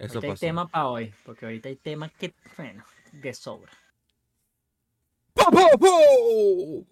[0.00, 0.40] Eso ahorita hay pasó.
[0.40, 3.70] tema para hoy, porque ahorita hay temas que, bueno, de sobra.
[5.34, 5.44] ¡Po!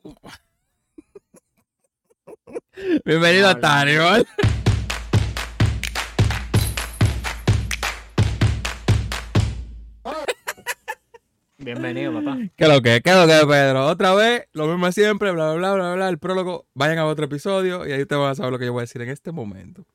[3.07, 4.05] Bienvenido a Hola.
[4.05, 4.27] ¿vale?
[11.57, 12.37] Bienvenido, papá.
[12.57, 13.01] ¿Qué es lo que?
[13.01, 13.87] ¿Qué es lo que, Pedro?
[13.87, 16.67] Otra vez, lo mismo siempre, bla, bla, bla, bla, bla, el prólogo.
[16.75, 18.83] Vayan a otro episodio y ahí te van a saber lo que yo voy a
[18.83, 19.87] decir en este momento.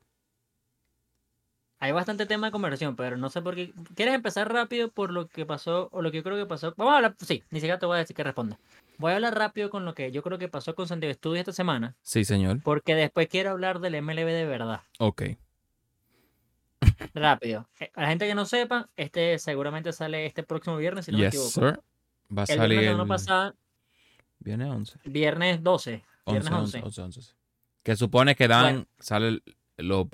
[1.84, 3.72] Hay bastante tema de conversación, pero no sé por qué.
[3.94, 6.72] ¿Quieres empezar rápido por lo que pasó o lo que yo creo que pasó?
[6.78, 8.58] Vamos a hablar, sí, ni siquiera te voy a decir que responda.
[8.96, 11.52] Voy a hablar rápido con lo que yo creo que pasó con Santiago Estudio esta
[11.52, 12.62] semana, Sí, señor.
[12.62, 14.80] porque después quiero hablar del MLB de verdad.
[14.98, 15.22] Ok.
[17.14, 17.68] Rápido.
[17.80, 21.18] Eh, A la gente que no sepa, este seguramente sale este próximo viernes, si no
[21.18, 21.50] me yes, equivoco.
[21.74, 21.82] sir.
[22.36, 23.08] Va a El salir viernes el...
[23.08, 23.54] pasada,
[24.38, 24.98] Viene 11.
[25.04, 26.02] viernes 12.
[26.24, 26.86] 11, Viernes 11, 11.
[26.86, 27.32] 11, 11, sí.
[27.82, 28.86] Que supone que dan, Bueno.
[28.98, 29.42] sale el,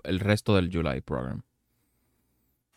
[0.02, 1.42] el resto del July program.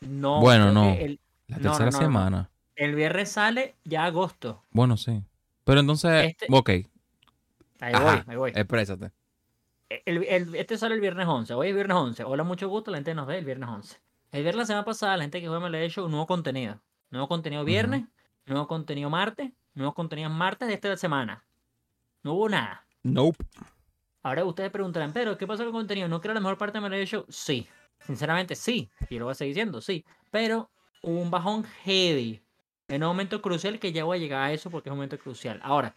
[0.08, 0.92] No, Bueno, no.
[0.94, 2.04] El, La No, tercera no, no.
[2.04, 2.50] semana.
[2.76, 4.64] el viernes sale ya agosto.
[4.72, 5.22] Bueno, sí.
[5.64, 6.70] Pero entonces, Este- ok,
[7.80, 8.04] Ahí Ajá.
[8.04, 8.52] voy, ahí voy.
[8.56, 9.12] exprésate.
[10.06, 11.54] El- el- este sale el viernes 11.
[11.54, 12.24] Hoy es viernes 11.
[12.24, 12.90] Hola, mucho gusto.
[12.92, 13.98] La gente nos ve el viernes 11.
[14.32, 16.80] El viernes la semana pasada, la gente que juega MLB Show, nuevo contenido.
[17.12, 18.06] Nuevo contenido viernes,
[18.46, 21.44] nuevo contenido martes, nuevo contenido martes de esta semana.
[22.24, 22.86] No hubo nada.
[23.04, 23.46] Nope.
[24.24, 26.08] Ahora ustedes preguntarán, pero ¿qué pasó con el contenido?
[26.08, 27.26] ¿No creo la mejor parte de MLB Show?
[27.30, 27.68] Sí.
[28.06, 28.90] Sinceramente, sí.
[29.10, 30.06] Y lo voy a seguir diciendo, sí.
[30.32, 30.70] Pero
[31.02, 32.42] hubo un bajón heavy.
[32.88, 35.18] En un momento crucial que ya voy a llegar a eso porque es un momento
[35.18, 35.60] crucial.
[35.64, 35.96] Ahora,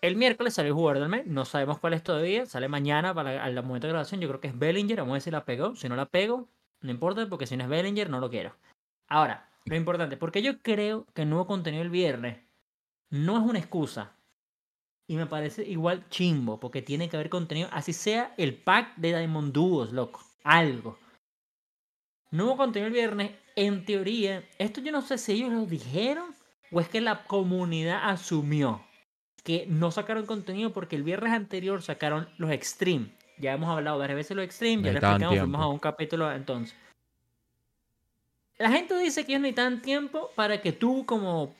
[0.00, 1.26] el miércoles salió el jugador del mes.
[1.26, 2.46] No sabemos cuál es todavía.
[2.46, 4.20] Sale mañana para al momento de grabación.
[4.20, 4.98] Yo creo que es Bellinger.
[4.98, 5.76] Vamos a ver si la pegó.
[5.76, 6.48] Si no la pego,
[6.80, 8.56] no importa porque si no es Bellinger, no lo quiero.
[9.08, 12.38] Ahora, lo importante, porque yo creo que el nuevo contenido el viernes
[13.10, 14.16] no es una excusa.
[15.06, 19.08] Y me parece igual chimbo, porque tiene que haber contenido, así sea el pack de
[19.08, 20.20] Diamond Duos, loco.
[20.44, 20.98] Algo.
[22.30, 26.34] Nuevo contenido el viernes, en teoría, esto yo no sé si ellos lo dijeron
[26.70, 28.80] o es que la comunidad asumió
[29.42, 33.10] que no sacaron contenido porque el viernes anterior sacaron los Extreme.
[33.38, 36.76] Ya hemos hablado varias veces los Extreme, ya lo explicamos, fuimos a un capítulo entonces.
[38.58, 41.54] La gente dice que ellos necesitan tiempo para que tú como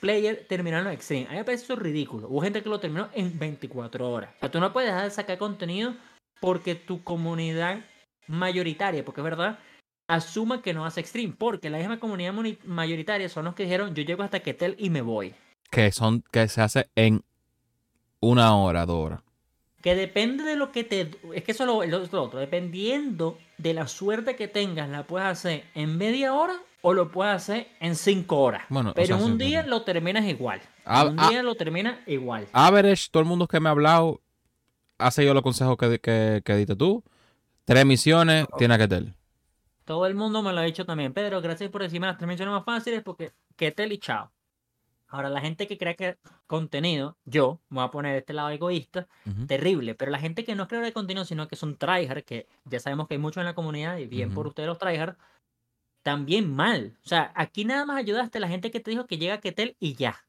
[0.00, 1.26] player terminaran los Extreme.
[1.26, 2.28] A mí me parece eso ridículo.
[2.28, 4.30] Hubo gente que lo terminó en 24 horas.
[4.36, 5.94] O sea, tú no puedes dejar de sacar contenido
[6.40, 7.84] porque tu comunidad
[8.26, 9.58] mayoritaria, porque es verdad,
[10.06, 11.34] asuma que no hace Extreme.
[11.36, 15.02] Porque la misma comunidad mayoritaria son los que dijeron, yo llego hasta Ketel y me
[15.02, 15.34] voy.
[15.70, 17.22] Que son, que se hace en
[18.20, 19.20] una hora, dos horas.
[19.82, 21.10] Que depende de lo que te...
[21.34, 22.38] Es que eso es lo, otro.
[22.38, 27.34] Dependiendo de la suerte que tengas, la puedes hacer en media hora o lo puedes
[27.34, 28.62] hacer en cinco horas.
[28.70, 30.62] Bueno, o Pero sea, en un día lo terminas igual.
[30.86, 31.28] Ah, un ah.
[31.28, 32.46] día lo terminas igual.
[32.52, 34.22] Average, todo el mundo que me ha hablado,
[34.98, 37.04] ha seguido los consejos que, que, que diste tú.
[37.64, 39.14] Tres misiones, tiene que tener.
[39.84, 41.12] Todo el mundo me lo ha dicho también.
[41.12, 44.30] Pedro, gracias por decirme las tres misiones más fáciles porque Ketel y chao.
[45.08, 48.50] Ahora, la gente que crea que contenido, yo, me voy a poner de este lado
[48.50, 49.06] egoísta,
[49.46, 49.94] terrible.
[49.94, 52.80] Pero la gente que no es creadora de contenido, sino que son tryhard, que ya
[52.80, 55.16] sabemos que hay muchos en la comunidad, y bien por ustedes los tryhard,
[56.02, 56.98] también mal.
[57.04, 59.40] O sea, aquí nada más ayudaste a la gente que te dijo que llega a
[59.40, 60.23] Ketel y ya.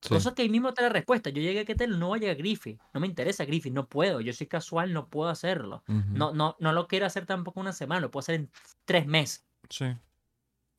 [0.00, 0.08] Sí.
[0.08, 1.30] Cosa que ahí mismo te da la respuesta.
[1.30, 2.80] Yo llegué a Ketel, no voy a llegar a Griffith.
[2.94, 4.20] No me interesa Griffith, no puedo.
[4.20, 5.82] Yo soy casual, no puedo hacerlo.
[5.86, 8.50] No, no, no lo quiero hacer tampoco una semana, lo puedo hacer en
[8.86, 9.44] tres meses.
[9.68, 9.86] Sí.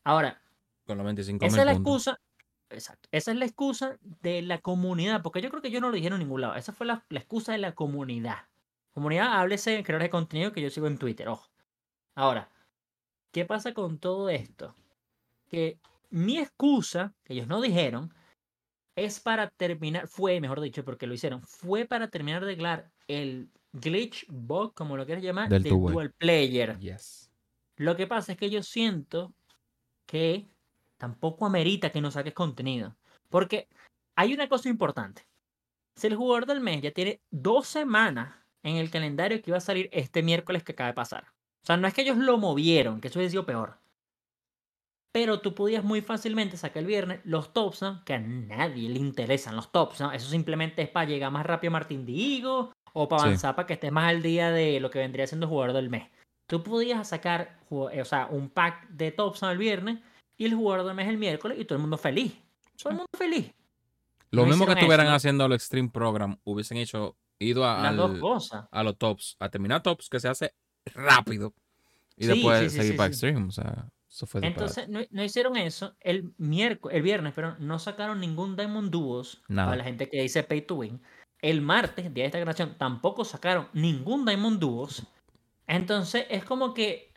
[0.03, 0.41] Ahora,
[0.87, 2.19] Con los 25 esa es la excusa.
[2.69, 3.09] Exacto.
[3.11, 6.19] Esa es la excusa de la comunidad, porque yo creo que yo no lo dijeron
[6.19, 6.55] en ningún lado.
[6.55, 8.47] Esa fue la, la excusa de la comunidad.
[8.93, 11.49] Comunidad, háblese en creadores de contenido que yo sigo en Twitter, ojo.
[12.15, 12.49] Ahora,
[13.31, 14.75] ¿qué pasa con todo esto?
[15.49, 15.79] Que
[16.09, 18.13] mi excusa, que ellos no dijeron,
[18.95, 23.49] es para terminar, fue, mejor dicho, porque lo hicieron, fue para terminar de arreglar el
[23.73, 26.77] glitch bug, como lo quieras llamar, Del dual player.
[26.79, 27.31] Yes.
[27.77, 29.33] Lo que pasa es que yo siento
[30.05, 30.47] que
[30.97, 32.95] tampoco amerita que no saques contenido.
[33.29, 33.67] Porque
[34.15, 35.25] hay una cosa importante.
[35.95, 39.61] Si el jugador del mes ya tiene dos semanas en el calendario que iba a
[39.61, 41.25] salir este miércoles que acaba de pasar.
[41.63, 43.80] O sea, no es que ellos lo movieron, que eso hubiese sido peor.
[45.13, 48.03] Pero tú podías muy fácilmente sacar el viernes los tops, ¿no?
[48.05, 49.99] que a nadie le interesan los tops.
[49.99, 50.11] ¿no?
[50.11, 53.27] Eso simplemente es para llegar más rápido a Martín Diego o para Sí.
[53.27, 56.09] avanzar para que estés más al día de lo que vendría siendo jugador del mes.
[56.47, 57.59] Tú podías sacar
[57.91, 59.99] eh, o sea, un pack de tops el viernes
[60.37, 62.33] y el jugador del mes el miércoles y todo el mundo feliz.
[62.81, 63.51] Todo el mundo feliz.
[64.31, 67.99] Lo mismo que estuvieran haciendo el Extreme Program, hubiesen hecho, ido a, al-
[68.71, 70.53] a los tops, a terminar tops, que se hace
[70.93, 71.53] rápido.
[72.15, 73.07] Y Sí, después sí, seguir para.
[73.09, 73.47] Extreme.
[73.47, 74.45] O sea, eso fue.
[74.45, 75.95] Entonces, no, no hicieron eso.
[76.01, 79.69] El miércoles, el viernes, pero no sacaron ningún Diamond Duos Nada.
[79.69, 81.01] para la gente que dice Pay to Win.
[81.39, 85.07] El martes, día de esta grabación, tampoco sacaron ningún Diamond Duos.
[85.65, 87.13] Entonces, es como que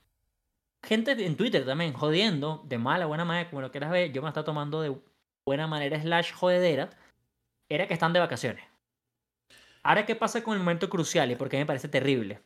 [0.84, 4.28] gente en Twitter también jodiendo, de mala, buena manera, como lo quieras ver, yo me
[4.28, 4.96] está tomando de
[5.44, 6.90] buena manera slash jodedera,
[7.68, 8.64] era que están de vacaciones.
[9.82, 12.40] Ahora, ¿qué pasa con el momento crucial y por qué me parece terrible?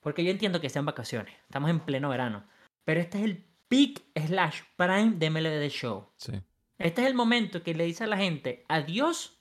[0.00, 2.44] Porque yo entiendo que sean vacaciones, estamos en pleno verano,
[2.84, 6.08] pero este es el peak slash prime de MLB The Show.
[6.16, 6.32] Sí.
[6.76, 9.38] Este es el momento que le dice a la gente adiós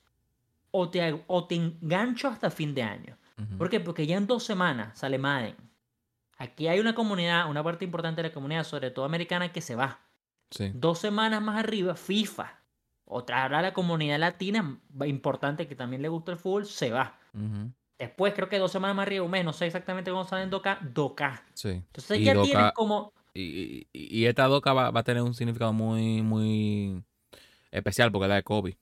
[0.71, 3.17] o te, o te engancho hasta fin de año.
[3.41, 3.57] Ujú.
[3.57, 3.79] ¿Por qué?
[3.79, 5.55] Porque ya en dos semanas sale Madden.
[6.37, 9.75] Aquí hay una comunidad, una parte importante de la comunidad, sobre todo americana, que se
[9.75, 9.99] va.
[10.51, 10.71] Sí.
[10.75, 12.53] Dos semanas más arriba, FIFA.
[13.05, 17.17] Otra ahora la comunidad latina, importante que también le gusta el fútbol, se va.
[17.97, 20.77] Después, creo que dos semanas más arriba, un mes, no sé exactamente cómo salen Doca,
[20.81, 21.43] Doca.
[21.55, 21.69] Sí.
[21.69, 23.11] Entonces Y ya Doca- tienes como.
[23.33, 27.03] Y, y- y esta doca va, va a tener un significado muy, muy
[27.71, 28.77] especial porque es la de Kobe.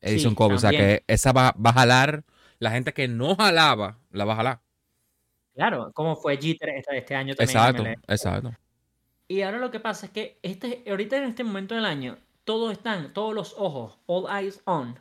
[0.00, 0.54] Edición Sí, Kobe.
[0.54, 2.24] O sea que esa va, va a jalar.
[2.58, 4.60] La gente que no jalaba, la va a jalar.
[5.54, 7.56] Claro, como fue Jeter este, este año también.
[7.58, 7.96] Exacto, MLB.
[8.08, 8.52] exacto.
[9.28, 12.72] Y ahora lo que pasa es que este, ahorita en este momento del año, todos
[12.72, 14.98] están, todos los ojos, all eyes on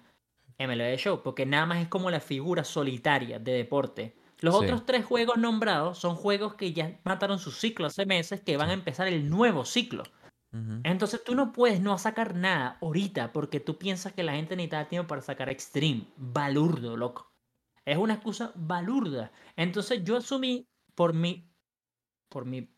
[0.58, 4.16] MLB Show, porque nada más es como la figura solitaria de deporte.
[4.46, 4.66] Los Sí.
[4.66, 8.70] otros tres juegos nombrados son juegos que ya mataron su ciclo hace meses, que van
[8.70, 10.04] a empezar el nuevo ciclo.
[10.84, 14.88] Entonces tú no puedes no sacar nada ahorita porque tú piensas que la gente necesita
[14.88, 16.08] tiempo para sacar Extreme.
[16.16, 17.30] Balurdo, loco.
[17.84, 19.34] Es una excusa balurda.
[19.58, 20.66] Entonces yo asumí
[20.96, 21.52] por mi,
[22.30, 22.70] por mi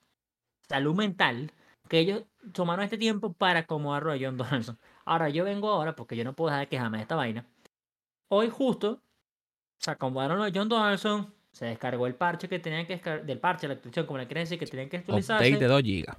[0.68, 1.52] salud mental
[1.88, 4.80] que ellos tomaron este tiempo para acomodarlo a John Donaldson.
[5.06, 7.46] Ahora yo vengo ahora porque yo no puedo dejar de quejarme de esta vaina.
[8.30, 9.04] Hoy justo
[9.78, 11.32] se acomodaron a John Donaldson.
[11.52, 14.44] Se descargó el parche que tenían que descargar, del parche, la actualización, como le quieren
[14.44, 16.18] decir, que tenían que actualizarse Update de 2 gigas.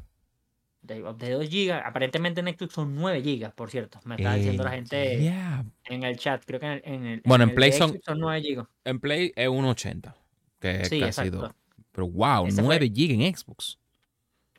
[0.83, 1.73] de, de 2 GB.
[1.85, 4.01] Aparentemente en Xbox son 9 GB, por cierto.
[4.05, 5.65] Me estaba diciendo la Eh, gente yeah.
[5.85, 6.43] en el chat.
[6.45, 8.67] Creo que en el, en el- Bueno, en el Play son- son 9 GB.
[8.85, 10.15] En Play es 1.80.
[10.61, 11.37] Que Sí, casi exacto.
[11.39, 11.53] dos.
[11.93, 13.79] Pero wow, Ese fue- 9 gigas en Xbox.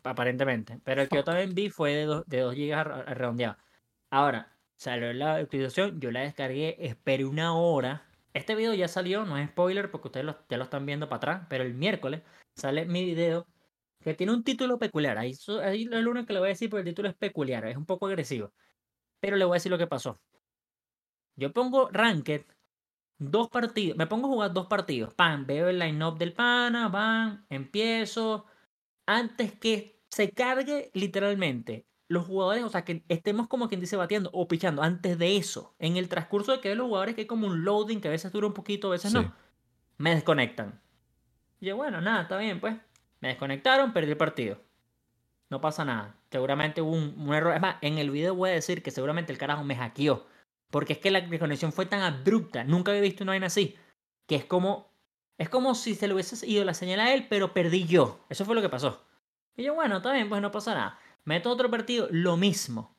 [0.03, 0.79] Aparentemente.
[0.83, 2.83] Pero el que yo también vi fue de 2, de 2 GB
[3.15, 3.57] redondeado.
[4.09, 5.99] Ahora, salió la actualización.
[5.99, 6.77] Yo la descargué.
[6.79, 8.03] Esperé una hora.
[8.33, 9.25] Este video ya salió.
[9.25, 11.47] No es spoiler porque ustedes ya lo están viendo para atrás.
[11.49, 12.23] Pero el miércoles
[12.55, 13.47] sale mi video.
[14.01, 15.17] Que tiene un título peculiar.
[15.17, 15.33] Ahí,
[15.63, 17.65] ahí es lo único que le voy a decir porque el título es peculiar.
[17.65, 18.53] Es un poco agresivo.
[19.19, 20.19] Pero le voy a decir lo que pasó.
[21.35, 22.45] Yo pongo Ranked,
[23.17, 25.13] dos partidos, me pongo a jugar dos partidos.
[25.13, 28.45] Pan, veo el line-up del pana, van, empiezo.
[29.05, 34.29] Antes que se cargue literalmente los jugadores, o sea, que estemos como quien dice bateando
[34.33, 34.81] o pichando.
[34.81, 38.01] Antes de eso, en el transcurso de que los jugadores, que hay como un loading
[38.01, 39.17] que a veces dura un poquito, a veces Sí.
[39.17, 39.33] no,
[39.97, 40.81] me desconectan.
[41.61, 42.75] Y yo, bueno, nada, está bien, pues.
[43.21, 44.57] Me desconectaron, perdí el partido.
[45.49, 46.15] No pasa nada.
[46.31, 47.53] Seguramente hubo un, un error.
[47.55, 50.25] Es más, en el video voy a decir que seguramente el carajo me hackeó.
[50.71, 52.63] Porque es que la desconexión fue tan abrupta.
[52.63, 53.75] Nunca había visto una vaina así.
[54.27, 54.89] Que es como.
[55.37, 58.19] Es como si se le hubiese ido la señal a él, pero perdí yo.
[58.29, 59.03] Eso fue lo que pasó.
[59.59, 60.99] Y yo, bueno, está bien, pues no pasa nada.
[61.25, 62.95] Meto otro partido, lo mismo.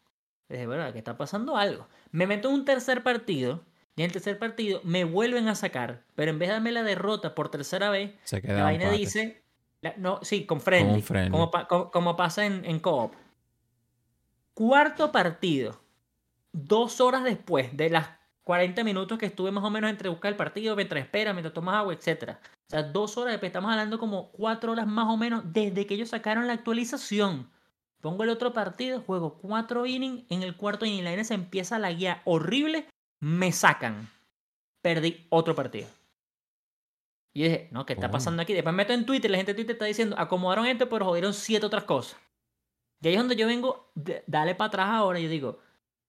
[0.50, 1.88] Y dije, bueno, que está pasando algo.
[2.10, 3.64] Me meto un tercer partido.
[3.96, 6.04] Y en el tercer partido me vuelven a sacar.
[6.14, 9.42] Pero en vez de darme la derrota por tercera vez, Se la vaina dice.
[9.80, 11.00] la- no, sí, con friendly.
[11.00, 11.30] friendly.
[11.30, 13.14] Como, pa- como, como pasa en, en co-op.
[14.54, 15.80] Cuarto partido.
[16.52, 18.08] Dos horas después de las
[18.50, 21.76] 40 minutos que estuve más o menos entre buscar el partido, mientras espera, mientras tomas
[21.76, 22.30] agua, etc.
[22.30, 23.50] O sea, dos horas después.
[23.50, 27.48] Estamos hablando como cuatro horas más o menos desde que ellos sacaron la actualización.
[28.00, 30.24] Pongo el otro partido, juego cuatro innings.
[30.30, 32.88] En el cuarto inning la se empieza la guía horrible.
[33.20, 34.10] Me sacan.
[34.82, 35.86] Perdí otro partido.
[37.32, 38.52] Y dije, no, ¿qué está pasando aquí?
[38.52, 41.66] Después meto en Twitter, la gente de Twitter está diciendo, acomodaron esto, pero jodieron siete
[41.66, 42.18] otras cosas.
[43.00, 43.92] Y ahí es donde yo vengo,
[44.26, 45.60] dale para atrás ahora y yo digo,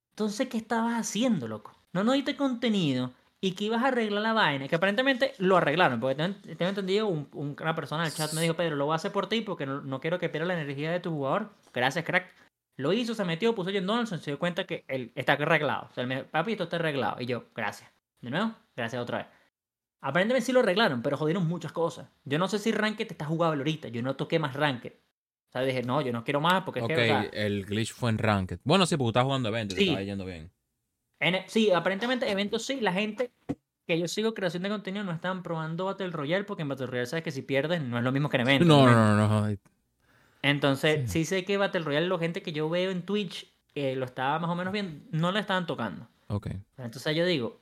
[0.10, 1.81] entonces, ¿qué estabas haciendo, loco?
[1.94, 6.00] No nos diste contenido y que ibas a arreglar la vaina, que aparentemente lo arreglaron,
[6.00, 8.96] porque tengo, entendido, un- un- una persona del chat me dijo, Pedro, lo voy a
[8.98, 11.50] hacer por ti porque no, no quiero que pierda la energía de tu jugador.
[11.74, 12.32] Gracias, crack.
[12.78, 15.88] Lo hizo, se metió, puso John Donaldson, se dio cuenta que él está arreglado.
[15.92, 17.20] O sea, él me dijo, papi, esto está arreglado.
[17.22, 17.92] Y yo, gracias.
[18.22, 19.28] De nuevo, gracias otra vez.
[20.02, 22.08] Aparentemente sí lo arreglaron, pero jodieron muchas cosas.
[22.26, 23.90] Yo no sé si Ranked está jugable ahorita.
[23.90, 24.94] Yo no toqué más Ranked.
[24.94, 27.66] O sea, dije, no, yo no quiero más porque es Ok, que, o sea, el
[27.66, 28.60] glitch fue en Ranked.
[28.64, 29.90] Bueno, sí, porque estás jugando eventos, te Sí.
[29.90, 30.50] estaba yendo bien.
[31.22, 32.82] En- sí, aparentemente eventos sí.
[32.82, 33.32] La gente
[33.88, 37.08] que yo sigo creación de contenido no están probando Battle Royale porque en Battle Royale
[37.08, 38.68] sabes que si pierdes no es lo mismo que en eventos.
[38.68, 39.16] No, ¿no?
[39.18, 39.56] no, no.
[40.42, 41.20] Entonces, Sí.
[41.20, 44.40] sí sé que Battle Royale, la gente que yo veo en Twitch, eh, lo estaba
[44.40, 46.08] más o menos bien, no le estaban tocando.
[46.28, 46.48] Ok.
[46.78, 47.60] Entonces yo digo,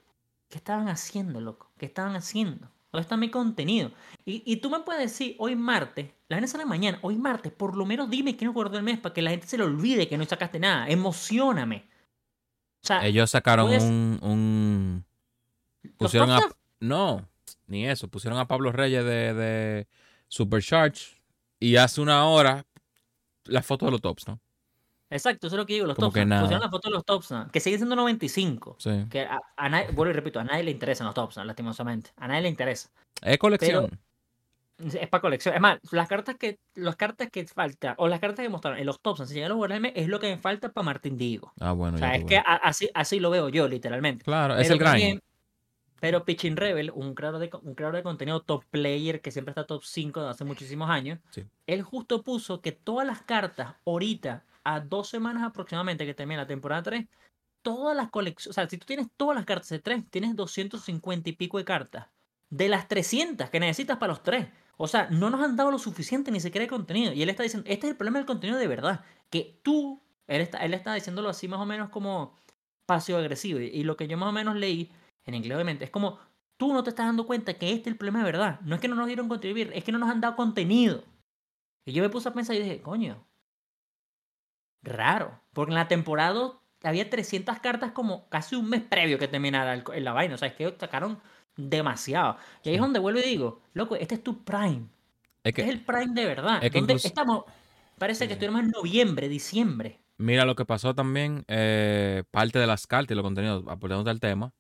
[0.50, 1.72] ¿qué estaban haciendo, loco?
[1.78, 2.70] ¿Qué estaban haciendo?
[2.92, 3.92] ¿Dónde está mi contenido?
[4.26, 7.76] Y, y tú me puedes decir, hoy martes, la gente sale mañana, hoy martes, por
[7.78, 10.08] lo menos dime que no acuerdo del mes para que la gente se le olvide
[10.08, 10.88] que no sacaste nada.
[10.90, 11.84] Emocioname.
[12.84, 15.06] O sea, Ellos sacaron puedes- un, un...
[15.84, 16.40] ¿los Pusieron a...
[16.80, 17.28] No,
[17.68, 18.08] ni eso.
[18.08, 19.88] Pusieron a Pablo Reyes de, de
[20.28, 21.20] Supercharge.
[21.60, 22.66] Y hace una hora
[23.46, 24.40] la foto de los tops, ¿no?
[25.10, 26.20] Exacto, eso es lo que digo, los Como tops.
[26.24, 28.76] Pusieron la foto de los tops, que sigue siendo 95.
[28.80, 29.06] Sí.
[29.10, 32.12] Que a, a nadie, vuelvo y repito, a nadie le interesan los tops, lastimosamente.
[32.16, 32.90] A nadie le interesa.
[33.22, 34.00] Es colección.
[34.80, 35.54] Es para colección.
[35.56, 38.86] Es más, las cartas que las cartas que faltan, o las cartas que mostraron en
[38.86, 41.52] los tops, si llegan a los mes, es lo que me falta para Martín Digo.
[41.60, 41.96] ah, bueno.
[41.96, 44.24] O sea, es que a- así, así lo veo yo, literalmente.
[44.24, 45.22] Claro, es el grind.
[46.00, 49.66] Pero Pitching Rebel, un creador, de, un creador de contenido top player que siempre está
[49.66, 51.46] top 5 de hace muchísimos años, Sí.
[51.68, 56.48] él justo puso que todas las cartas, ahorita, a dos semanas aproximadamente que termina la
[56.48, 57.06] temporada 3,
[57.62, 61.30] todas las colecciones, o sea, si tú tienes todas las cartas de 3, tienes 250
[61.32, 62.08] y pico de cartas.
[62.50, 64.48] De las 300 que necesitas para los 3.
[64.82, 67.12] O sea, no nos han dado lo suficiente ni siquiera de contenido.
[67.12, 69.04] Y él está diciendo, este es el problema del contenido de verdad.
[69.30, 72.34] Que tú, él está, él está diciéndolo así más o menos como
[72.86, 73.60] pasivo-agresivo.
[73.60, 74.90] Y, y lo que yo más o menos leí,
[75.26, 76.18] en inglés obviamente, es como,
[76.56, 78.62] tú no te estás dando cuenta que este es el problema de verdad.
[78.62, 81.04] No es que no nos dieron contribuir, es que no nos han dado contenido.
[81.86, 83.28] Y yo me puse a pensar y dije, coño,
[84.82, 85.42] raro.
[85.52, 90.14] Porque en la temporada había 300 cartas como casi un mes previo que terminara la
[90.14, 90.36] vaina.
[90.36, 91.20] O sea, es que sacaron
[91.60, 92.38] demasiado.
[92.64, 94.88] Y ahí es donde vuelvo y digo, loco, este es tu prime.
[95.44, 96.64] Es Este es que, el prime de verdad.
[96.64, 97.44] es que ¿Dónde incluso- estamos?
[97.98, 98.34] Parece que sí.
[98.34, 100.00] estuviéramos en noviembre, diciembre.
[100.18, 104.20] mira lo que pasó también, eh, parte de las cartas y los contenidos, aportándote al
[104.20, 104.54] tema.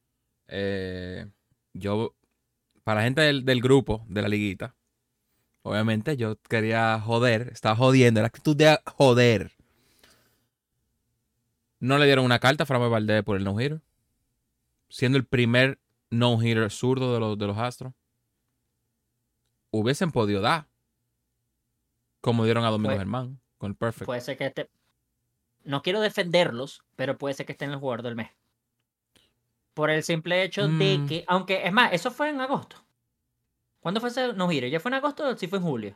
[0.48, 1.26] eh,
[1.74, 2.16] yo,
[2.84, 4.74] para la gente del, del grupo, de la liguita,
[5.62, 9.52] obviamente yo quería joder, estaba jodiendo, la actitud de joder.
[11.80, 13.82] No le dieron una carta a Framber Valdez por el no-hitter.
[14.90, 15.78] Siendo el primer
[16.10, 17.94] no-hitter zurdo de los, de los Astros.
[19.72, 20.68] Hubiesen podido dar.
[22.22, 24.06] Como dieron a Domingo Pues- Germán con el Perfect.
[24.06, 24.70] Puede ser que este.
[25.64, 28.32] No quiero defenderlos, pero puede ser que esté en el jugador del mes.
[29.74, 31.08] Por el simple hecho de Mm.
[31.08, 32.78] que, aunque, es más, eso fue en agosto.
[33.80, 34.68] ¿Cuándo fue ese no giro?
[34.68, 35.96] ¿Ya fue en agosto o sí fue en julio?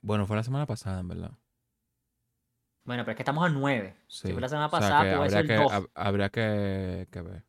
[0.00, 1.30] Bueno, fue la semana pasada, en verdad.
[2.84, 3.96] Bueno, pero es que estamos a 9.
[4.08, 4.26] Sí.
[4.28, 5.72] Si fue la semana O sea, pasada, puede habría ser que, el 2.
[5.72, 7.44] hab- habría que, que ver.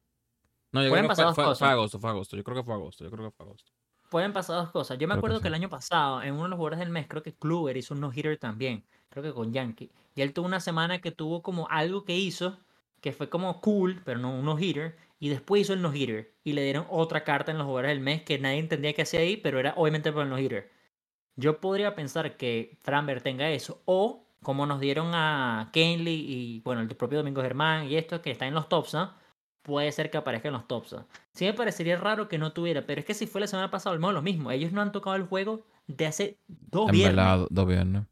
[0.74, 1.60] No, yo Pueden creo que pasar fue, dos fue- cosas.
[1.60, 2.36] fue agosto, fue agosto.
[2.36, 3.03] Yo creo que fue agosto.
[3.06, 3.72] Yo creo que fue agosto.
[4.10, 4.98] Pueden pasar dos cosas.
[4.98, 5.48] Yo me Creo que acuerdo que, sí.
[5.48, 8.01] el año pasado, en uno de los jugadores del mes, creo que Kluber hizo un
[8.01, 8.84] no-hitter también.
[9.10, 9.92] Creo que con Yankee.
[10.15, 12.58] Y él tuvo una semana que tuvo como algo que hizo,
[13.01, 14.98] que fue como cool, pero no un no-hitter.
[15.20, 16.34] Y después hizo el no-hitter.
[16.44, 19.22] Y le dieron otra carta en los jugadores del mes que nadie entendía qué hacía
[19.22, 20.72] ahí, pero era obviamente por el no-hitter.
[21.36, 23.82] Yo podría pensar que Framber tenga eso.
[23.86, 28.30] O como nos dieron a Kenley y, bueno, el propio Domingo Germán y esto, que
[28.32, 29.13] está en los tops, ¿no?
[29.63, 30.96] Puede ser que aparezca en los tops.
[31.32, 33.93] Sí me parecería raro que no tuviera, pero es que si fue la semana pasada,
[33.93, 34.51] al menos lo mismo.
[34.51, 37.15] Ellos no han tocado el juego de hace dos En viernes.
[37.15, 38.03] verdad, dos viernes.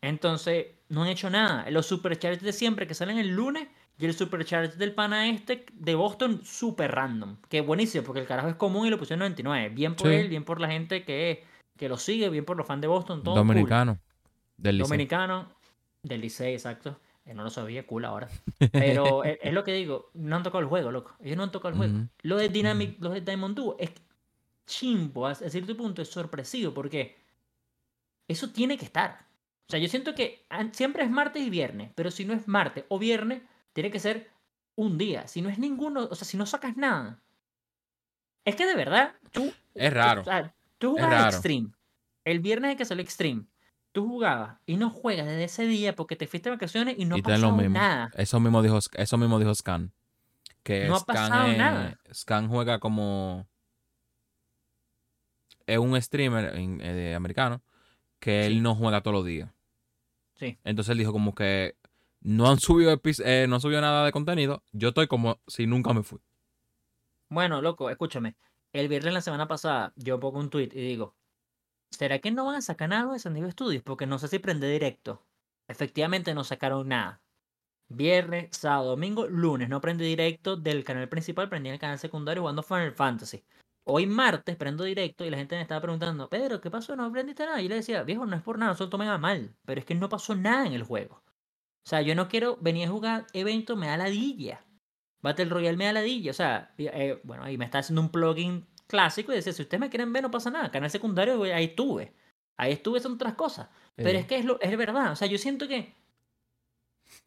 [0.00, 1.68] Entonces, no han hecho nada.
[1.70, 3.66] Los supercharges de siempre que salen el lunes
[3.98, 7.36] y el supercharge del pana este de Boston, super random.
[7.48, 9.70] Que buenísimo, porque el carajo es común y lo pusieron 99.
[9.70, 10.14] Bien por Sí.
[10.14, 11.44] él, bien por la gente que,
[11.76, 13.34] que lo sigue, bien por los fans de Boston, todo.
[13.34, 13.46] cool.
[13.46, 13.98] Dominicano.
[14.56, 14.88] Del Licey.
[14.88, 15.48] Dominicano,
[16.02, 17.00] del Licey, exacto.
[17.26, 18.28] Eh, no lo sabía, cool ahora.
[18.72, 21.16] Pero es, es lo que digo, no han tocado el juego, loco.
[21.20, 22.08] Ellos no han tocado el juego.
[22.22, 23.90] Lo de Dynamic, los de Diamond Duo es
[24.66, 27.16] chimbo, a cierto punto es sorpresivo porque
[28.28, 29.26] eso tiene que estar.
[29.68, 32.84] O sea, yo siento que siempre es martes y viernes, pero si no es martes
[32.88, 33.42] o viernes,
[33.72, 34.30] tiene que ser
[34.76, 35.26] un día.
[35.26, 37.20] Si no es ninguno, o sea, si no sacas nada.
[38.44, 39.52] Es que de verdad, tú.
[39.74, 40.20] Es raro.
[40.20, 41.30] O sea, tú Es raro.
[41.30, 41.70] Extreme.
[42.24, 43.46] El viernes de que salió Extreme.
[43.96, 47.16] Tú jugabas y no juegas desde ese día porque te fuiste de vacaciones y no
[47.16, 47.56] y mismo.
[47.70, 48.10] nada.
[48.18, 49.90] Eso mismo dijo, eso mismo dijo Scan.
[50.62, 51.98] Que No ha pasado es- nada.
[52.12, 53.48] Scan juega como.
[55.66, 57.62] Es un streamer eh, americano
[58.20, 58.46] que Sí.
[58.52, 59.50] él no juega todos los días.
[60.34, 60.58] Sí.
[60.62, 61.76] Entonces él dijo como que
[62.20, 64.62] no han subido eh, no subió nada de contenido.
[64.72, 66.20] Yo estoy como si nunca me fui.
[67.30, 68.36] Bueno, loco, escúchame.
[68.74, 71.14] El viernes la semana pasada yo pongo un tweet y digo,
[71.90, 73.82] ¿será que no van a sacar algo de San Diego Studios?
[73.82, 75.22] Porque no sé si prende directo.
[75.68, 77.20] Efectivamente no sacaron nada.
[77.88, 82.42] Viernes, sábado, domingo, lunes no prende directo del canal principal, prendí en el canal secundario
[82.42, 83.44] jugando Final Fantasy.
[83.84, 86.96] Hoy martes prendo directo y la gente me estaba preguntando, Pedro, ¿qué pasó?
[86.96, 87.62] ¿No aprendiste nada?
[87.62, 90.08] Y le decía, viejo, no es por nada, no se mal, pero es que no
[90.08, 91.22] pasó nada en el juego.
[91.86, 94.64] O sea, yo no quiero venir a jugar evento, me da ladilla.
[95.22, 96.32] Battle Royale me da ladilla.
[96.32, 99.80] O sea, eh, bueno, ahí me está haciendo un plugin clásico y decía, si ustedes
[99.80, 100.70] me quieren ver, no pasa nada.
[100.70, 102.12] Canal secundario, ahí estuve.
[102.56, 103.68] Ahí estuve, son otras cosas.
[103.94, 105.12] Pero Eh, es que es, lo, es verdad.
[105.12, 105.94] O sea, yo siento que,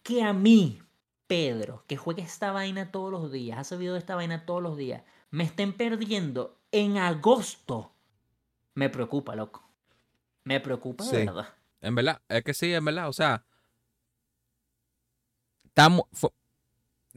[0.04, 0.82] que a mí,
[1.28, 4.78] Pedro, que juegue esta vaina todos los días, ha sabido de esta vaina todos los
[4.78, 7.94] días, me estén perdiendo en agosto,
[8.74, 9.63] me preocupa, loco.
[10.44, 11.25] Me preocupa de Sí.
[11.25, 11.54] verdad.
[11.82, 13.08] En verdad, es que sí, en verdad.
[13.10, 13.46] O sea,
[15.66, 16.04] estamos.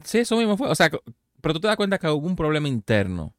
[0.03, 0.69] Sí, eso mismo fue.
[0.69, 0.89] O sea,
[1.41, 3.33] pero tú te das cuenta que hubo un problema interno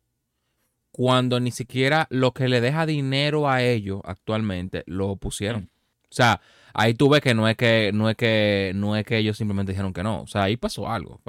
[0.96, 5.62] cuando ni siquiera lo que le deja dinero a ellos actualmente lo pusieron.
[5.62, 5.68] Mm.
[6.04, 6.40] O sea,
[6.72, 9.72] ahí tú ves que no es que, no es que, no es que ellos simplemente
[9.72, 10.22] dijeron que no.
[10.22, 11.20] O sea, ahí pasó algo,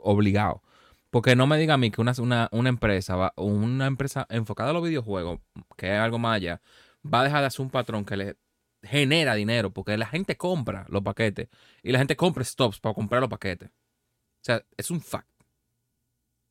[0.00, 0.62] obligado.
[1.10, 4.70] Porque no me diga a mí que una, una, una empresa, va, una empresa enfocada
[4.70, 5.38] a los videojuegos,
[5.76, 6.60] que es algo más allá,
[7.06, 8.36] va a dejar de hacer un patrón que le
[8.82, 11.48] genera dinero, porque la gente compra los paquetes
[11.84, 13.68] y la gente compra stops para comprar los paquetes.
[13.70, 15.28] O sea, es un fact.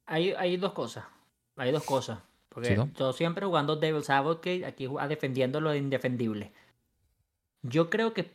[0.06, 1.04] Hay, hay dos cosas.
[1.58, 2.20] Hay dos cosas.
[2.54, 6.52] Porque yo siempre jugando Devil's Advocate, aquí defendiendo lo indefendible.
[7.64, 8.32] Yo creo que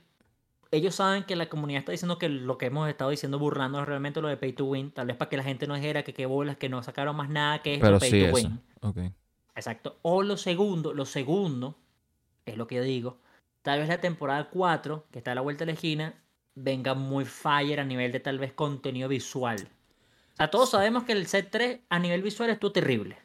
[0.70, 3.87] ellos saben que la comunidad está diciendo que lo que hemos estado diciendo burlando es
[3.87, 4.90] realmente lo de pay to win.
[4.90, 7.30] Tal vez para que la gente no dijera que qué bolas, que no sacaron más
[7.30, 8.60] nada que esto, pay to win.
[9.54, 9.98] Exacto.
[10.02, 11.76] O lo segundo, lo segundo,
[12.44, 13.18] es lo que yo digo.
[13.62, 16.14] Tal vez la temporada 4, que está a la vuelta de la esquina,
[16.54, 19.68] venga muy fire a nivel de tal vez contenido visual.
[20.34, 23.18] O sea, todos sabemos que el set 3 a nivel visual estuvo terrible.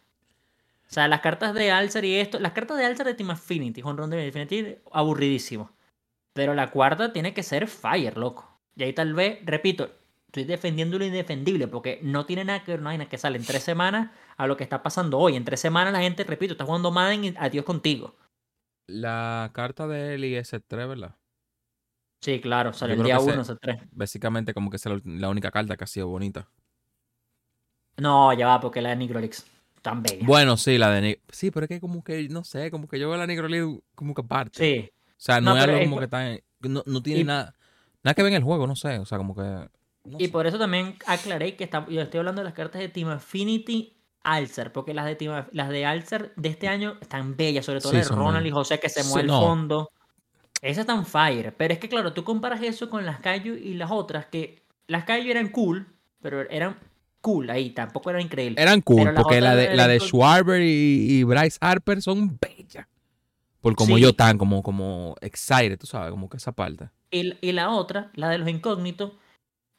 [0.94, 3.82] O sea, las cartas de Alcer y esto, las cartas de Alcer de Team Affinity,
[3.82, 5.72] con Ron de Infinity, aburridísimo.
[6.34, 8.48] Pero la cuarta tiene que ser Fire, loco.
[8.76, 9.90] Y ahí tal vez, repito,
[10.28, 13.64] estoy defendiendo lo indefendible porque no tiene nada que ver, nada que sale en tres
[13.64, 15.36] semanas a lo que está pasando hoy.
[15.36, 18.14] En tres semanas la gente, repito, está jugando Madden y adiós contigo.
[18.86, 21.16] La carta de Eli es 3, ¿verdad?
[22.22, 23.82] Sí, claro, salió el día 1 ese 3.
[23.94, 26.48] Básicamente como que es la única carta que ha sido bonita.
[27.98, 29.50] No, ya va, porque la de Nigrolix
[29.84, 30.26] tan bella.
[30.26, 33.10] Bueno, sí, la de Sí, pero es que como que, no sé, como que yo
[33.10, 34.58] veo la Nigrolix como que aparte.
[34.58, 34.92] Sí.
[35.10, 36.36] O sea, no, es algo como que está...
[36.62, 37.54] No, no tiene nada...
[38.02, 38.98] Nada que ver en el juego, no sé.
[38.98, 39.70] O sea, como que...
[40.18, 43.10] y por eso también aclaré que está, yo estoy hablando de las cartas de Team
[43.10, 47.82] Affinity Alcer, porque las de Team, las de Alcer de este año están bellas, sobre
[47.82, 49.92] todo de Ronald y José que se mueve el fondo.
[50.62, 53.92] Esas están fire, pero es que claro, tú comparas eso con las Kaiju y las
[53.92, 55.88] otras que las Kaiju eran cool,
[56.22, 56.78] pero eran
[57.24, 58.62] cool ahí, tampoco eran increíbles.
[58.62, 62.86] Eran cool, porque la de, la de Schwarber y, Bryce Harper son bellas.
[63.62, 66.90] Por como yo tan, como, como excited, tú sabes, como que esa parte.
[67.12, 69.14] Y, y, la otra, la de los incógnitos,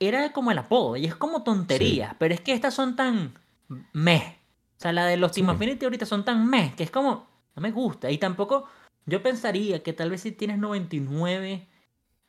[0.01, 3.35] era como el apodo, y es como tontería, pero es que estas son tan
[3.93, 4.39] meh.
[4.79, 7.63] O sea, la de los Team Affinity ahorita son tan meh, que es como, no
[7.63, 8.11] me gusta.
[8.11, 8.67] Y tampoco,
[9.05, 11.69] yo pensaría que tal vez si tienes 99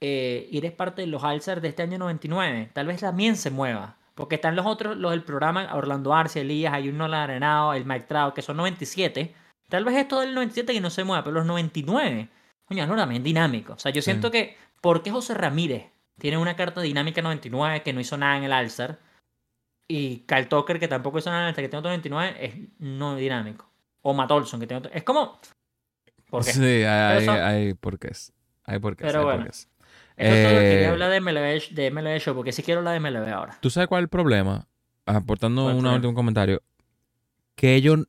[0.02, 3.50] eh, y eres parte de los Alzar de este año 99, tal vez también se
[3.50, 3.98] mueva.
[4.15, 8.06] Porque están los otros, los del programa, Orlando Arce, Elías, hay uno Arenado, el Mike
[8.08, 9.36] Trout, que son 97.
[9.67, 12.30] Tal vez esto del 97 que no se mueva, pero los 99,
[12.65, 13.73] coño, no también dinámico.
[13.73, 17.91] O sea, yo siento que, ¿por qué José Ramírez tiene una carta dinámica 99 que
[17.91, 18.99] no hizo nada en el Alzar?
[19.88, 23.15] Y Kyle Tucker, que tampoco hizo nada en el que tiene otro 99, es no
[23.17, 23.69] dinámico.
[24.01, 24.91] O Matt Olson, que tiene otro.
[24.93, 25.39] Es como.
[26.30, 26.54] ¿Por qué?
[26.54, 28.12] Sí, hay, hay, por qué.
[28.63, 29.04] Hay por qué.
[29.04, 29.45] Pero bueno.
[30.17, 32.93] Eso es todo quería eh, hablar de MLB, de MLB Show, porque sí quiero hablar
[32.93, 33.58] de MLB ahora.
[33.62, 34.67] ¿Tú sabes cuál es el problema?
[35.06, 36.62] Aportando un último comentario.
[37.56, 37.99] Que ellos...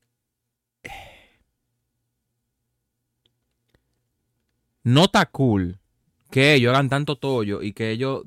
[4.83, 5.81] No está cool
[6.31, 8.23] que ellos hagan tanto tollo y que ellos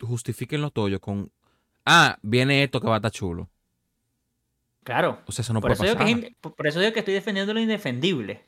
[0.00, 1.30] justifiquen los tollos con...
[1.84, 3.50] Ah, viene esto que va a estar chulo.
[4.82, 5.20] Claro.
[5.26, 5.96] O sea, eso no puede pasar.
[6.40, 8.42] por eso digo que estoy defendiendo lo indefendible.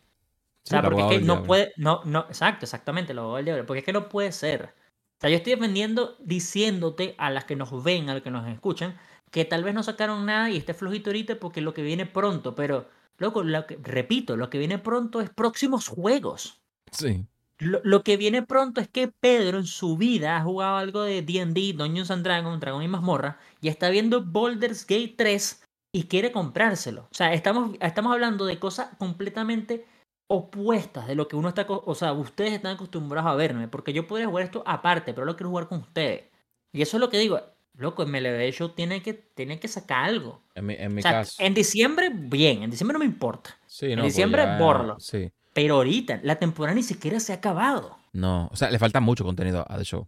[0.67, 3.93] O sea, porque es que no puede, no, no, exacto, exactamente, lo porque es que
[3.93, 4.75] no puede ser.
[5.17, 8.49] O sea, yo estoy defendiendo, diciéndote a las que nos ven, a las que nos
[8.49, 8.99] escuchan,
[9.31, 12.57] que tal vez no sacaron nada y esté flojito ahorita porque lo que viene pronto,
[12.57, 16.61] pero, loco, lo que, repito, lo que viene pronto es próximos juegos.
[16.91, 17.27] Sí.
[17.59, 21.73] Lo, que viene pronto es que Pedro en su vida ha jugado algo de D&D,
[21.75, 27.03] Dungeons and Dragons, Dragon y Mazmorra, y está viendo Baldur's Gate 3 y quiere comprárselo.
[27.11, 29.87] O sea, estamos, estamos hablando de cosas completamente
[30.29, 34.07] opuestas de lo que uno está, o sea, ustedes están acostumbrados a verme, porque yo
[34.07, 36.25] podría jugar esto aparte, pero lo quiero jugar con ustedes.
[36.73, 37.41] Y eso es lo que digo,
[37.75, 40.43] loco, MLB Show tiene que, tiene que sacar algo.
[40.55, 41.35] En mi, en mi caso.
[41.39, 43.57] En diciembre, bien, en diciembre no me importa.
[43.67, 44.99] Sí, en pues diciembre, borlo.
[44.99, 45.31] Sí.
[45.53, 47.97] Pero ahorita, la temporada ni siquiera se ha acabado.
[48.13, 50.07] No, o sea, le falta mucho contenido a The Show.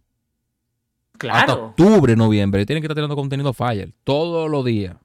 [1.17, 1.37] Claro.
[1.37, 4.95] Hasta octubre, noviembre, tienen que estar tirando contenido Fire todos los días.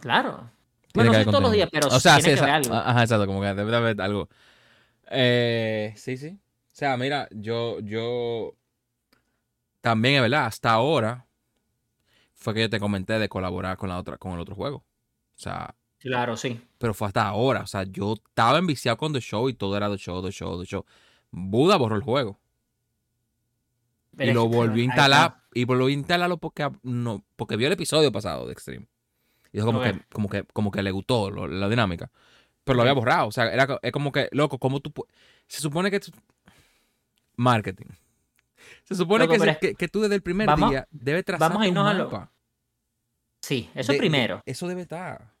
[0.00, 0.50] Claro.
[0.94, 2.74] Bueno, no todos los días, pero o sea, tiene que algo.
[2.74, 4.28] Ajá, exacto, como que debe haber algo.
[5.10, 6.28] Eh, sí, sí.
[6.28, 8.54] O sea, mira, yo, yo
[9.80, 11.26] también es verdad, hasta ahora
[12.34, 14.78] fue que yo te comenté de colaborar con la otra, con el otro juego.
[14.78, 15.74] O sea.
[15.98, 16.60] Claro, sí.
[16.78, 17.62] Pero fue hasta ahora.
[17.62, 20.60] O sea, yo estaba enviciado con The Show y todo era The Show, The Show,
[20.60, 20.84] The Show.
[21.30, 22.38] Buda borró el juego.
[24.18, 25.42] y lo volvió a instalar.
[25.54, 28.86] Y volvió a instalarlo porque, no, porque vio el episodio pasado de Extreme.
[29.52, 32.10] Y dijo como, que, como, que, como que le gustó la dinámica.
[32.66, 33.28] Pero lo había borrado.
[33.28, 34.92] O sea, era, es como que, loco, ¿cómo tú
[35.46, 36.00] Se supone que.
[37.36, 37.86] Marketing.
[38.82, 41.98] Se supone que, que, tú desde el primer día debes trazar vamos a irnos un
[41.98, 42.32] mapa.
[43.40, 44.42] Sí, eso primero.
[44.44, 45.32] Eso debe estar.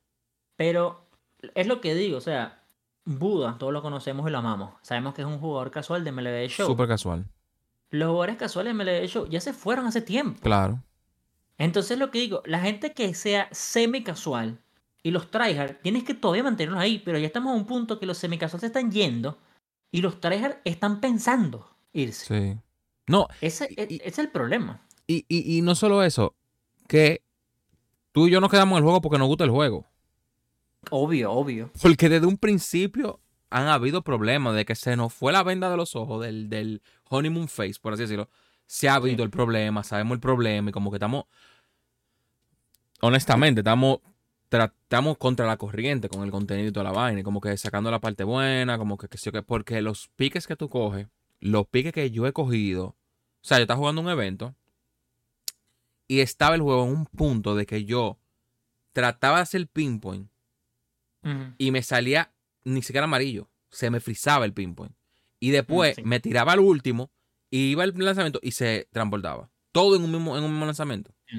[0.54, 1.08] Pero
[1.54, 2.62] es lo que digo, o sea,
[3.04, 4.74] Buda, todos lo conocemos y lo amamos.
[4.82, 6.68] Sabemos que es un jugador casual de MLB Show.
[6.68, 7.26] Súper casual.
[7.90, 10.40] los jugadores casuales de MLB Show ya se fueron hace tiempo.
[10.42, 10.80] Claro.
[11.58, 14.60] Entonces lo que digo, la gente que sea semi casual
[15.06, 18.06] y los tryhard, tienes que todavía mantenerlos ahí, pero ya estamos a un punto que
[18.06, 19.38] los semi casual se están yendo
[19.92, 22.26] y los tryhard están pensando irse.
[22.54, 22.60] Sí.
[23.06, 24.80] No, Ese, y- es el problema.
[25.06, 26.34] y, y, y no solo eso,
[26.88, 27.22] que
[28.10, 29.86] tú y yo nos quedamos en el juego porque nos gusta el juego.
[30.90, 31.70] Obvio, obvio.
[31.80, 35.76] Porque desde un principio han habido problemas de que se nos fue la venda de
[35.76, 38.28] los ojos del, del honeymoon face, por así decirlo.
[38.66, 39.22] Se ha habido Sí.
[39.22, 41.26] el problema, sabemos el problema y como que estamos,
[43.00, 43.98] honestamente, estamos,
[44.50, 47.90] tra- estamos contra la corriente con el contenido y toda la vaina, como que sacando
[47.90, 51.08] la parte buena, como que, que sí o qué, porque los piques que tú coges,
[51.40, 52.96] los piques que yo he cogido, o
[53.42, 54.54] sea, yo estaba jugando un evento
[56.08, 58.18] y estaba el juego en un punto de que yo
[58.92, 60.28] trataba de hacer pinpoint
[61.58, 62.32] y me salía
[62.64, 63.48] ni siquiera amarillo.
[63.70, 64.94] Se me frizaba el pinpoint.
[65.40, 66.06] Y después Mm, sí.
[66.06, 67.10] me tiraba al último
[67.50, 69.50] y iba el lanzamiento y se transportaba.
[69.72, 71.12] Todo en un mismo, en un mismo lanzamiento.
[71.32, 71.38] Mm.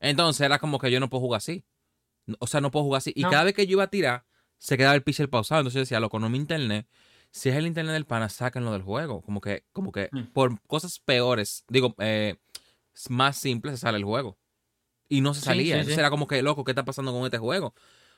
[0.00, 1.64] Entonces era como que yo no puedo jugar así.
[2.38, 3.12] O sea, no puedo jugar así.
[3.16, 3.30] Y No.
[3.30, 4.24] cada vez que yo iba a tirar,
[4.58, 5.60] se quedaba el pitcher pausado.
[5.60, 6.86] Entonces yo decía, loco, no mi internet.
[7.30, 9.22] Si es el internet del pana, sáquenlo del juego.
[9.22, 10.32] Como que, como que Mm.
[10.32, 12.36] por cosas peores, digo, eh,
[13.08, 14.38] más simples se sale el juego.
[15.08, 15.64] Y no se salía.
[15.64, 16.00] sí, Entonces sí.
[16.00, 17.68] era como que, loco, ¿qué está pasando con este juego?
[17.68, 17.74] O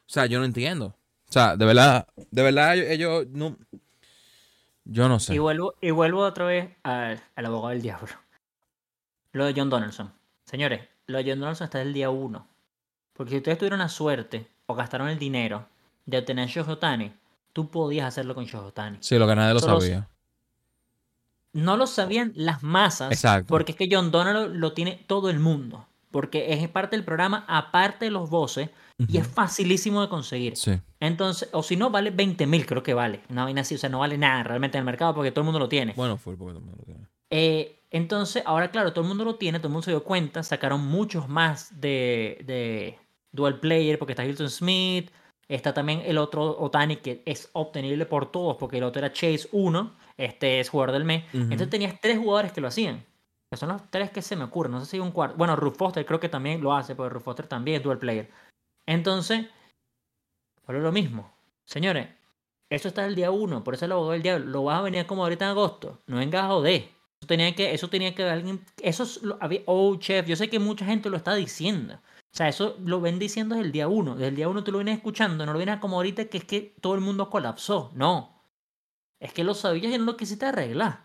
[0.09, 0.97] sea, yo no entiendo.
[1.29, 3.57] O sea, de verdad, de verdad, ellos, ellos no.
[4.85, 5.35] Yo no sé.
[5.35, 8.13] Y vuelvo, y vuelvo otra vez al, al abogado del diablo.
[9.33, 10.13] Lo de John Donaldson.
[10.45, 12.49] Señores, lo de John Donaldson está del día uno.
[13.15, 15.67] Porque si ustedes tuvieron la suerte o gastaron el dinero
[16.05, 17.13] de obtener Shohei Ohtani,
[17.53, 18.99] tú podías hacerlo con Shohei Ohtani.
[19.01, 20.09] Sí, lo que nadie lo Solo- sabía.
[21.53, 23.13] No lo sabían las masas.
[23.13, 23.47] Exacto.
[23.49, 25.87] Porque es que John Donald lo tiene todo el mundo.
[26.11, 28.71] Porque es parte del programa, aparte de los voces,
[29.09, 30.57] y es facilísimo de conseguir.
[30.57, 30.81] Sí.
[31.01, 33.21] Entonces, o si no, vale 20 mil, creo que vale.
[33.31, 35.47] Una vaina así, o sea, no vale nada realmente en el mercado porque todo el
[35.47, 35.93] mundo lo tiene.
[35.97, 37.07] Bueno, fue porque también lo tiene.
[37.31, 40.43] Eh, entonces, ahora claro, todo el mundo lo tiene, todo el mundo se dio cuenta,
[40.45, 42.97] sacaron muchos más de, de
[43.35, 45.11] Dual Player, porque está Hilton Smith,
[45.49, 49.49] está también el otro Otani que es obtenible por todos, porque el otro era Chase
[49.53, 51.25] 1, este es jugador del mes.
[51.35, 51.43] Ujú.
[51.43, 53.05] Entonces tenías tres jugadores que lo hacían.
[53.51, 55.37] Que son los tres que se me ocurren, no sé si hay un cuarto.
[55.37, 58.31] Bueno, Ruth Foster creo que también lo hace, porque Ruth Foster también es Dual Player.
[58.87, 59.47] Entonces,
[60.67, 61.31] es lo mismo.
[61.65, 62.09] Señores,
[62.71, 64.47] eso está el día 1, por eso el abogado del diablo.
[64.47, 65.99] Lo vas a venir como ahorita en agosto.
[66.07, 66.89] No vengas a joder.
[67.21, 68.65] Eso tenía que, eso tenía que alguien.
[68.83, 71.99] Eso es lo- había, oh, chef, yo sé que mucha gente lo está diciendo.
[72.35, 74.15] O sea, eso lo ven diciendo desde el día 1.
[74.17, 76.45] Desde el día 1 tú lo vienes escuchando, no lo vienes como ahorita que es
[76.45, 77.93] que todo el mundo colapsó.
[77.95, 78.43] No.
[79.21, 81.05] Es que lo sabías y no lo quisiste arreglar.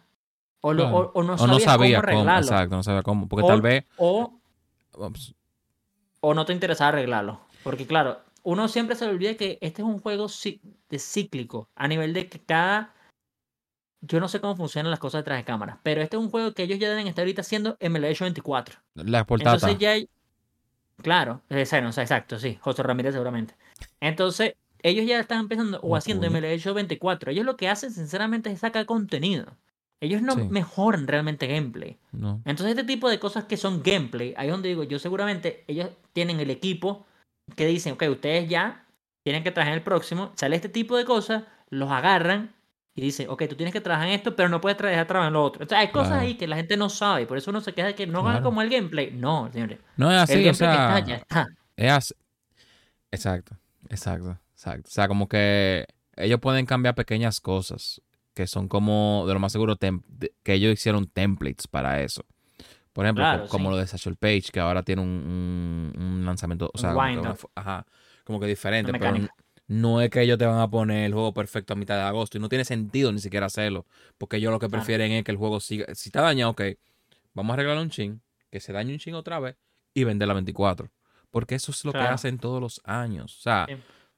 [0.62, 0.98] O, lo- Claro.
[0.98, 2.48] o- o no o sabías no sabía cómo cómo, arreglarlo.
[2.48, 3.28] exacto, no sabía cómo.
[3.30, 3.86] Porque O- tal vez.
[3.98, 4.40] O
[4.98, 5.36] ups,
[6.22, 7.42] o no te interesaba arreglarlo.
[7.64, 10.26] Porque claro, uno siempre se le olvida que este es un juego
[10.90, 12.94] de cíclico, a nivel de que cada...
[14.02, 16.54] Yo no sé cómo funcionan las cosas detrás de cámaras, pero este es un juego
[16.54, 18.80] que ellos ya deben estar ahorita haciendo MLB 24.
[18.96, 19.56] La portada.
[19.56, 20.10] Entonces ya hay...
[21.02, 21.42] Claro,
[21.98, 23.56] exacto, sí, José Ramírez seguramente.
[24.00, 26.28] Entonces, ellos ya están empezando o haciendo
[26.60, 27.32] Show 24.
[27.32, 29.46] Ellos lo que hacen, sinceramente, es sacar contenido.
[30.02, 30.44] Ellos no Sí.
[30.50, 31.98] mejoran realmente gameplay.
[32.14, 32.42] No.
[32.46, 35.90] Entonces, este tipo de cosas que son gameplay, ahí es donde digo, yo seguramente ellos
[36.14, 37.06] tienen el equipo
[37.56, 38.86] que dicen, ok, ustedes ya
[39.24, 42.54] tienen que en el próximo, sale este tipo de cosas, los agarran
[43.00, 45.30] y dicen, ok, tú tienes que trabajar en esto, pero no puedes dejar de trabajar
[45.30, 45.66] en lo otro.
[45.66, 46.24] O sea, hay cosas Claro.
[46.24, 48.34] ahí que la gente no sabe, por eso uno se queja de que no hagan
[48.34, 48.44] Claro.
[48.46, 49.12] como el gameplay.
[49.12, 49.80] No, señores.
[49.98, 50.70] No es el así, gameplay o sea.
[50.70, 51.48] que está, ya está.
[51.78, 52.14] Es así.
[53.12, 53.56] Exacto,
[53.90, 54.88] exacto, exacto.
[54.88, 55.86] O sea, como que
[56.16, 58.02] ellos pueden cambiar pequeñas cosas
[58.34, 62.24] que son como, de lo más seguro, que ellos hicieron templates para eso.
[62.94, 63.72] Por ejemplo, Claro, como sí.
[63.72, 67.22] lo de Satchel Page, que ahora tiene un, un- un lanzamiento, o Un sea, como
[67.22, 67.86] que, ajá,
[68.24, 69.16] como que diferente, pero.
[69.70, 72.38] No es que ellos te van a poner el juego perfecto a mitad de agosto
[72.38, 73.86] y no tiene sentido ni siquiera hacerlo,
[74.18, 76.62] porque ellos lo que prefieren es que el juego siga, si está dañado, ok,
[77.36, 79.56] vamos a arreglar un chin, que se dañe un chin otra vez
[79.94, 80.90] y vender la 24.
[81.30, 83.38] Porque eso es lo que hacen todos los años.
[83.38, 83.76] O sea, Sí.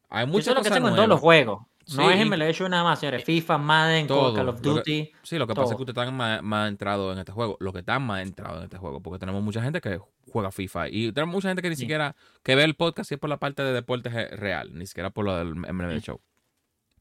[0.09, 1.63] hay Eso muchas es lo que cosas hacen en todos los juegos.
[1.95, 3.23] No Sí, es Show nada más, señores.
[3.23, 5.11] FIFA, Madden, Todo, Call of que- Duty.
[5.23, 7.57] Sí, lo que pasa es que ustedes están más, más entrados en este juego.
[7.59, 9.01] Lo que están más entrados en este juego.
[9.01, 9.99] Porque tenemos mucha gente que
[10.31, 10.89] juega FIFA.
[10.89, 11.81] Y tenemos mucha gente que ni Sí.
[11.81, 14.69] siquiera que ve el podcast y es por la parte de deportes eh, real.
[14.77, 16.01] Ni siquiera por lo del MLB Sí.
[16.05, 16.21] Show.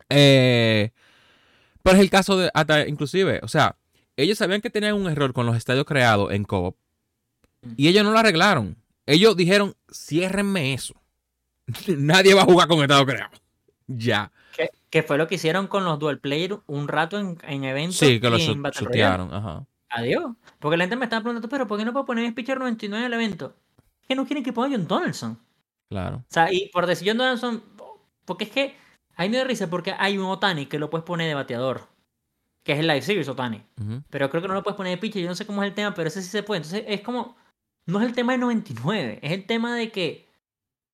[0.09, 0.90] Eh,
[1.83, 3.77] pero es el caso de hasta inclusive, o sea,
[4.16, 6.77] ellos sabían que tenían un error con los estadios creados en co
[7.62, 7.73] Mm.
[7.77, 8.77] y ellos no lo arreglaron.
[9.07, 10.95] Ellos dijeron, ciérrenme eso.
[11.87, 13.31] Nadie va a jugar con estado creado.
[13.87, 14.33] Ya.
[14.90, 17.96] Que, fue lo que hicieron con los dual player un rato en, en eventos.
[17.98, 19.33] Sí, que lo y en shut- Battle chutearon.
[19.33, 19.66] Ajá.
[19.90, 20.33] Adiós.
[20.59, 23.12] Porque la gente me estaba preguntando, pero ¿por qué no puedo poner pitcher 99 en
[23.12, 23.55] el evento?
[24.09, 25.38] Que no quieren que ponga John Donaldson.
[25.88, 26.16] Claro.
[26.18, 27.62] O sea, y por decir John Donaldson,
[28.24, 28.76] porque es que
[29.16, 31.88] hay me da risa porque hay un Otani que lo puedes poner de bateador.
[32.64, 33.62] que es el Live Series Otani.
[33.81, 34.03] Ujú.
[34.11, 35.22] Pero creo que no lo puedes poner de pitcher.
[35.22, 36.59] Yo no sé cómo es el tema, pero ese sí se puede.
[36.59, 37.37] Entonces es como.
[37.87, 40.29] No es el tema de 99, es el tema de que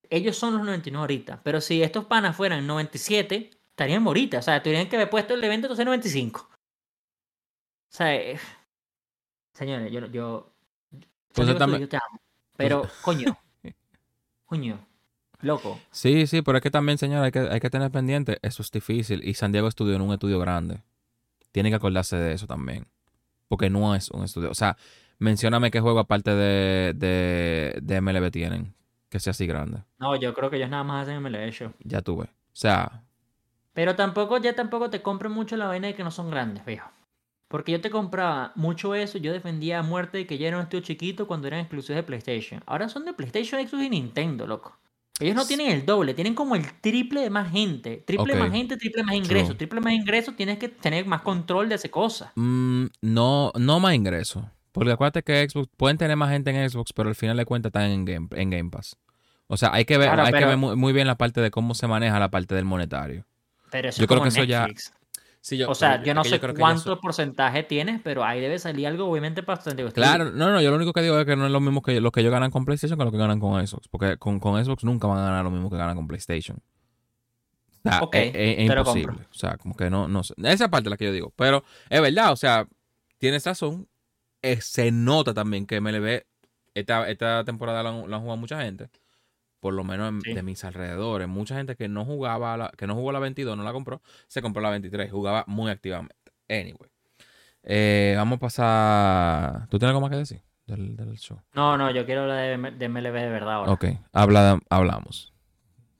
[0.08, 1.40] ellos son los 99 ahorita.
[1.42, 4.38] Pero si estos panas fueran 97, estarían ahorita.
[4.38, 6.48] O sea, tendrían que haber puesto el evento entonces 95.
[6.50, 6.56] O
[7.88, 8.38] sea, eh,
[9.52, 10.06] señores, yo.
[10.06, 10.52] yo
[10.90, 12.20] Pues Santiago, también- yo te amo.
[12.56, 13.36] Pero, coño.
[14.46, 14.78] coño.
[15.42, 15.78] Loco.
[15.90, 18.38] Sí, sí, pero es que también, señor, hay que, hay que tener pendiente.
[18.40, 19.22] Eso es difícil.
[19.22, 20.82] Y San Diego estudió en un estudio grande.
[21.52, 22.86] Tiene que acordarse de eso también.
[23.48, 24.50] Porque no es un estudio.
[24.50, 24.78] O sea,
[25.18, 28.74] mencióname qué juego aparte de, de, de MLB tienen.
[29.10, 29.82] Que sea así grande.
[29.98, 31.72] No, yo creo que ellos nada más hacen MLB Show.
[31.84, 32.24] Ya tuve.
[32.24, 33.02] O sea,
[33.76, 36.90] Pero tampoco, ya tampoco te compren mucho la vaina de que no son grandes, viejo.
[37.46, 40.62] Porque yo te compraba mucho eso, yo defendía a muerte de que ya era un
[40.62, 42.62] estudio chiquito cuando eran exclusivos de PlayStation.
[42.64, 44.78] Ahora son de PlayStation, Xbox y Nintendo, loco.
[45.20, 47.98] Ellos no tienen el doble, tienen como el triple de más gente.
[47.98, 49.48] Triple más gente, triple más ingresos.
[49.48, 49.58] True.
[49.58, 52.32] Triple más ingresos, tienes que tener más control de esa cosa.
[52.34, 54.42] mm, no, no más ingresos.
[54.72, 57.68] Porque acuérdate que Xbox, pueden tener más gente en Xbox, pero al final de cuentas
[57.68, 58.96] están en Game, en Game Pass.
[59.48, 61.50] O sea, hay que ver, Claro, hay que ver muy, muy bien la parte de
[61.50, 63.26] cómo se maneja la parte del monetario.
[63.70, 64.92] Pero eso Yo es creo como que eso ya- Netflix.
[65.40, 69.08] Sí, O sea, yo no sé cuánto eso- porcentaje tienes, pero ahí debe salir algo,
[69.08, 70.04] obviamente, para San Diego Studio.
[70.04, 72.00] Claro, no, no, yo lo único que digo es que no es lo mismo que
[72.00, 73.86] lo que ellos ganan con PlayStation que lo que ganan con Xbox.
[73.86, 76.58] Porque con, con Xbox nunca van a ganar lo mismo que ganan con PlayStation.
[77.84, 79.06] O sea, Ok, es, es- imposible.
[79.06, 79.26] compro.
[79.30, 80.34] O sea, como que no, no sé.
[80.42, 81.32] Esa parte es la que yo digo.
[81.36, 82.66] Pero es verdad, o sea,
[83.18, 83.86] tienes razón.
[84.42, 86.24] Eh, se nota también que MLB,
[86.74, 88.88] esta, esta temporada la han jugado mucha gente.
[89.66, 90.32] Por lo menos en- Sí.
[90.32, 91.26] de mis alrededores.
[91.26, 94.40] Mucha gente que no jugaba, la, que no jugó la 22, no la compró, se
[94.40, 95.10] compró la 23.
[95.10, 96.14] Jugaba muy activamente.
[96.48, 96.88] Anyway.
[97.64, 99.68] Eh, vamos a pasar.
[99.68, 101.40] ¿Tú tienes algo más que decir del, del show?
[101.52, 103.72] No, no, yo quiero hablar de, de MLB de verdad ahora.
[103.72, 105.32] Ok, habla, hablamos.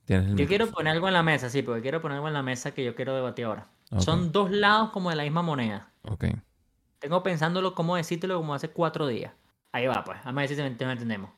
[0.07, 2.71] Yo quiero poner algo en la mesa, sí, porque quiero poner algo en la mesa
[2.73, 3.67] que yo quiero debatir ahora.
[3.97, 5.91] Son dos lados como de la misma moneda.
[6.03, 6.25] ok.
[6.99, 9.33] Tengo pensándolo cómo decírtelo como hace cuatro días.
[9.73, 10.17] Ahí va, pues.
[10.23, 11.29] A ver si nos entendemos.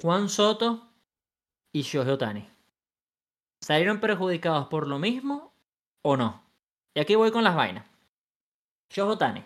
[0.00, 0.88] Juan Soto
[1.72, 2.48] y Shohei Otani.
[3.62, 5.52] ¿Salieron perjudicados por lo mismo
[6.02, 6.42] o no?
[6.94, 7.84] Y aquí voy con las vainas.
[8.90, 9.44] Shohei Otani.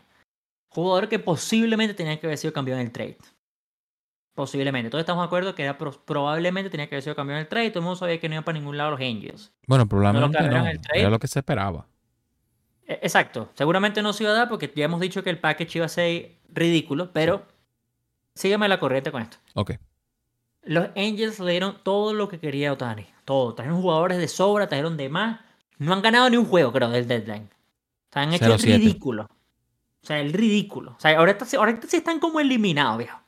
[0.71, 3.19] Jugador que posiblemente tenía que haber sido campeón en el trade.
[4.35, 4.91] Posiblemente.
[4.91, 7.49] Todos estamos de acuerdo que era pro- probablemente tenía que haber sido campeón en el
[7.49, 7.71] trade.
[7.71, 9.53] Todo el mundo sabía que no iba para ningún lado los Angels.
[9.67, 10.67] Bueno, probablemente no.
[10.67, 11.01] el trade.
[11.01, 11.87] Era lo que se esperaba.
[12.87, 13.51] E- Exacto.
[13.55, 15.89] Seguramente no se iba a dar porque ya hemos dicho que el package iba a
[15.89, 17.47] ser ridículo, pero
[18.35, 19.37] sígueme la corriente con esto.
[19.55, 19.73] Ok.
[20.67, 23.07] Los Angels le dieron todo lo que quería Otani.
[23.25, 23.55] Todo.
[23.55, 25.41] Trajeron jugadores de sobra, trajeron de más.
[25.79, 27.51] No han ganado ni un juego, creo, del deadline.
[28.11, 28.77] O sea, han hecho el 0-7.
[28.77, 29.25] ridículo.
[29.25, 30.93] O sea, el ridículo.
[30.97, 33.19] O sea, ahorita, ahorita sí están como eliminados, viejo.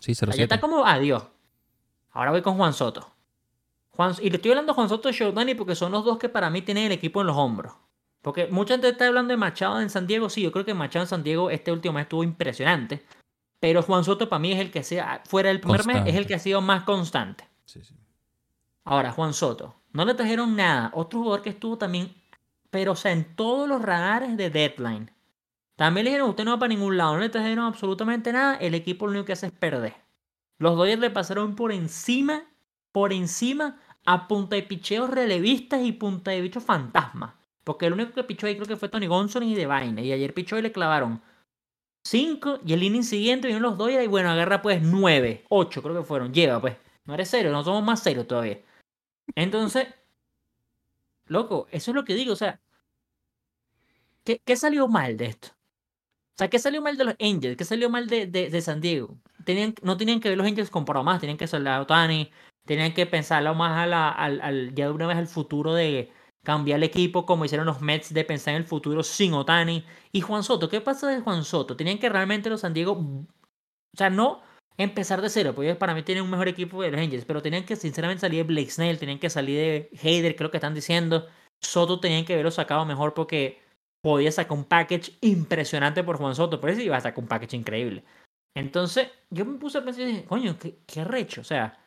[0.00, 0.42] Sí, O sea, ya 0-7.
[0.42, 1.24] está como adiós.
[2.10, 3.12] Ahora voy con Juan Soto.
[3.90, 6.28] Juan, y le estoy hablando a Juan Soto y Shoutani porque son los dos que
[6.28, 7.72] para mí tienen el equipo en los hombros.
[8.22, 10.28] Porque mucha gente está hablando de Machado en San Diego.
[10.30, 13.04] Sí, yo creo que Machado en San Diego este último mes estuvo impresionante.
[13.64, 16.26] Pero Juan Soto para mí es el que sea, fuera del primer mes, es el
[16.26, 17.48] que ha sido más constante.
[17.64, 17.94] Sí, sí.
[18.84, 19.74] Ahora, Juan Soto.
[19.94, 20.90] No le trajeron nada.
[20.92, 22.12] Otro jugador que estuvo también,
[22.68, 25.10] pero o sea, en todos los radares de deadline.
[25.76, 27.14] También le dijeron, usted no va para ningún lado.
[27.14, 28.56] No le trajeron absolutamente nada.
[28.56, 29.94] El equipo lo único que hace es perder.
[30.58, 32.42] Los Dodgers le pasaron por encima,
[32.92, 37.32] por encima, a punta de picheos relevistas y punta de bichos fantasmas.
[37.64, 40.04] Porque el único que pichó ahí creo que fue Tony Gonsolin y Devine.
[40.04, 41.22] Y ayer pichó y le clavaron
[42.04, 42.60] 5.
[42.66, 46.04] Y el inning siguiente vinieron los Dodgers y bueno, agarra pues 9, 8 creo que
[46.04, 46.32] fueron.
[46.32, 46.76] Lleva pues.
[47.06, 48.60] No eres cero, no somos más cero todavía.
[49.36, 49.88] Entonces,
[51.26, 52.32] loco, eso es lo que digo.
[52.32, 52.60] O sea,
[54.24, 55.48] ¿qué, qué salió mal de esto?
[55.48, 57.56] O sea, ¿qué salió mal de los Angels?
[57.56, 59.18] ¿Qué salió mal de, de, de San Diego?
[59.44, 62.30] Tenían, no tenían que ver los Angels comprado más, tenían que soldar a Otani,
[62.66, 66.12] tenían que pensarlo más al, al- ya de una vez al futuro de
[66.44, 69.84] cambiar el equipo como hicieron los Mets de pensar en el futuro sin Otani.
[70.12, 71.76] Y Juan Soto, ¿qué pasa de Juan Soto?
[71.76, 73.26] Tenían que realmente los San Diego, o
[73.96, 74.42] sea, no
[74.76, 77.42] empezar de cero, porque ellos para mí tienen un mejor equipo que los Angels, pero
[77.42, 80.74] tenían que sinceramente salir de Blake Snell, tenían que salir de Hayder, creo que están
[80.74, 81.26] diciendo.
[81.60, 83.62] Soto tenían que haberlo sacado mejor porque
[84.02, 87.56] podía sacar un package impresionante por Juan Soto, por eso iba a sacar un package
[87.56, 88.04] increíble.
[88.54, 91.40] Entonces, yo me puse a pensar y dije, coño, qué, qué arrecho.
[91.40, 91.78] O sea,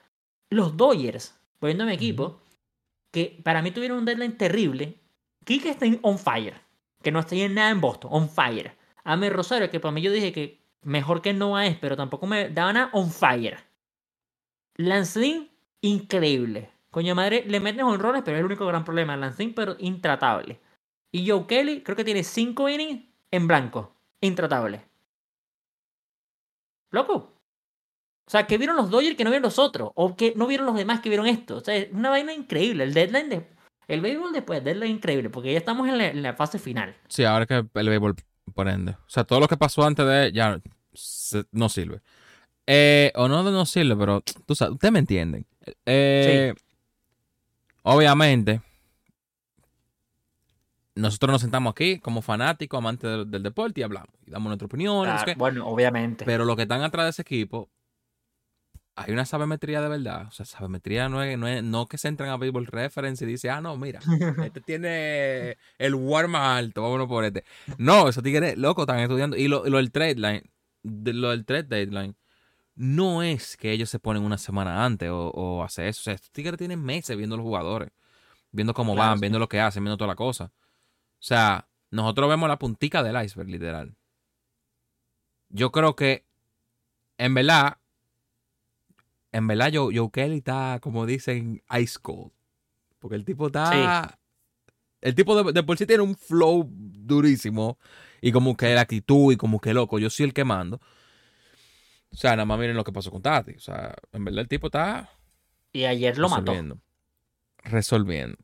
[0.50, 2.42] los Dodgers, poniendo mi equipo,
[3.18, 5.02] que para mí tuvieron un deadline terrible.
[5.44, 6.62] Kike está on fire,
[7.02, 8.78] que no está en nada en Boston, on fire.
[9.04, 12.50] Ame Rosario, que para mí yo dije que mejor que Noah es, pero tampoco me
[12.50, 13.58] daban a on fire.
[14.76, 15.50] Lance Lynn,
[15.82, 16.70] increíble.
[16.92, 19.18] Coño madre, le meten honrones, pero es el único gran problema.
[19.18, 20.60] Lance Lynn, pero intratable.
[21.12, 23.96] Y Joe Kelly, creo que tiene 5 innings en blanco.
[24.22, 24.86] Intratable.
[26.92, 27.34] Loco.
[28.28, 29.92] O sea, que vieron los Dodgers que no vieron los otros.
[29.96, 31.56] O que no vieron los demás que vieron esto.
[31.58, 32.84] O sea, es una vaina increíble.
[32.84, 33.48] El deadline de.
[33.88, 36.60] El béisbol después de él es increíble, porque ya estamos en la, en la fase
[36.60, 36.94] final.
[37.08, 38.16] Sí, ahora que el béisbol
[38.54, 38.92] por ende.
[38.92, 40.60] O sea, todo lo que pasó antes de ya
[40.94, 42.02] se- no sirve.
[42.66, 45.46] Eh, o no no sirve, pero tú sabes, ustedes me entienden.
[45.86, 46.54] Eh,
[47.84, 48.60] Obviamente,
[50.96, 54.10] nosotros nos sentamos aquí como fanáticos, amantes del, del deporte y hablamos.
[54.26, 55.08] Y damos nuestra opinión.
[55.08, 55.32] no sé Claro.
[55.32, 56.26] Ah, bueno, obviamente.
[56.26, 57.70] Pero los que están atrás de ese equipo,
[58.98, 60.28] hay una sabemetría de verdad.
[60.28, 63.28] O sea, sabemetría no es, no es no que se entran a Baseball Reference y
[63.28, 64.00] dice, ah, no, mira,
[64.44, 67.44] este tiene el war más alto, vámonos por este.
[67.78, 69.38] No, esos tigres, loco, están estudiando.
[69.38, 70.44] Y lo, y lo del trade line,
[70.84, 72.16] de- lo del trade deadline,
[72.76, 76.02] no es que ellos se ponen una semana antes o, o hace eso.
[76.02, 77.92] O sea, estos tigres tienen meses viendo los jugadores,
[78.52, 79.22] viendo cómo Claro, van, sí.
[79.22, 80.46] viendo lo que hacen, viendo toda la cosa.
[80.46, 83.96] O sea, nosotros vemos la puntica del iceberg, literal.
[85.50, 86.26] Yo creo que,
[87.18, 87.78] en verdad,
[89.38, 92.32] en verdad, Joe, Joe Kelly está, como dicen, ice cold.
[93.00, 94.18] Porque el tipo está.
[95.00, 97.78] El tipo de, de por sí tiene un flow durísimo.
[98.20, 100.82] Y como que la actitud y como que loco, yo soy el que mando.
[102.12, 103.52] O sea, nada más miren lo que pasó con Tati.
[103.52, 105.08] O sea, en verdad el tipo está
[105.72, 106.54] Y ayer lo mató.
[107.64, 108.38] resolviendo.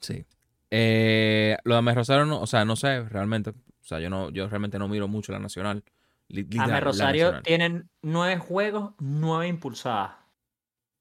[0.00, 0.24] Sí.
[0.70, 3.50] Eh, lo de Ames Rosario, no, o sea, no sé realmente.
[3.50, 5.82] O sea, yo no, yo realmente no miro mucho la nacional.
[6.28, 10.12] Li- literal, Ame Rosario tienen nueve juegos, nueve impulsadas.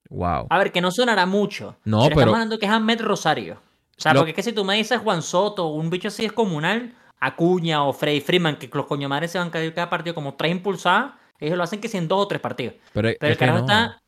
[0.10, 0.48] Wow.
[0.50, 1.78] A ver, que no sonará mucho.
[1.84, 3.56] No, pero, pero- estamos hablando que es Ahmed Rosario.
[3.98, 6.08] O sea, Lo- porque es que si tú me dices Juan Soto o un bicho
[6.08, 9.74] así es comunal, Acuña o Freddy Freeman, que los coño madres se van a caer
[9.74, 12.76] cada partido como tres impulsadas, ellos lo hacen que si en dos o tres partidos.
[12.94, 14.02] Pero, Pero el carajo no, está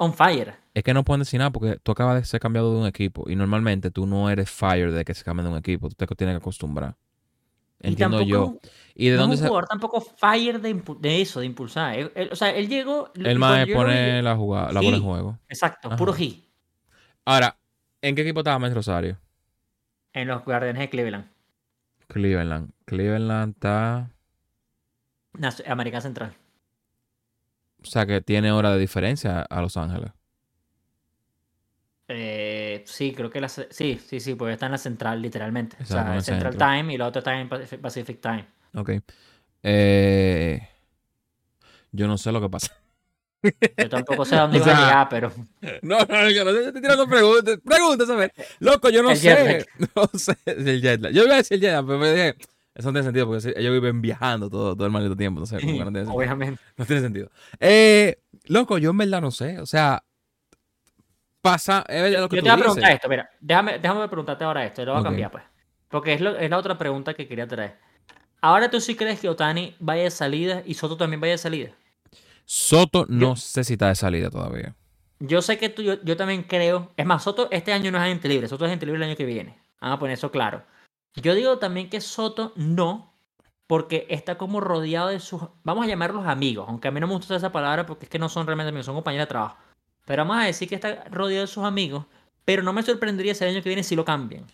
[0.00, 0.54] on fire.
[0.74, 3.24] es que no pueden decir nada porque tú acabas de ser cambiado de un equipo
[3.30, 5.88] y normalmente tú no eres fire de que se cambie de un equipo.
[5.88, 6.96] Tú te tienes que acostumbrar.
[7.80, 8.70] Y Entiendo tampoco yo.
[8.94, 9.48] ¿Y de no dónde es un se.?
[9.48, 11.96] jugador tampoco fire de, de eso, de impulsar.
[11.98, 13.12] Él- él- o sea, él llegó.
[13.14, 15.06] El más pone la jugada, la bola en Sí.
[15.08, 15.38] juego.
[15.48, 15.96] Exacto, Ajá.
[15.96, 16.44] puro hit.
[17.24, 17.56] Ahora,
[18.02, 19.18] ¿en qué equipo estaba Mes Rosario?
[20.12, 21.30] En los Guardianes de Cleveland,
[22.08, 22.72] Cleveland.
[22.86, 24.10] Cleveland está.
[25.68, 26.34] América Central.
[27.80, 30.10] O sea que tiene hora de diferencia a Los Ángeles.
[32.08, 35.76] Eh, sí, creo que la, sí, sí, sí, porque está en la central literalmente.
[35.78, 36.66] O Exacto, en sea, el Central centro.
[36.68, 37.48] Time y la otra está en
[37.80, 38.46] Pacific, Time.
[38.74, 38.90] Ok.
[39.62, 40.60] Eh,
[41.92, 42.72] yo no sé lo que pasa.
[43.76, 45.32] Yo tampoco sé a dónde O iba a llegar, pero
[45.82, 47.58] No, no, yo no sé, estoy tirando preguntas.
[47.64, 48.32] Preguntas, a ver.
[48.60, 49.66] Loco, yo no El sé.
[49.96, 50.36] No sé.
[50.46, 51.12] El jet lag.
[51.12, 52.36] Yo iba a decir el jet lag, pero me dije,
[52.74, 55.40] eso no tiene sentido porque ellos viven viajando todo, todo el maldito tiempo.
[55.40, 56.12] No tiene sentido.
[56.12, 56.60] obviamente.
[56.76, 57.30] No tiene sentido.
[57.60, 59.58] Eh, loco, yo en verdad no sé.
[59.60, 60.04] O sea,
[61.40, 61.84] pasa.
[61.88, 62.62] Es lo que Yo tú te voy a dices.
[62.72, 65.44] preguntar esto, mira, déjame, déjame preguntarte ahora esto, lo voy a cambiar pues.
[65.88, 67.78] Porque es, lo- es la otra pregunta que quería traer.
[68.40, 71.70] Ahora tú sí crees que Otani vaya de salida y Soto también vaya de salida.
[72.44, 74.74] Soto no sé si está de salida todavía.
[75.20, 76.92] Yo sé que tú, yo, yo también creo.
[76.96, 78.48] Es más, Soto este año no es agente libre.
[78.48, 79.58] Soto es agente libre el año que viene.
[79.80, 80.62] Vamos a poner eso claro.
[81.14, 83.12] Yo digo también que Soto no,
[83.66, 85.42] porque está como rodeado de sus.
[85.64, 88.18] Vamos a llamarlos amigos, aunque a mí no me gusta esa palabra porque es que
[88.20, 89.56] no son realmente amigos, son compañeros de trabajo.
[90.08, 92.06] Pero vamos a decir que está rodeado de sus amigos,
[92.46, 94.46] pero no me sorprendería si el año que viene sí lo cambien.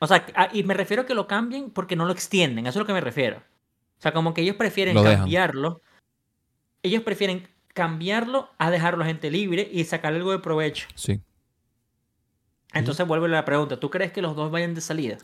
[0.00, 2.78] O sea, a- y me refiero a que lo cambien porque no lo extienden, eso
[2.78, 3.38] es lo que me refiero.
[3.38, 5.80] O sea, como que ellos prefieren cambiarlo.
[6.82, 10.86] Ellos prefieren cambiarlo a dejarlo a gente libre y sacarle algo de provecho.
[10.94, 11.22] Sí.
[12.74, 15.16] Entonces vuelve la pregunta, ¿tú crees que los dos vayan de salida?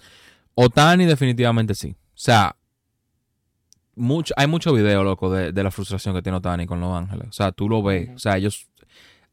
[0.54, 1.94] Otani definitivamente sí.
[2.14, 2.56] O sea,
[3.96, 7.28] mucho, hay mucho video, loco, de, de la frustración que tiene Otani con Los Ángeles.
[7.28, 8.08] O sea, tú lo ves.
[8.14, 8.69] O sea, ellos...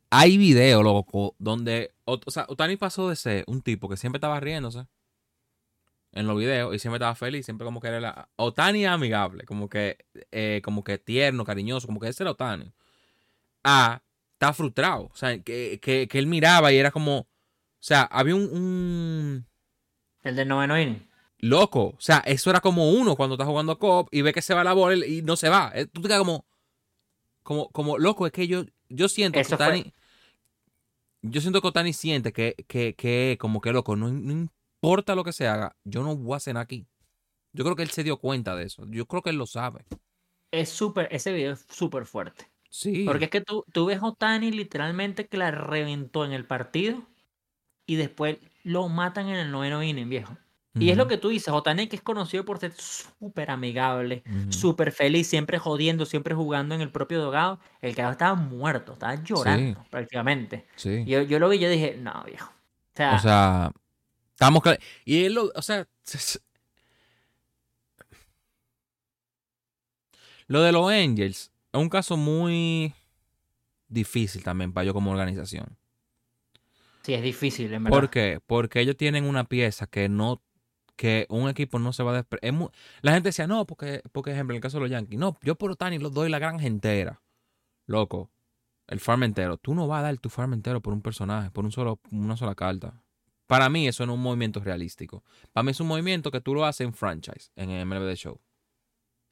[0.09, 1.93] Hay video, loco, donde...
[2.05, 4.85] O, o sea, Otani pasó de ser un tipo que siempre estaba riéndose
[6.13, 8.29] en los videos y siempre estaba feliz, siempre como que era la...
[8.37, 9.97] Otani amigable, como que,
[10.31, 12.71] eh, como que tierno, cariñoso, como que ese era Otani.
[13.63, 14.01] A,
[14.33, 15.09] está frustrado.
[15.13, 17.19] O sea, que, que, que él miraba y era como...
[17.19, 17.27] O
[17.79, 19.45] sea, había un- un
[20.23, 21.05] El del noveno inning.
[21.39, 24.55] Loco, o sea, eso era como uno cuando está jugando cop y ve que se
[24.55, 25.71] va la bola y no se va.
[25.75, 26.45] Eh, Tú te quedas como,
[27.43, 29.93] como, como, loco, es que yo, yo siento Eso que fue- Otani,
[31.21, 35.23] yo siento que Otani siente que, que, que como que loco, no, no importa lo
[35.23, 36.87] que se haga, yo no voy a cenar aquí.
[37.53, 38.85] Yo creo que él se dio cuenta de eso.
[38.87, 39.83] Yo creo que él lo sabe.
[40.51, 42.47] Es súper, ese video es súper fuerte.
[42.69, 43.03] Sí.
[43.05, 47.01] Porque es que tú, tú ves a Otani literalmente que la reventó en el partido
[47.85, 50.37] y después lo matan en el noveno inning, viejo.
[50.79, 54.51] Y es lo que tú dices, Otani que es conocido por ser súper amigable, ujú.
[54.51, 57.59] súper feliz, siempre jodiendo, siempre jugando en el propio dogado.
[57.81, 60.65] El carajo estaba muerto, estaba llorando prácticamente.
[60.75, 61.03] Sí.
[61.05, 62.51] Yo, yo lo vi y yo dije, no, viejo.
[62.93, 63.71] O sea, O sea,
[64.31, 64.63] estamos
[65.05, 65.87] Y él lo, o sea,
[70.47, 72.93] lo de los Angels es un caso muy
[73.87, 75.77] difícil también para yo como organización.
[77.03, 77.99] Sí, es difícil, en verdad.
[77.99, 78.41] ¿Por qué?
[78.45, 80.41] Porque ellos tienen una pieza que no
[80.97, 82.69] que un equipo no se va a desprender.
[83.01, 85.55] La gente decía, no, porque, porque, ejemplo, en el caso de los Yankees, no, yo
[85.55, 87.21] por Otani los doy la granja entera.
[87.85, 88.31] Loco,
[88.87, 89.57] el farm entero.
[89.57, 92.35] Tú no vas a dar tu farm entero por un personaje, por un solo, una
[92.35, 93.01] sola carta.
[93.45, 95.23] Para mí eso no es un movimiento realístico.
[95.53, 98.41] Para mí es un movimiento que tú lo haces en franchise, en el MLB Show.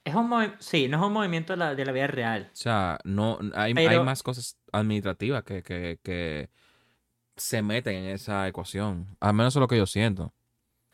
[0.06, 2.50] Es un sí, no es un movimiento de la, de la vida real.
[2.54, 6.52] O sea, no, hay, hay más cosas administrativas que, que, que
[7.36, 9.18] se meten en esa ecuación.
[9.20, 10.35] Al menos eso es lo que yo siento.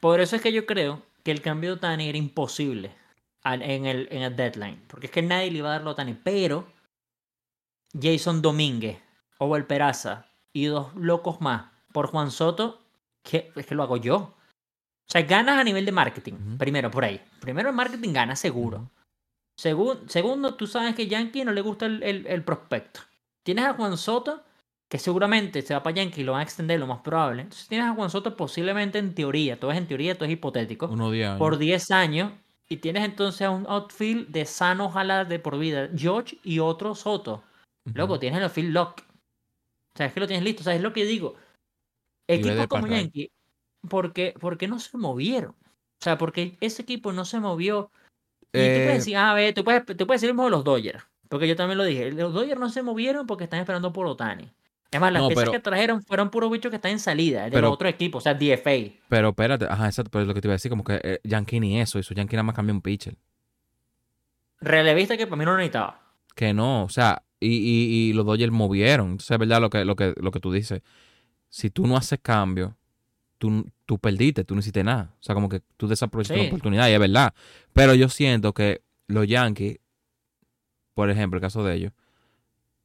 [0.02, 2.92] Por eso es que yo creo que el cambio de Otani era imposible
[3.46, 4.82] en el, en el deadline.
[4.88, 6.16] Porque es que nadie le iba a darlo a Otani.
[6.16, 6.68] Pero
[7.94, 9.00] Jason Domínguez,
[9.38, 12.82] Oval Peraza y dos locos más por Juan Soto,
[13.22, 14.18] que es que lo hago yo.
[14.18, 16.58] O sea, ganas a nivel de marketing.
[16.58, 17.22] Primero, por ahí.
[17.40, 18.90] Primero, el marketing gana seguro.
[19.56, 23.02] segundo, tú sabes que Yankee no le gusta el, el prospecto.
[23.44, 24.44] Tienes a Juan Soto
[24.92, 27.44] que seguramente se va para Yankee y lo van a extender lo más probable.
[27.44, 30.94] Entonces tienes a Juan Soto posiblemente en teoría, todo es en teoría, todo es hipotético,
[31.38, 32.34] por 10 años.
[32.68, 36.94] Y tienes entonces a un outfield de sano, ojalá de por vida, George y otro
[36.94, 37.42] Soto.
[37.94, 39.00] Luego tienes el outfield lock.
[39.00, 40.60] O sea, es que lo tienes listo.
[40.60, 41.36] O sea, es lo que digo.
[42.28, 43.32] Equipos como Yankee,
[43.88, 44.36] ¿por qué,
[44.68, 45.52] no se movieron?
[45.52, 47.92] O sea, porque ese equipo no se movió.
[48.42, 50.52] Y tú puedes eh, decir, ah, a ver, tú puedes, tú puedes decir mismo de
[50.52, 51.06] los Dodgers.
[51.30, 52.12] Porque yo también lo dije.
[52.12, 54.52] Los Dodgers no se movieron porque están esperando por Otani.
[54.92, 57.88] Es más, las piezas que trajeron fueron puros bichos que están en salida, de otro
[57.88, 58.92] equipo, o sea, DFA.
[59.08, 61.20] Pero espérate, ajá, exacto, pero es lo que te iba a decir, como que eh,
[61.24, 63.16] Yankee ni eso hizo, Yankee nada más cambió un pitcher.
[64.60, 66.02] Relevista que para mí no lo necesitaba.
[66.36, 69.12] Que no, o sea, y, y, y los Dodgers movieron.
[69.12, 70.82] Entonces es verdad lo que, lo que, lo que tú dices.
[71.50, 72.76] Si tú no haces cambio,
[73.38, 75.14] tú, tú perdiste, tú no hiciste nada.
[75.20, 77.34] O sea, como que tú desaprovechaste la oportunidad, y es verdad.
[77.74, 79.80] Pero yo siento que los Yankees,
[80.94, 81.94] por ejemplo, el caso de ellos,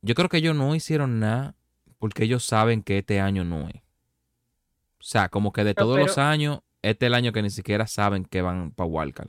[0.02, 1.54] yo creo que ellos no hicieron nada
[1.98, 3.76] porque ellos saben que este año no es.
[3.76, 7.86] O sea, como que de todos los años, este es el año que ni siquiera
[7.86, 9.28] saben que van para Wildcard.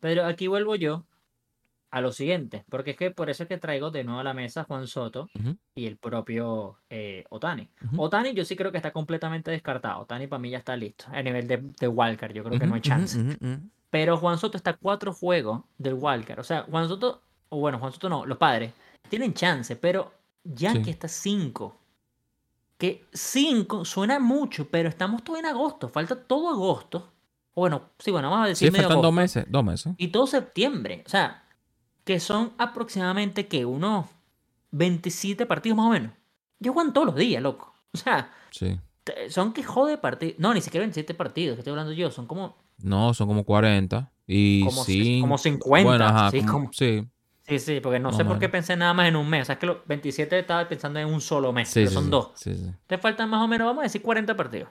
[0.00, 1.04] Pero aquí vuelvo yo
[1.90, 4.34] a lo siguiente, porque es que por eso es que traigo de nuevo a la
[4.34, 5.28] mesa Juan Soto
[5.74, 7.68] y el propio eh, Otani.
[7.96, 10.02] Otani yo sí creo que está completamente descartado.
[10.02, 11.06] Otani para mí ya está listo.
[11.10, 13.18] A nivel de, de Wildcard, yo creo que no hay chance.
[13.90, 16.40] Pero Juan Soto está a cuatro juegos del Wildcard.
[16.40, 18.72] O sea, Juan Soto, o bueno, Juan Soto no, los padres,
[19.08, 20.12] tienen chance, pero
[20.54, 21.76] Yankee está 5.
[22.78, 25.88] Que 5 suena mucho, pero estamos todo en agosto.
[25.88, 27.12] Falta todo agosto.
[27.54, 28.70] O bueno, sí, bueno, vamos a decir.
[28.70, 29.94] Sí, faltan dos meses, dos meses.
[29.96, 31.02] Y todo septiembre.
[31.06, 31.42] O sea,
[32.04, 34.06] que son aproximadamente, que Unos
[34.72, 36.12] 27 partidos más o menos.
[36.60, 37.74] Yo juegan todos los días, loco.
[37.92, 38.78] O sea, sí.
[39.30, 40.38] son que jode partidos.
[40.38, 42.10] No, ni siquiera 27 partidos, que estoy hablando yo.
[42.10, 42.56] Son como.
[42.78, 44.12] No, son como 40.
[44.26, 45.18] Y como, sí.
[45.20, 45.88] Como 50.
[45.88, 47.08] Bueno, ajá, sí, sí.
[47.48, 49.42] Sí, sí, porque no, sé por qué pensé nada más en un mes.
[49.42, 52.32] O sea, es que los 27 estaba pensando en un solo mes, pero son dos.
[52.86, 54.68] Te faltan más o menos, vamos a decir, 40 partidos.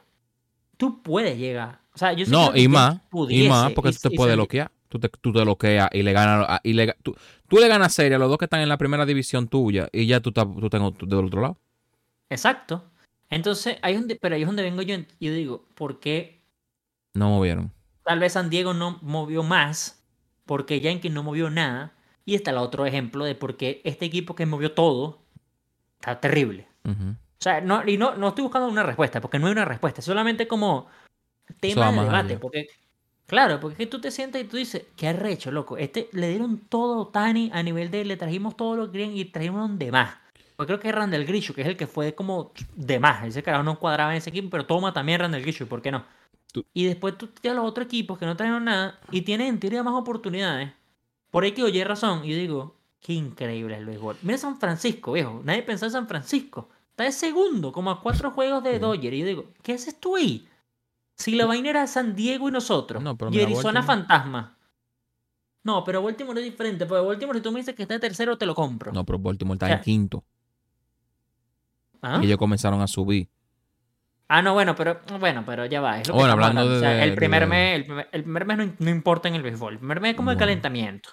[0.75, 1.79] Tú puedes llegar.
[1.93, 2.99] O sea, yo No, y más.
[3.29, 4.71] y más, porque tú te puedes bloquear.
[4.89, 6.59] Tú te, tú te bloqueas y le ganas.
[6.63, 7.15] Y le, tú,
[7.47, 10.05] tú, le ganas serie a los dos que están en la primera división tuya y
[10.05, 11.57] ya tú estás tú tengo, del otro lado.
[12.29, 12.83] Exacto.
[13.29, 16.43] Entonces, ahí donde, pero ahí es donde vengo yo y digo, ¿por qué?
[17.13, 17.71] No movieron.
[18.03, 20.03] Tal vez San Diego no movió más,
[20.45, 21.94] porque Yankee no movió nada
[22.25, 25.19] y está el otro ejemplo de por qué este equipo que movió todo
[25.99, 26.67] está terrible.
[26.83, 30.01] O sea, no, y no, no estoy buscando una respuesta, porque no hay una respuesta,
[30.01, 30.87] solamente como
[31.59, 32.37] tema de debate.
[32.37, 32.67] Porque,
[33.27, 35.77] claro, porque tú te sientas y tú dices, qué arrecho, loco.
[35.77, 39.25] Este, le dieron todo Tani a nivel de, le trajimos todo lo que querían y
[39.25, 40.17] trajimos de más.
[40.55, 43.25] Porque creo que es Randall Grishu, que es el que fue como de más.
[43.25, 46.05] Ese carajo no cuadraba en ese equipo, pero toma también Randall Grishu, ¿por qué no?
[46.73, 49.83] Y después tú tienes los otros equipos que no trajeron nada y tienen en teoría
[49.83, 50.71] más oportunidades.
[51.35, 52.23] Por ahí que oye razón.
[52.23, 54.15] Y yo digo, qué increíble el béisbol.
[54.21, 55.41] Mira San Francisco, viejo.
[55.43, 56.69] Nadie pensó en San Francisco.
[56.91, 59.13] Está de segundo, como a cuatro juegos de Dodger.
[59.13, 60.47] Y yo digo, ¿qué haces tú ahí?
[61.13, 63.03] Si la vaina era San Diego y nosotros.
[63.31, 64.57] y Arizona Fantasma.
[65.61, 66.85] No, pero Baltimore es diferente.
[66.85, 68.93] Porque Baltimore, si tú me dices que está de tercero, te lo compro.
[68.93, 70.23] No, pero Baltimore está en quinto.
[72.01, 72.21] ¿Ah?
[72.23, 73.27] Y ellos comenzaron a subir.
[74.29, 76.01] Ah, no, bueno, pero bueno, pero ya va.
[76.13, 79.73] bueno, hablando de, el primer mes, el primer, mes no, importa en el béisbol.
[79.73, 81.09] El primer mes es como de calentamiento.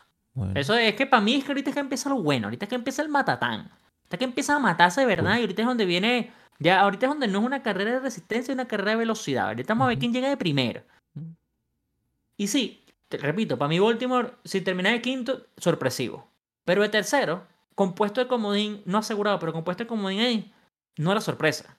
[0.54, 2.68] Eso es que para mí es que ahorita es que empieza lo bueno, ahorita es
[2.68, 3.70] que empieza el matatán.
[3.70, 7.10] Ahorita que empieza a matarse de verdad y ahorita es donde viene, ya ahorita es
[7.10, 9.48] donde no es una carrera de resistencia, es una carrera de velocidad.
[9.48, 10.82] Ahorita vamos a ver quién llega de primero.
[12.36, 16.28] Y sí, te repito, para mí Baltimore, si termina de quinto, sorpresivo.
[16.64, 20.54] Pero de tercero, compuesto de comodín, no asegurado, pero compuesto de comodín ahí,
[20.96, 21.78] no era sorpresa.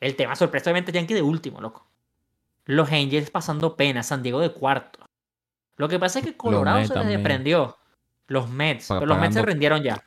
[0.00, 1.86] El tema sorpresivamente Yankee de último, loco.
[2.64, 5.04] Los Angels pasando pena, San Diego de cuarto.
[5.76, 7.76] Lo que pasa es que Colorado se les desprendió.
[8.32, 8.86] Los Mets.
[8.88, 10.02] Pero los Mets se rindieron ya.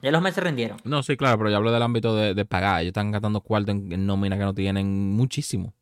[0.00, 0.76] Ya los meses rindieron.
[0.84, 2.80] No, sí, claro, pero yo hablo del ámbito de, de pagar.
[2.82, 5.72] Ellos están gastando cuarto en, en nómina que no tienen muchísimo.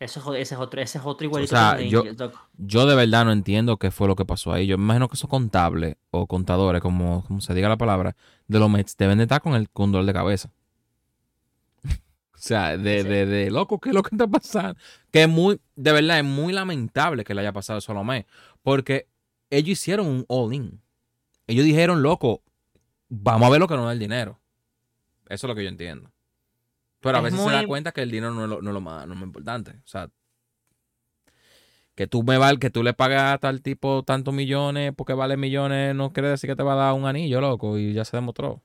[0.00, 2.32] Eso, es o- ese es otro, ese es otro igualito sea, que los yo- Angels.
[2.58, 4.66] Yo de verdad no entiendo qué fue lo que pasó ahí.
[4.66, 8.16] Yo me imagino que esos contables o contadores, como, como se diga la palabra,
[8.48, 10.50] de los Mets deben de estar con el con dolor de cabeza.
[11.84, 13.08] o sea, de, Sí.
[13.08, 14.74] de, de loco, ¿qué es lo que está pasando?
[15.12, 18.04] Que es muy, de verdad, es muy lamentable que le haya pasado eso a los
[18.04, 18.28] Mets.
[18.64, 19.06] Porque
[19.52, 20.80] ellos hicieron un all-in.
[21.46, 22.42] Ellos dijeron, loco,
[23.08, 24.40] vamos a ver lo que nos da el dinero.
[25.28, 26.10] Eso es lo que yo entiendo.
[27.00, 28.74] Pero a Es veces se da cuenta que el dinero no es lo, no es
[28.74, 29.72] lo más, no es lo más importante.
[29.72, 30.10] O sea,
[31.94, 35.36] que tú me val, que tú le pagas a tal tipo tantos millones porque vale
[35.36, 38.16] millones, no quiere decir que te va a dar un anillo, loco, y ya se
[38.16, 38.62] demostró.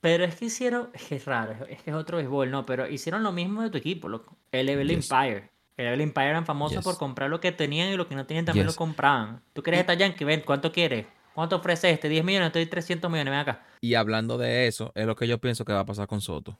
[0.00, 2.88] Pero es que hicieron, es que es raro, es que es otro béisbol, no, pero
[2.88, 4.36] hicieron lo mismo de tu equipo, loco.
[4.50, 5.10] El Level Yes.
[5.10, 5.50] Empire.
[5.82, 6.84] El Level Empire eran famosos Yes.
[6.84, 8.74] por comprar lo que tenían y lo que no tenían también Yes.
[8.74, 9.42] lo compraban.
[9.52, 10.24] ¿Tú quieres esta Yankee?
[10.24, 11.06] Ven, ¿cuánto quieres?
[11.34, 12.08] ¿Cuánto ofrece este?
[12.08, 13.64] 10 millones, estoy 300 millones, ven acá.
[13.80, 16.58] Y hablando de eso, es lo que yo pienso que va a pasar con Soto.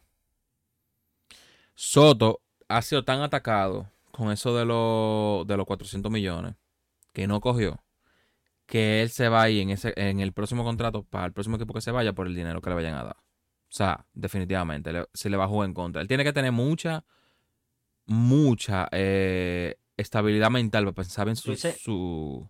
[1.75, 6.55] Soto ha sido tan atacado con eso de, los de los 400 millones
[7.13, 7.83] que no cogió,
[8.67, 11.75] que él se va ahí en, ese, en el próximo contrato para el próximo equipo
[11.75, 13.17] que se vaya por el dinero que le vayan a dar.
[13.17, 16.01] O sea, definitivamente, le- se le va a jugar en contra.
[16.03, 17.05] Él tiene que tener mucha,
[18.13, 22.49] mucha eh, estabilidad mental para pensar en su.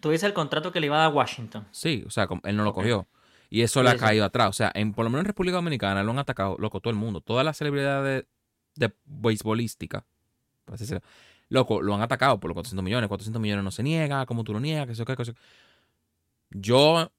[0.00, 1.66] Tú dices el contrato que le iba a dar a Washington.
[1.72, 3.08] Sí, o sea, él no lo cogió.
[3.50, 4.48] Y eso le ha caído atrás.
[4.50, 6.96] O sea, en, por lo menos en República Dominicana lo han atacado, loco, todo el
[6.96, 7.20] mundo.
[7.20, 8.24] Todas las celebridades
[8.76, 10.06] de, de beisbolística,
[11.48, 13.08] loco, lo han atacado por los 400 millones.
[13.08, 15.34] 400 millones no se niega, como tú lo niegas, que eso, que eso.
[16.50, 17.10] Yo,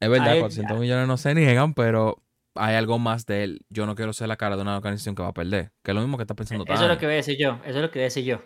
[0.00, 2.22] es verdad, Ahí- 400 millones no se niegan, pero
[2.54, 3.60] hay algo más de él.
[3.68, 5.72] Yo no quiero ser la cara de una organización que va a perder.
[5.82, 7.58] Que es lo mismo que está pensando Eso es lo que voy a decir yo,
[7.64, 8.40] eso es lo que voy a decir yo.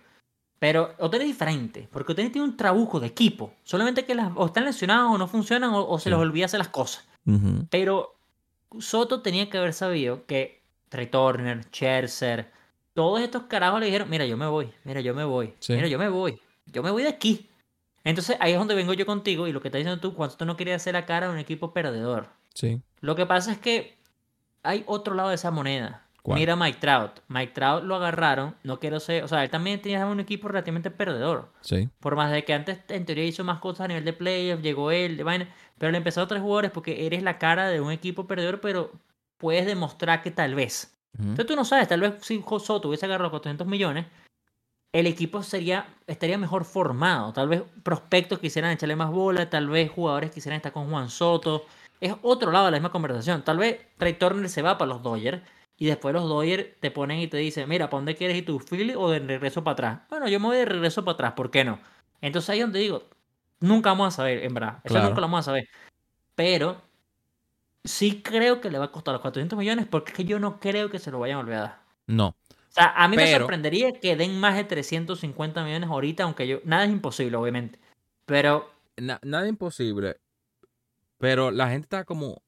[0.59, 3.55] Pero Otani es diferente, porque Otani tiene un trabuco de equipo.
[3.63, 6.11] Solamente que las, o están lesionados o no funcionan o, o se Sí.
[6.11, 7.07] les olvida hacer las cosas.
[7.71, 8.17] Pero
[8.81, 12.51] Soto tenía que haber sabido que Trey Turner, Scherzer,
[12.95, 15.75] todos estos carajos le dijeron, mira, yo me voy, mira, yo me voy, Sí.
[15.75, 17.49] mira, yo me voy, yo me voy de aquí.
[18.05, 20.45] Entonces ahí es donde vengo yo contigo y lo que estás diciendo tú, cuando tú
[20.45, 22.31] no querías hacer la cara de un equipo perdedor.
[22.55, 22.81] Sí.
[23.01, 23.98] Lo que pasa es que
[24.69, 26.03] hay otro lado de esa moneda.
[26.23, 26.39] ¿Cuál?
[26.39, 27.21] Mira a Mike Trout.
[27.29, 30.91] Mike Trout lo agarraron, no quiero ser, o sea, él también tenía un equipo relativamente
[30.91, 31.49] perdedor.
[31.63, 31.89] Sí.
[32.01, 34.91] Por más de que antes en teoría hizo más cosas a nivel de playoffs, llegó
[34.91, 35.49] él, de vaina,
[35.79, 38.93] pero le empezó a tres jugadores porque eres la cara de un equipo perdedor, pero
[39.39, 40.95] puedes demostrar que tal vez.
[41.19, 44.07] Entonces tú no sabes, tal vez si Soto hubiese agarrado 400 millones,
[44.93, 47.33] el equipo sería estaría mejor formado.
[47.33, 51.65] Tal vez prospectos quisieran echarle más bola, tal vez jugadores quisieran estar con Juan Soto.
[52.01, 53.43] Es otro lado de la misma conversación.
[53.43, 55.43] Tal vez Trey Turner se va para los Dodgers
[55.77, 58.59] y después los Dodgers te ponen y te dicen, mira, ¿para dónde quieres ir tú,
[58.61, 60.01] Philly o de regreso para atrás?
[60.11, 61.79] Bueno, yo me voy de regreso para atrás, ¿por qué no?
[62.21, 63.05] Entonces ahí es donde digo,
[63.61, 64.79] nunca vamos a saber, en verdad.
[64.85, 65.09] Eso Claro.
[65.09, 65.69] nunca lo vamos a saber.
[66.35, 66.81] Pero
[67.85, 70.61] sí creo que le va a costar los 400 millones porque es que yo no
[70.61, 71.81] creo que se lo vayan a volver a dar.
[72.07, 72.29] No.
[72.29, 76.59] O sea, a mí me sorprendería que den más de 350 millones ahorita, aunque yo.
[76.65, 77.79] Nada es imposible, obviamente.
[78.27, 80.17] Pero na- nada imposible.
[81.19, 82.43] Pero la gente está como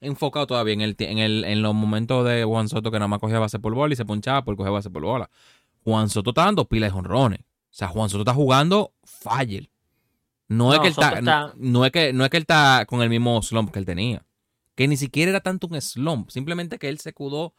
[0.00, 3.18] enfocado todavía en, el, en, el, en los momentos de Juan Soto que nada más
[3.18, 5.30] cogía base por bola y se ponchaba por coger base por bola.
[5.84, 7.40] Juan Soto está dando pilas de jonrones.
[7.40, 7.44] O
[7.78, 9.68] sea, Juan Soto está jugando fire.
[10.48, 11.20] No, es que él está,
[11.56, 14.24] no, es que, no es que él está con el mismo slump que él tenía.
[14.76, 16.30] Que ni siquiera era tanto un slump.
[16.30, 17.54] Simplemente que él se cudó.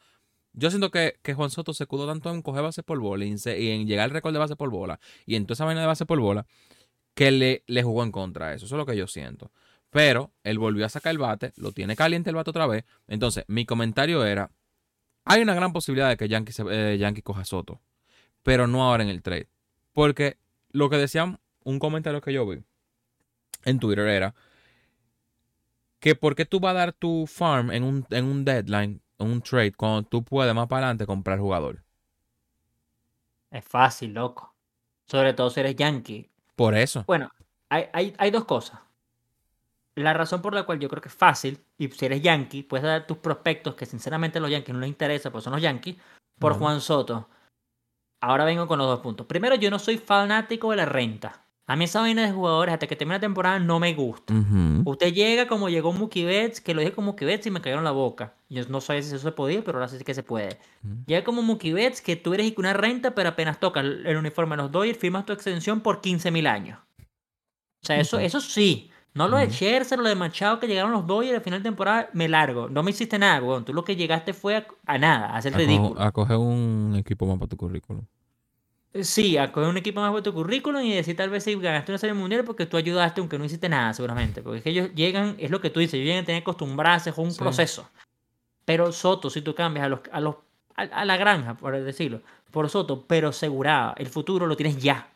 [0.54, 3.28] Yo siento que, que Juan Soto se cudó tanto en coger base por bola y
[3.28, 5.64] en, se- y en llegar al récord de base por bola y en toda esa
[5.66, 6.46] vaina de base por bola
[7.14, 8.64] que le, le jugó en contra a eso.
[8.66, 9.52] Eso es lo que yo siento.
[9.90, 12.84] Pero él volvió a sacar el bate, lo tiene caliente el bate otra vez.
[13.06, 14.50] Entonces, mi comentario era:
[15.24, 17.80] hay una gran posibilidad de que Yankee, eh, Yankee coja Soto,
[18.42, 19.48] pero no ahora en el trade.
[19.92, 20.38] Porque
[20.70, 22.62] lo que decían, un comentario que yo vi
[23.64, 24.34] en Twitter era
[26.00, 29.26] que por qué tú vas a dar tu farm en un, en un deadline, en
[29.26, 31.82] un trade, cuando tú puedes más para adelante comprar jugador.
[33.50, 34.54] es fácil, loco.
[35.06, 36.30] Sobre todo si eres yankee.
[36.54, 37.04] Por eso.
[37.06, 37.30] Bueno,
[37.68, 38.80] hay, hay, hay dos cosas.
[39.98, 42.84] La razón por la cual yo creo que es fácil, y si eres yankee, puedes
[42.84, 45.96] dar tus prospectos, que sinceramente a los yankees no les interesa, pues son los yankees,
[46.38, 46.54] por.
[46.54, 47.28] Juan Soto.
[48.20, 49.26] Ahora vengo con los dos puntos.
[49.26, 51.44] Primero, yo no soy fanático de la renta.
[51.68, 54.32] A mí esa vaina de jugadores hasta que termine la temporada no me gusta.
[54.86, 57.84] Usted llega como llegó Mookie Betts, que lo dije como Mookie Betts y me cayeron
[57.84, 58.32] la boca.
[58.48, 60.58] Yo no sé si eso se podía, pero ahora sí que se puede.
[61.06, 64.62] Llega como Mookie Betts, que tú eres una renta, pero apenas tocas el uniforme de
[64.62, 66.78] los Dodgers, firmas tu extensión por 15 mil años.
[67.82, 68.90] O sea, eso, eso sí.
[69.14, 69.50] No lo de.
[69.50, 72.68] Scherzer, lo de Machado, que llegaron los Dodgers al final de temporada, me largo.
[72.68, 73.64] No me hiciste nada, weón.
[73.64, 75.94] Tú lo que llegaste fue a, a nada, a hacer A, ridículo.
[75.94, 78.02] co- a coger un equipo más para tu currículum.
[79.02, 81.92] Sí, a coger un equipo más por tu currículum y decir tal vez si ganaste
[81.92, 84.42] una serie mundial porque tú ayudaste aunque no hiciste nada, seguramente.
[84.42, 87.10] Porque es que ellos llegan, es lo que tú dices, ellos llegan a tener acostumbrarse,
[87.10, 87.38] es un Sí.
[87.38, 87.88] proceso.
[88.64, 90.36] Pero Soto, si tú cambias a los, a los
[90.76, 95.08] a, a la granja, por decirlo, por Soto, pero asegurado, el futuro lo tienes ya.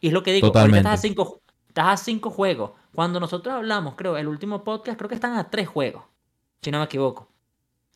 [0.00, 0.78] Y es lo que digo, ahorita Totalmente.
[0.88, 2.72] estás a cinco, estás a cinco juegos.
[2.94, 6.04] Cuando nosotros hablamos, creo, el último podcast, creo que están a tres juegos,
[6.62, 7.28] si no me equivoco.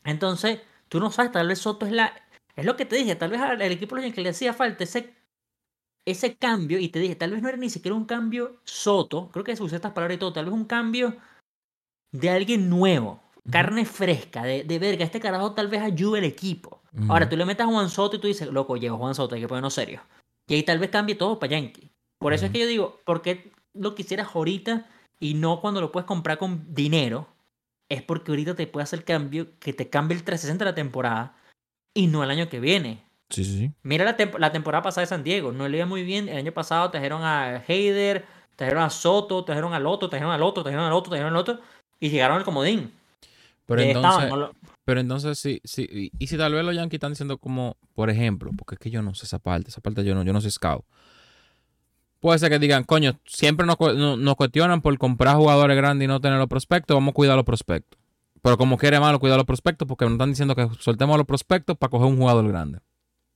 [0.03, 2.13] Entonces, tú no sabes, tal vez Soto es la.
[2.55, 4.83] Es lo que te dije, tal vez al equipo de los Yankees le hacía falta
[4.83, 5.13] ese,
[6.05, 9.43] ese cambio, y te dije, tal vez no era ni siquiera un cambio Soto, creo
[9.43, 11.15] que se usé estas palabras y todo, tal vez un cambio
[12.11, 16.81] de alguien nuevo, carne fresca, de, de verga, este carajo tal vez ayude al equipo.
[17.09, 17.31] Ahora Ujú.
[17.31, 19.47] tú le metes a Juan Soto y tú dices, loco, llegó Juan Soto, hay que
[19.47, 20.01] ponernos serio.
[20.47, 21.91] Y ahí tal vez cambie todo para Yankee.
[22.19, 22.53] Por eso es Ujú.
[22.53, 24.85] que yo digo, ¿por qué lo quisieras ahorita
[25.19, 27.27] y no cuando lo puedes comprar con dinero?
[27.89, 31.35] Es porque ahorita te puede hacer cambio que te cambie el 360 de la temporada
[31.93, 33.03] y no el año que viene.
[33.29, 33.71] Sí, sí, sí.
[33.83, 36.29] Mira la, temp- la temporada pasada de San Diego, no le iba muy bien.
[36.29, 40.63] El año pasado trajeron a Heider, trajeron a Soto, trajeron al otro, trajeron al otro,
[40.63, 41.59] trajeron al otro, trajeron al otro
[41.99, 42.91] y llegaron al comodín.
[43.65, 44.53] Pero estaban, entonces, no lo-
[44.85, 45.87] pero entonces sí, sí.
[45.91, 48.89] Y, y si tal vez los Yankees están diciendo como, por ejemplo, porque es que
[48.89, 50.83] yo no sé esa parte, esa parte yo no, yo no soy scout.
[52.23, 56.07] Puede ser que digan, coño, siempre nos, no- nos cuestionan por comprar jugadores grandes y
[56.07, 57.99] no tener los prospectos, vamos a cuidar los prospectos.
[58.41, 61.77] Pero como quiere malo, cuidar los prospectos porque nos están diciendo que soltemos los prospectos
[61.77, 62.77] para coger un jugador grande.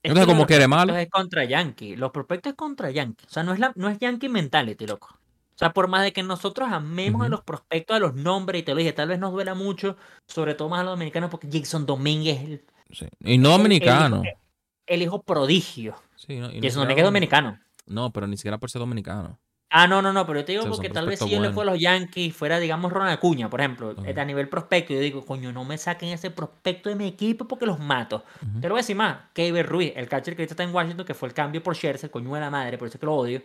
[0.01, 0.95] Es Entonces, como quiere malo.
[0.95, 1.97] Es contra Yankee.
[1.97, 3.25] Los prospectos es contra Yankee.
[3.27, 5.09] O sea, no es, la, no es Yankee mentality, loco.
[5.11, 8.63] O sea, por más de que nosotros amemos a los prospectos, a los nombres, y
[8.63, 11.49] te lo dije, tal vez nos duela mucho, sobre todo más a los dominicanos, porque
[11.51, 13.05] Jason Domínguez es el, Sí.
[13.19, 14.21] Y no dominicano.
[14.21, 14.39] El, hijo,
[14.85, 15.95] el hijo prodigio.
[16.15, 17.59] Sí, no, y Jason siquiera Domínguez es dominicano.
[17.87, 19.39] No, pero ni siquiera por ser dominicano.
[19.69, 21.71] Ah, no, no, no, pero yo te digo porque tal vez si yo le fuera
[21.71, 24.21] a los Yankees, fuera, digamos, Ronald Acuña, por ejemplo, Ajá.
[24.21, 27.65] a nivel prospecto, yo digo, coño, no me saquen ese prospecto de mi equipo porque
[27.65, 28.23] los mato.
[28.41, 28.61] Ujú.
[28.61, 31.05] Te lo voy a decir más, Keiber Ruiz, el catcher que ahorita está en Washington,
[31.05, 33.15] que fue el cambio por Scherzer, coño de la madre, por eso es que lo
[33.15, 33.41] odio.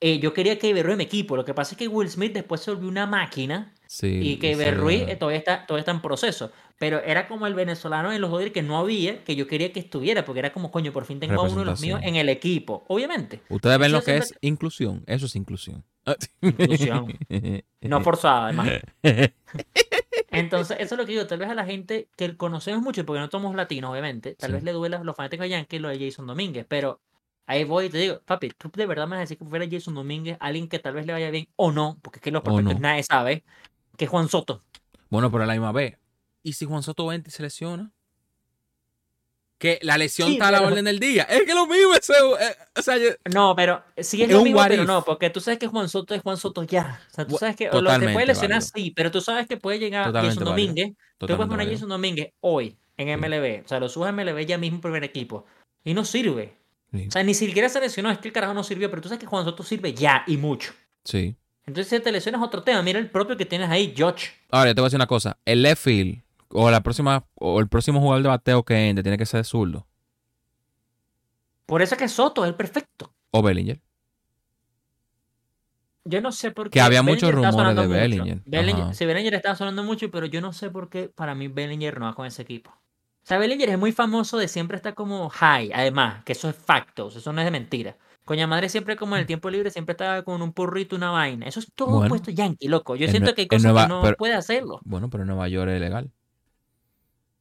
[0.00, 2.32] Eh, yo quería Keiber Ruiz en mi equipo, lo que pasa es que Will Smith
[2.32, 4.20] después se volvió una máquina Sí.
[4.22, 6.52] y Keiber se- Ruiz eh, todavía está, todavía está en proceso.
[6.78, 9.80] Pero era como el venezolano en los Dodgers que no había, que yo quería que
[9.80, 12.28] estuviera, porque era como, coño, por fin tengo a uno de los míos en el
[12.28, 13.40] equipo, obviamente.
[13.48, 15.02] Ustedes ven Eso lo que siempre- es inclusión.
[15.06, 15.84] Eso es inclusión.
[16.40, 17.12] Inclusión.
[17.82, 18.68] No forzada, además.
[20.30, 21.26] Entonces, eso es lo que digo.
[21.26, 24.54] Tal vez a la gente que conocemos mucho, porque no somos latinos, obviamente, tal Sí.
[24.54, 26.66] vez le duela a los fanáticos de Yankees lo de Jason Domínguez.
[26.68, 27.00] Pero
[27.46, 29.66] ahí voy y te digo, papi, tú de verdad me vas a decir que fuera
[29.70, 32.42] Jason Domínguez, alguien que tal vez le vaya bien o no, porque es que los
[32.42, 32.80] prospectos no.
[32.80, 33.42] nadie sabe,
[33.98, 34.62] que Juan Soto.
[35.10, 35.98] Bueno, pero a la misma vez.
[36.42, 37.92] ¿Y si Juan Soto vente y se lesiona?
[39.58, 41.24] Que la lesión Sí, está a la pero- orden del día.
[41.24, 42.08] Es que lo mismo es.
[42.10, 45.40] eh, o sea, yo- No, pero sí es, Es lo mismo, pero no, porque tú
[45.40, 47.00] sabes que Juan Soto es Juan Soto ya.
[47.10, 48.72] O sea, tú sabes que lo que totalmente puede lesionar, válido.
[48.76, 50.68] sí, pero tú sabes que puede llegar Totalmente Jason válido.
[50.68, 50.96] Domínguez.
[51.18, 51.70] Tú puedes totalmente poner a.
[51.72, 53.12] Jason Domínguez hoy en Sí.
[53.16, 53.62] MLB.
[53.64, 55.44] O sea, lo subes a MLB ya mismo primer equipo.
[55.82, 56.54] Y no sirve.
[56.92, 57.06] Sí.
[57.08, 59.18] O sea, ni siquiera se lesionó, es que el carajo no sirvió, pero tú sabes
[59.20, 60.72] que Juan Soto sirve ya y mucho.
[61.04, 61.34] Sí.
[61.68, 64.28] Entonces, si te lesionas otro tema, mira el propio que tienes ahí, George.
[64.50, 65.36] Ahora, yo te voy a decir una cosa.
[65.44, 69.18] El left field o la próxima o el próximo jugador de bateo que entre tiene
[69.18, 69.86] que ser zurdo
[71.66, 73.12] Por eso es que Soto es el perfecto.
[73.32, 73.82] o Bellinger.
[76.04, 76.70] Yo no sé por qué.
[76.70, 78.00] Que había muchos Bellinger está rumores de mucho.
[78.00, 78.42] Bellinger.
[78.46, 78.94] Bellinger-.
[78.94, 82.06] Sí, Bellinger estaba sonando mucho, pero yo no sé por qué para mí Bellinger no
[82.06, 82.70] va con ese equipo.
[82.70, 86.56] O sea, Bellinger es muy famoso de siempre estar como high, además, que eso es
[86.56, 87.98] factos, eso no es de mentira.
[88.28, 91.46] Coña madre siempre como en el tiempo libre siempre estaba con un porrito, una vaina.
[91.46, 92.10] Eso es todo Bueno.
[92.10, 92.94] puesto yankee, loco.
[92.94, 94.80] Yo En siento que hay cosas Nueva- que no pero- puede hacerlo.
[94.84, 96.10] Bueno, pero en Nueva York es legal.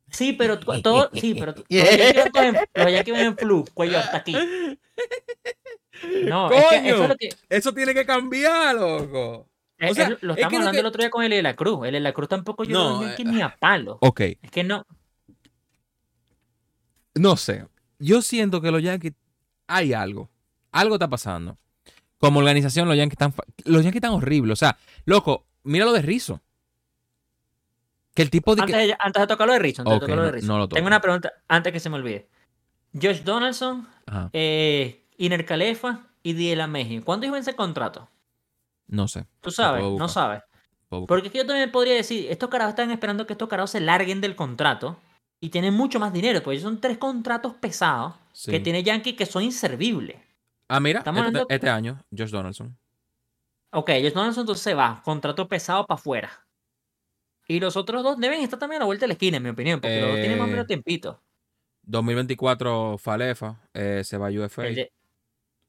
[0.10, 4.34] Sí, pero tu- todo, sí, pero los yankees van en- flu, cuello hasta aquí.
[6.26, 9.50] No, es que eso es lo que Eso tiene que cambiar, loco.
[9.78, 11.24] es- O sea, es- lo es estamos que lo hablando que- el otro día con
[11.26, 11.86] el de la Cruz.
[11.86, 13.98] El de la Cruz tampoco yo No, yankees eh, ni a palo.
[14.00, 14.86] Ok, Es que no.
[17.16, 17.68] no sé.
[18.00, 19.14] Yo siento que los Yankees
[19.68, 20.30] hay algo.
[20.72, 21.57] Algo está pasando.
[22.18, 23.34] Como organización, los Yankees están,
[23.65, 24.53] los Yankees están horribles.
[24.53, 26.41] O sea, loco, mira lo de Rizzo.
[28.13, 28.88] Que el tipo de Antes que...
[28.88, 30.47] de, antes de tocar lo de Rizzo, antes de tocar lo de no- Rizzo.
[30.47, 30.76] no lo toco.
[30.76, 32.28] Tengo una pregunta antes que se me olvide.
[32.99, 33.88] Josh Donaldson,
[34.34, 37.01] eh, Iner Calefa y Diela Meji.
[37.01, 38.09] ¿Cuándo iba ese contrato?
[38.89, 39.26] no sé.
[39.41, 40.41] Tú sabes, no sabes.
[40.89, 43.82] Porque es que yo también podría decir, estos carajos están esperando que estos carajos se
[43.82, 44.97] larguen del contrato
[45.41, 48.49] y tienen mucho más dinero, porque son tres contratos pesados Sí.
[48.51, 50.15] que tiene Yankee que son inservibles.
[50.68, 52.78] Ah, mira, este, hablando- este año, Josh Donaldson.
[53.72, 56.47] Ok, Josh Donaldson entonces se va, contrato pesado para afuera.
[57.47, 59.49] Y los otros dos deben estar también a la vuelta de la esquina, en mi
[59.49, 61.24] opinión, porque los dos tienen más o Eh, menos tiempito.
[61.84, 64.63] 2024 Falefa, eh, se va a UFA.
[64.63, 64.91] De-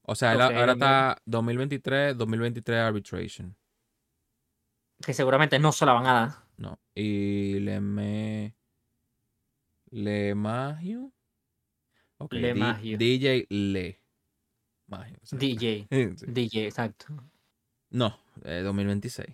[0.03, 0.72] O sea, él Ok, ahora 2000.
[0.74, 3.55] está 2023, 2023 Arbitration.
[5.01, 6.30] que seguramente no se la van a dar.
[6.57, 6.76] No.
[6.94, 8.57] Y Leme.
[9.90, 11.12] Lemagio.
[12.18, 12.99] Ok, D- Lemagio.
[12.99, 14.01] DJ Le.
[14.89, 15.16] Magia.
[15.22, 15.86] o sea, DJ.
[15.91, 16.26] sí.
[16.26, 17.07] DJ, exacto.
[17.91, 19.28] No, eh, 2026.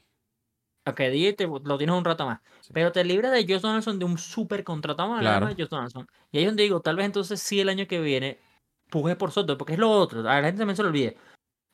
[0.87, 2.41] Ok, DJ te- lo tienes un rato más.
[2.61, 2.71] Sí.
[2.75, 5.03] Pero te libra de Josh Donaldson de un súper contrato.
[5.03, 5.47] Hablar Claro.
[5.47, 6.07] más de Josh Donaldson.
[6.31, 8.39] Y ahí es donde digo, tal vez entonces sí el año que viene
[8.91, 10.21] puje por Soto, porque es lo otro.
[10.21, 11.17] A la gente también se lo olvide.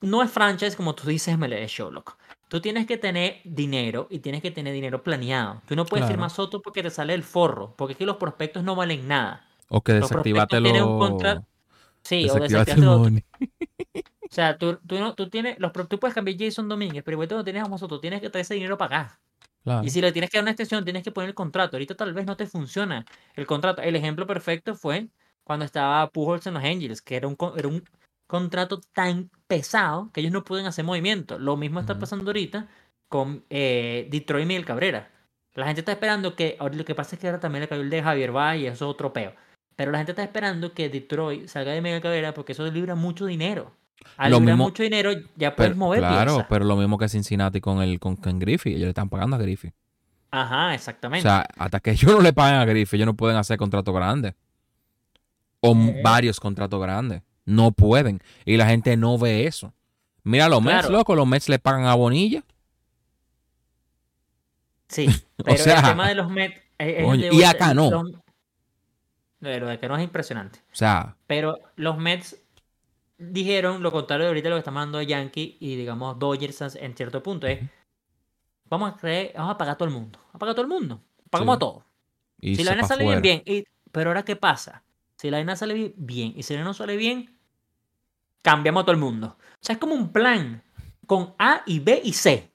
[0.02, 2.16] No es franchise como tú dices MLS Show, loco.
[2.48, 5.60] Tú tienes que tener dinero y tienes que tener dinero planeado.
[5.66, 6.14] Tú no puedes Claro.
[6.14, 9.46] firmar Soto porque te sale el forro, porque es que los prospectos no valen nada.
[9.68, 11.46] O que Los desactivate prospectos tienen un contrato-
[12.02, 13.14] Sí, o desactivaste lo otro.
[14.30, 17.26] O sea, tú, tú, no, tú tienes, los, tú puedes cambiar Jason Domínguez, pero igual
[17.26, 19.20] tú no tienes a Soto, tienes que traer ese dinero para acá.
[19.64, 19.84] Claro.
[19.84, 21.76] Y si le tienes que dar una extensión, tienes que poner el contrato.
[21.76, 23.82] Ahorita tal vez no te funciona el contrato.
[23.82, 25.08] El ejemplo perfecto fue
[25.42, 27.82] cuando estaba Pujols en los Angels, que era un, era un
[28.28, 31.36] contrato tan pesado que ellos no pueden hacer movimiento.
[31.40, 32.68] Lo mismo está pasando ahorita
[33.08, 35.10] con eh, Detroit y Miguel Cabrera.
[35.54, 37.82] La gente está esperando que, ahora lo que pasa es que ahora también le cayó
[37.82, 39.34] el de Javier Valle y eso es otro peo.
[39.80, 43.24] Pero la gente está esperando que Detroit salga de Miguel Cabrera porque eso libra mucho
[43.24, 43.72] dinero.
[44.18, 47.62] Al Lo mismo- mucho dinero ya puedes Pero, mover claro, pero lo mismo que Cincinnati
[47.62, 48.72] con el con, con Griffey.
[48.74, 49.72] Ellos le están pagando a Griffey.
[50.32, 51.22] Ajá, O exactamente.
[51.22, 54.34] sea, hasta que ellos no le paguen a Griffey, ellos no pueden hacer contratos grandes.
[55.60, 56.00] O Eh.
[56.04, 57.22] varios contratos grandes.
[57.46, 58.20] No pueden.
[58.44, 59.72] Y la gente no ve eso.
[60.24, 61.14] Mira los Mets, loco.
[61.14, 62.44] Los Mets le pagan a Bonilla.
[64.88, 65.06] Sí,
[65.44, 66.60] pero sea, el tema de los Mets.
[66.78, 67.90] es- es de y acá no.
[67.90, 68.12] los-
[69.40, 70.60] Lo de que no es impresionante.
[70.72, 72.36] O sea, Pero los Mets
[73.18, 77.22] dijeron lo contrario de ahorita lo que está mandando Yankee y digamos Dodgers en cierto
[77.22, 77.60] punto es
[78.66, 80.18] vamos a creer, vamos a pagar a todo el mundo.
[80.32, 81.02] A pagar a todo el mundo.
[81.30, 81.56] Pagamos Sí.
[81.56, 81.84] a todo.
[82.40, 83.20] y Si la vaina sale bien, fuera.
[83.20, 83.42] bien.
[83.44, 84.82] Y, pero ahora qué pasa?
[85.16, 87.36] Si la vaina sale bi- bien y si la no sale bien,
[88.42, 89.36] cambiamos a todo el mundo.
[89.38, 90.62] O sea, es como un plan
[91.06, 92.50] con A y B y C.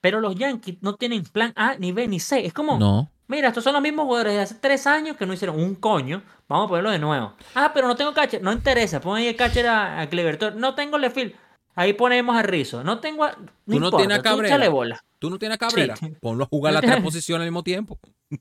[0.00, 2.46] Pero los Yankees no tienen plan A, ni B, ni C.
[2.46, 3.10] Es como, No.
[3.28, 6.22] Mira, estos son los mismos jugadores de hace tres años que no hicieron un coño.
[6.48, 7.34] Vamos a ponerlo de nuevo.
[7.54, 8.42] Ah, pero no tengo catcher.
[8.42, 9.00] No interesa.
[9.00, 10.58] Pon ahí el catcher a, a Cleverton.
[10.60, 11.34] No tengo left field.
[11.76, 12.84] Ahí ponemos a Rizzo.
[12.84, 13.30] No tengo a...
[13.32, 14.68] No Tú no importa, tienes a Cabrera.
[14.68, 15.04] bola.
[15.18, 15.96] Tú no tienes a Cabrera.
[15.96, 16.12] Sí.
[16.20, 17.98] Ponlo a jugar las tres posiciones al mismo tiempo.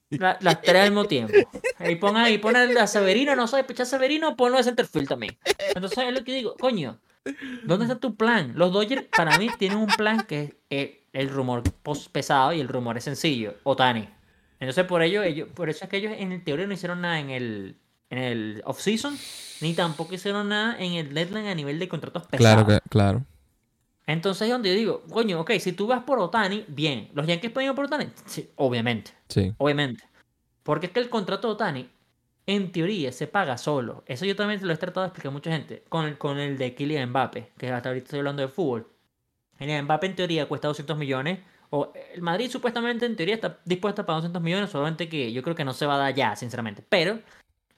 [0.10, 1.34] La- las tres al mismo tiempo.
[1.80, 5.38] Ahí pon ahí, pon a Severino, no sabes pechar a Severino, ponlo de centerfield también.
[5.74, 7.00] Entonces es lo que digo, coño,
[7.64, 8.52] ¿dónde está tu plan?
[8.56, 11.64] Los Dodgers para mí tienen un plan que es eh, el rumor
[12.12, 14.08] pesado y el rumor es sencillo, Otani.
[14.64, 17.30] Entonces por ello, ellos, por eso es que ellos en teoría no hicieron nada en
[17.30, 17.76] el,
[18.10, 19.18] en el off-season,
[19.60, 22.64] ni tampoco hicieron nada en el deadline a nivel de contratos pesados.
[22.64, 23.26] Claro que, claro.
[24.08, 27.10] Entonces es donde yo digo, coño, ok, si tú vas por Otani, bien.
[27.14, 28.08] ¿Los Yankees pueden ir por Otani?
[28.26, 29.12] Sí, obviamente.
[29.28, 29.54] Sí.
[29.58, 30.06] Obviamente.
[30.64, 31.90] Porque es que el contrato de Otani,
[32.46, 34.06] en teoría, se paga solo.
[34.08, 35.84] Eso yo también lo he tratado de explicar a mucha gente.
[35.90, 38.88] Con el, con el de Kylian Mbappe, que hasta ahorita estoy hablando de fútbol.
[39.58, 41.40] Kylian Mbappe en teoría cuesta 200 millones.
[41.76, 45.42] O el Madrid supuestamente en teoría está dispuesto a pagar 200 millones, solamente que yo
[45.42, 46.86] creo que no se va a dar ya, sinceramente.
[46.88, 47.18] Pero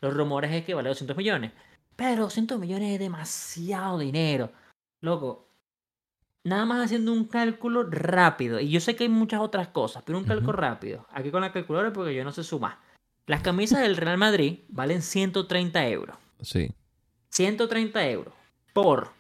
[0.02, 1.54] los rumores es que vale 200 millones.
[1.96, 4.52] Pero 200 millones es demasiado dinero.
[5.00, 5.48] Loco,
[6.44, 8.60] nada más haciendo un cálculo rápido.
[8.60, 11.08] Y yo sé que hay muchas otras cosas, pero un cálculo rápido.
[11.14, 12.80] Aquí con la calculadora porque yo no sé sumar.
[13.28, 16.18] Las camisas del Real Madrid valen 130 euros.
[16.42, 16.70] Sí.
[17.30, 18.34] 130 euros
[18.74, 19.14] por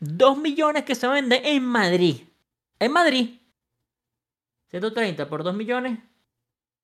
[0.00, 2.22] 2 millones que se venden en Madrid.
[2.80, 3.37] En Madrid.
[4.70, 5.98] 130 por 2 millones.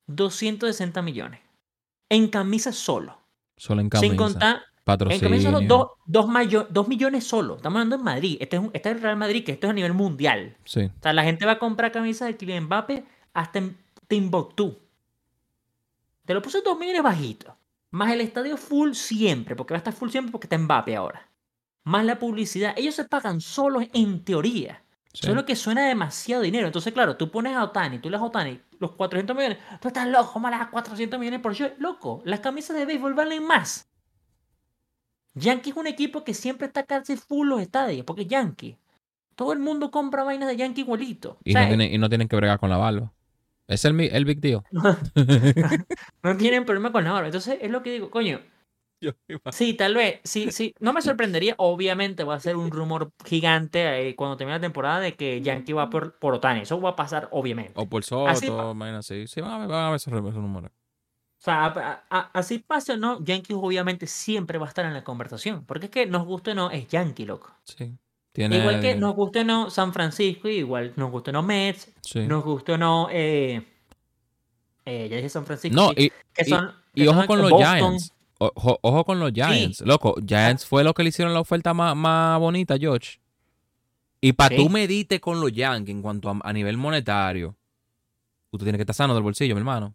[0.07, 1.41] 260 millones.
[2.09, 3.19] En camisas solo.
[3.57, 4.09] Solo en camisa.
[4.09, 5.29] Sin contar en Patrocinio.
[5.29, 7.57] camisas solo 2 dos, mayo- dos millones solo.
[7.57, 8.37] Estamos hablando en Madrid.
[8.41, 10.57] Este es, un- este es el Real Madrid, que esto es a nivel mundial.
[10.65, 10.85] Sí.
[10.85, 13.79] O sea, la gente va a comprar camisas de Kylian Mbappé hasta en
[14.09, 14.79] Timbuktu.
[16.27, 17.57] Te lo puse 2 millones bajito.
[17.91, 21.29] Más el estadio full siempre, porque va a estar full siempre porque está Mbappé ahora.
[21.85, 22.75] Más la publicidad.
[22.77, 24.83] Ellos se pagan solos en teoría.
[25.15, 25.27] Sí.
[25.27, 26.67] Solo que suena demasiado dinero.
[26.67, 29.59] Entonces, claro, tú pones a Otani, tú le das a Otani los 400 millones.
[29.81, 31.71] Tú estás loco, ¿cómo le das 400 millones por show?
[31.79, 33.89] Loco, las camisas de béisbol valen más.
[35.35, 38.77] Yankee es un equipo que siempre está casi full los estadios, porque es Yankee.
[39.35, 41.39] Todo el mundo compra vainas de Yankee igualito.
[41.45, 43.13] Y, O sea, no tienen, y no tienen que bregar con la barba.
[43.67, 44.63] Es el, el big deal.
[46.23, 47.29] no tienen problema con la barba.
[47.29, 48.41] Entonces, es lo que digo, coño.
[49.53, 50.21] Sí, tal vez.
[50.25, 50.75] Sí, sí.
[50.81, 51.55] No me sorprendería.
[51.59, 55.73] Obviamente va a ser un rumor gigante eh, cuando termine la temporada de que Yankee
[55.73, 56.61] va por, por Otani.
[56.61, 57.73] Eso va a pasar, obviamente.
[57.77, 58.47] O por Soto, así.
[59.27, 60.71] Sí, van a ver, van a ver esos, esos números.
[60.71, 64.95] O sea, a- a- así pase o no, Yankees obviamente siempre va a estar en
[64.95, 65.65] la conversación.
[65.67, 67.51] Porque es que nos guste o no, es Yankee, loco.
[67.65, 67.93] Sí.
[68.33, 71.93] Tiene, Igual que nos guste o no San Francisco, igual nos guste o no Mets,
[72.01, 72.27] sí.
[72.27, 73.09] nos guste o no.
[73.13, 73.65] Eh,
[74.87, 75.77] eh, ya dije San Francisco.
[75.77, 77.77] No, sí, y, que y- son, y que ojo son con los Boston.
[77.79, 78.14] Giants.
[78.39, 79.81] Ojo, ojo con los Giants.
[79.83, 83.19] Loco, Giants fue lo que le hicieron la oferta más, más bonita, George.
[84.21, 84.63] Y para Sí.
[84.63, 87.55] tú medite con los Yankees en cuanto a, a nivel monetario,
[88.51, 89.95] usted tiene que estar sano del bolsillo, mi hermano.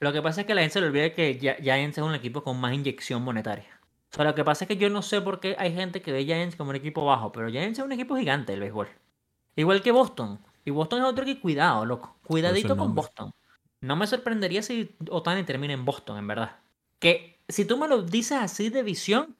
[0.00, 2.14] Lo que pasa es que la gente se le olvida que Gi- Giants es un
[2.14, 3.80] equipo con más inyección monetaria.
[4.12, 6.12] O sea, lo que pasa es que yo no sé por qué hay gente que
[6.12, 8.88] ve Giants como un equipo bajo, pero Giants es un equipo gigante del béisbol.
[9.56, 10.38] Igual que Boston.
[10.64, 12.16] Y Boston es otro que cuidado, loco.
[12.26, 12.94] Cuidadito con.
[12.94, 13.32] Boston.
[13.80, 16.56] No me sorprendería si Otani termina en Boston, en verdad.
[16.98, 19.36] Que si tú me lo dices así de visión,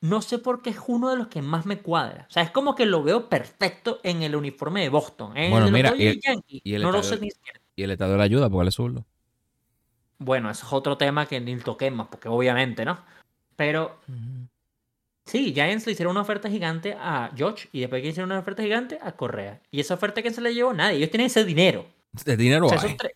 [0.00, 2.26] no sé por qué es uno de los que más me cuadra.
[2.28, 5.36] O sea, es como que lo veo perfecto en el uniforme de Boston.
[5.36, 7.60] En Bueno, de mira, y el- Yankees, y el no lo sé ni siquiera.
[7.74, 9.04] Y el estado le ayuda porque él es zurdo.
[10.18, 12.98] Bueno, eso es otro tema que ni toquemos, porque obviamente, ¿no?
[13.56, 13.98] Pero
[15.24, 18.62] sí, Giants le hicieron una oferta gigante a George y después que hicieron una oferta
[18.62, 19.60] gigante a Correa.
[19.70, 20.96] Y esa oferta que se le llevó nadie.
[20.98, 21.86] Ellos tienen ese dinero.
[22.24, 22.86] De dinero O sea, hay.
[22.94, 23.10] esos,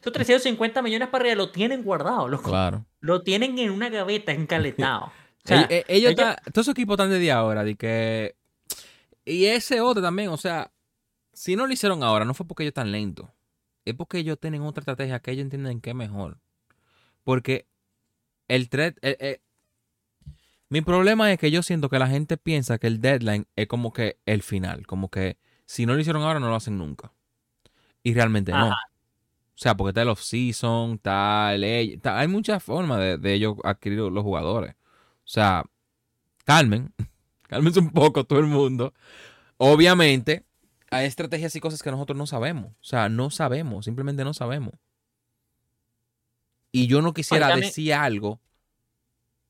[0.00, 2.50] esos 350 millones para arriba lo tienen guardado, loco.
[2.50, 2.86] Claro.
[3.00, 5.12] Lo tienen en una gaveta encaletado.
[5.44, 8.34] O sea, eh, ellos ellos- están- todos esos equipos están de ahora, de que.
[9.26, 10.70] Y ese otro también, o sea,
[11.34, 13.28] si no lo hicieron ahora, no fue porque ellos están lentos.
[13.84, 16.38] Es porque ellos tienen otra estrategia que ellos entienden que es mejor.
[17.24, 17.66] Porque
[18.48, 18.94] el thread.
[19.02, 19.40] el- el-
[20.70, 23.92] mi problema es que yo siento que la gente piensa que el deadline es como
[23.92, 24.86] que el final.
[24.86, 27.12] Como que si no lo hicieron ahora, no lo hacen nunca.
[28.02, 28.70] Y realmente no.
[29.54, 33.56] O sea, porque está el off-season, está el está- hay muchas formas de, de ellos
[33.62, 34.74] adquirir los jugadores.
[34.74, 35.64] O sea,
[36.44, 36.92] calmen,
[37.48, 38.92] cálmense un poco todo el mundo.
[39.56, 40.44] Obviamente,
[40.90, 42.72] hay estrategias y cosas que nosotros no sabemos.
[42.72, 44.74] O sea, no sabemos, simplemente no sabemos.
[46.72, 48.40] Y yo no quisiera decir algo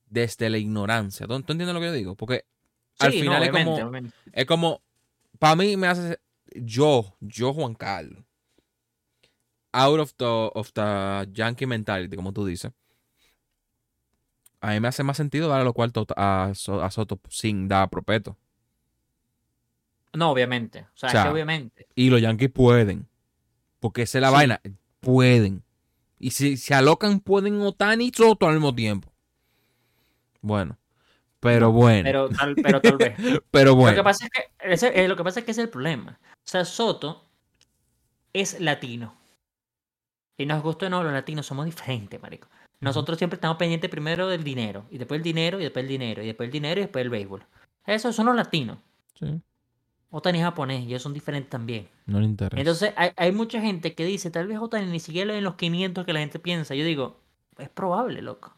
[0.07, 1.27] desde la ignorancia.
[1.27, 2.15] ¿Tú, tú entiendes lo que yo digo?
[2.15, 2.45] Porque
[2.99, 4.17] al no, final es como- obviamente.
[4.33, 4.83] es como,
[5.39, 6.21] para mí me hace,
[6.55, 8.23] yo, yo Juan Carlos,
[9.75, 12.73] out of the, of the Yankee mentality, como tú dices,
[14.61, 18.37] a mí me hace más sentido darle los cuartos a, a Soto sin dar propeto.
[20.15, 20.81] No, obviamente.
[20.95, 21.87] O sea, O sea, es que obviamente.
[21.95, 23.09] Y los Yankees pueden,
[23.81, 24.35] porque esa es la Sí.
[24.35, 24.61] vaina,
[25.01, 25.63] pueden.
[26.19, 29.13] Y si se alocan, pueden Otani y Soto al mismo tiempo.
[30.41, 30.79] Bueno,
[31.41, 33.17] pero bueno, pero, Pero tal, pero tal vez.
[33.53, 33.91] bueno.
[33.91, 35.71] Lo que pasa es que ese- eh, lo que pasa es que ese es el
[35.71, 36.19] problema.
[36.23, 37.29] O sea, Soto
[38.33, 39.15] es latino.
[40.37, 42.49] Y nos gusta o no, los latinos somos diferentes, marico.
[42.81, 46.23] Nosotros siempre estamos pendientes primero del dinero, y después el dinero, y después el dinero,
[46.23, 47.45] y después el dinero, y después el béisbol.
[47.87, 48.79] Esos son los latinos.
[49.19, 49.41] Sí,
[50.11, 51.89] Otani es japonés, y ellos son diferentes también.
[52.07, 52.61] no le interesa.
[52.61, 56.05] Entonces, hay, hay mucha gente que dice, tal vez Otani ni siquiera en los 500
[56.05, 56.75] que la gente piensa.
[56.75, 57.17] Yo digo,
[57.59, 58.55] es probable, loco.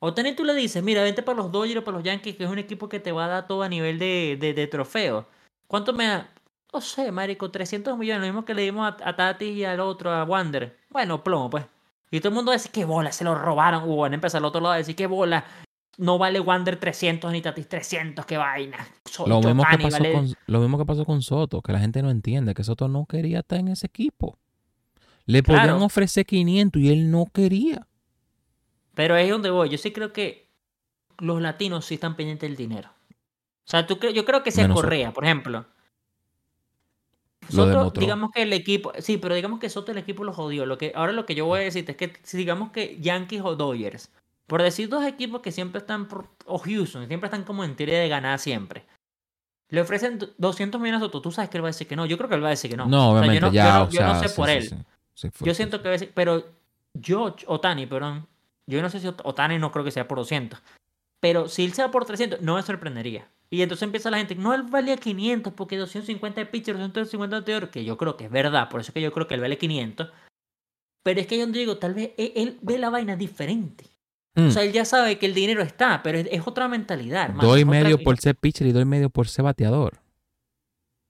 [0.00, 2.50] Otani tú le dices, mira, vente para los Dodgers o para los Yankees, que es
[2.50, 5.26] un equipo que te va a dar todo a nivel de, de, de trofeo.
[5.66, 6.32] ¿Cuánto me da?
[6.72, 9.80] No sé, marico, 300 millones, lo mismo que le dimos a, a Tati y al
[9.80, 10.76] otro, a Wander.
[10.90, 11.64] Bueno, plomo, pues.
[12.10, 13.88] Y todo el mundo decir, qué bola, se lo robaron.
[13.88, 15.44] Uh, van a empezar al otro lado a decir, qué bola.
[15.96, 18.86] No vale Wander 300 ni Tatis 300, qué vaina.
[19.04, 21.80] Soy Lo mismo, que pasó vale- con, lo mismo que pasó con Soto, que la
[21.80, 24.38] gente no entiende, que Soto no quería estar en ese equipo.
[25.26, 27.86] Le podían ofrecer 500 y él no quería.
[28.94, 29.68] Pero ahí es donde voy.
[29.68, 30.48] Yo sí creo que
[31.18, 32.90] los latinos sí están pendientes del dinero.
[33.10, 35.66] O sea, tú yo creo que sea Menos Correa, por ejemplo.
[37.52, 40.66] Soto, digamos que el equipo, sí, pero digamos que Soto el equipo lo jodió.
[40.66, 43.56] Lo que, ahora lo que yo voy a decirte es que digamos que Yankees o
[43.56, 44.10] Dodgers,
[44.46, 47.98] por decir dos equipos que siempre están, por- o Houston, siempre están como en teoría
[47.98, 48.84] de ganar siempre,
[49.70, 51.96] le ofrecen d- 200 millones a Soto, tú sabes que él va a decir que
[51.96, 52.06] no.
[52.06, 52.86] Yo creo que él va a decir que no.
[52.86, 54.62] No, O sea, yo obviamente, no- ya, o yo no sé sí, por sí, él.
[55.14, 55.30] sí.
[55.44, 56.44] Yo siento que a veces, pero
[56.94, 58.26] yo, Otani, perdón,
[58.66, 60.60] yo no sé si Ot- Otani no creo que sea por 200,
[61.20, 63.28] pero si él sea por 300, no me sorprendería.
[63.50, 67.40] Y entonces empieza la gente, no, él valía 500 porque 250 de pitcher, 250 de
[67.40, 69.40] bateador, que yo creo que es verdad, por eso es que yo creo que él
[69.40, 70.10] vale 500.
[71.02, 73.86] Pero es que yo digo, tal vez él, él ve la vaina diferente.
[74.34, 77.24] Mm, O sea, él ya sabe que el dinero está, pero es, es otra mentalidad.
[77.30, 79.98] hermano, doy es otra- medio por ser pitcher y doy medio por ser bateador.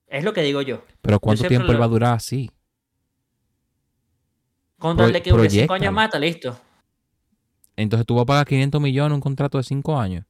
[0.07, 0.85] Es lo que digo yo.
[1.03, 2.51] Pero ¿cuánto tiempo él lo- va a durar así?
[4.79, 5.75] Con tal de que dure 5 proyéctalo.
[5.83, 6.57] años mata, listo.
[7.77, 10.25] Entonces tú vas a pagar 500 millones en un contrato de 5 años.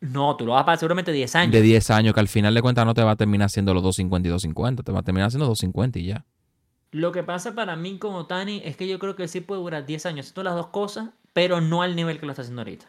[0.00, 1.52] No, tú lo vas a pagar seguramente 10 años.
[1.52, 3.82] De 10 años, que al final de cuentas no te va a terminar siendo los
[3.82, 4.82] 250 y 250.
[4.84, 6.24] Te va a terminar siendo 250 y ya.
[6.92, 9.84] Lo que pasa para mí con Otani es que yo creo que sí puede durar
[9.86, 12.86] 10 años haciendo las dos cosas, pero no al nivel que lo está haciendo ahorita.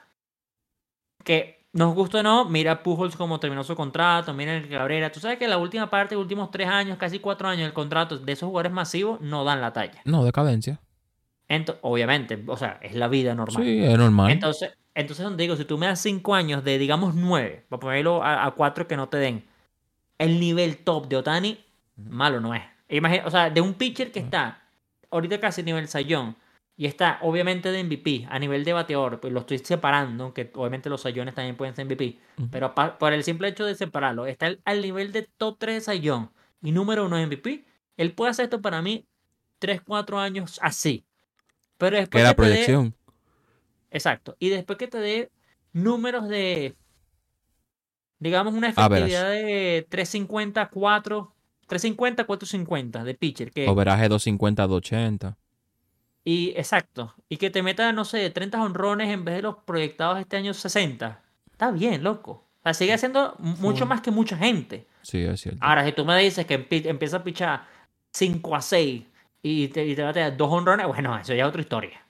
[1.23, 5.11] Que nos gusta o no, mira Pujols como terminó su contrato, mira el Cabrera.
[5.11, 8.17] Tú sabes que la última parte, los últimos 3 años, casi 4 años del contrato
[8.17, 10.01] de esos jugadores masivos no dan la talla.
[10.05, 10.79] No, decadencia.
[11.49, 13.63] Ento- obviamente, o sea, es la vida normal.
[13.63, 14.31] Sí, es normal.
[14.31, 18.23] Entonces, entonces donde digo, si tú me das 5 años de, digamos, 9, para ponerlo
[18.23, 19.45] a 4 que no te den,
[20.17, 21.63] el nivel top de Otani,
[21.95, 22.63] malo no es.
[22.89, 24.61] Imagina, o sea, de un pitcher que está
[25.11, 26.35] ahorita casi nivel Sayón
[26.75, 30.89] y está obviamente de MVP a nivel de bateador, pues lo estoy separando, aunque obviamente
[30.89, 32.47] los Sayones también pueden ser MVP, Ujú.
[32.51, 35.75] pero pa- por el simple hecho de separarlo, está al, al nivel de top 3
[35.75, 36.31] de Sayón
[36.61, 37.65] y número 1 de MVP,
[37.97, 39.05] él puede hacer esto para mí
[39.59, 41.05] 3, 4 años así.
[41.77, 42.95] Pero después la que dé- proyección.
[43.91, 44.35] Exacto.
[44.39, 45.31] Y después que te dé
[45.73, 46.75] números de,
[48.19, 49.05] digamos, una Average.
[49.05, 51.33] efectividad de 350, 4,
[51.67, 53.51] 350, 450 de pitcher.
[53.51, 55.37] Que, Overaje 250, 280.
[56.25, 57.13] y exacto.
[57.29, 60.53] Y que te meta, no sé, 30 honrones en vez de los proyectados este año
[60.53, 61.21] 60.
[61.51, 62.31] Está bien, loco.
[62.59, 64.85] O sea, sigue haciendo mucho más que mucha gente.
[65.01, 65.59] Sí, es cierto.
[65.63, 67.65] Ahora, si tú me dices que empi- empieza a pichar
[68.11, 69.03] 5 a 6
[69.41, 72.03] y te, y te va a tener dos honrones, bueno, eso ya es otra historia.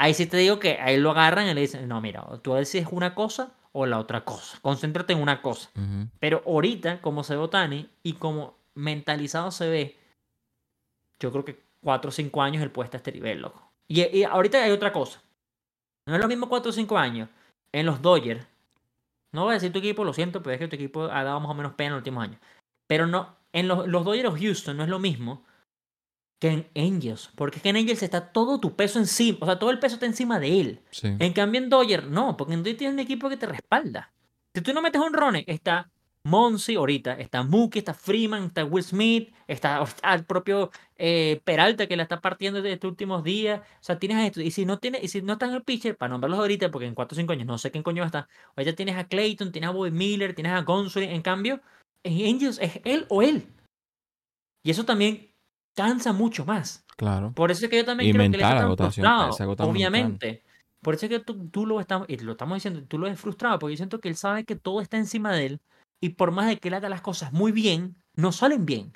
[0.00, 2.86] Ahí sí te digo que ahí lo agarran y le dicen, no, mira, tú decides
[2.92, 4.56] una cosa o la otra cosa.
[4.62, 5.70] Concéntrate en una cosa.
[6.20, 9.96] Pero ahorita, como se ve Otani y como mentalizado se ve,
[11.18, 13.72] yo creo que 4 o 5 años él puede estar a este nivel, loco.
[13.88, 15.20] Y, y ahorita hay otra cosa.
[16.06, 17.28] No es lo mismo 4 o 5 años
[17.72, 18.46] en los Dodgers.
[19.32, 21.40] No voy a decir tu equipo, lo siento, pero es que tu equipo ha dado
[21.40, 22.38] más o menos pena en los últimos años.
[22.86, 25.42] Pero no, en los, los Dodgers Houston no es lo mismo
[26.38, 27.30] que en Angels.
[27.34, 29.38] Porque es que en Angels está todo tu peso encima.
[29.40, 30.80] O sea, todo el peso está encima de él.
[30.90, 31.08] Sí.
[31.18, 34.12] En cambio, en Dodger, no, porque en Dodger tienes un equipo que te respalda.
[34.54, 35.90] Si tú no metes honrones, está
[36.24, 39.84] Monsi ahorita, está Mookie, está Freeman, está Will Smith, está,
[40.14, 43.60] el propio eh, Peralta que la está partiendo desde estos últimos días.
[43.60, 44.40] O sea, tienes a esto.
[44.40, 46.86] Y si no tienes, y si no están en el pitcher, para nombrarlos ahorita, porque
[46.86, 48.28] en 4 o 5 años no sé quién coño está.
[48.56, 51.10] Ahorita tienes a Clayton, tienes a Bobby Miller, tienes a Gonsolin.
[51.10, 51.60] En cambio,
[52.04, 53.46] en Angels es él o él.
[54.62, 55.27] Y eso también
[55.82, 56.84] cansa mucho más.
[56.96, 57.32] Claro.
[57.34, 59.32] Por eso es que yo también Y creo que mental, está tan agotación, frustrado,
[59.70, 60.42] obviamente.
[60.82, 63.20] Por eso es que tú, tú lo estamos, y lo estamos diciendo, tú lo ves
[63.20, 65.60] frustrado, porque yo siento que él sabe que todo está encima de él,
[66.00, 68.92] y por más de que él haga las cosas muy bien, no salen bien.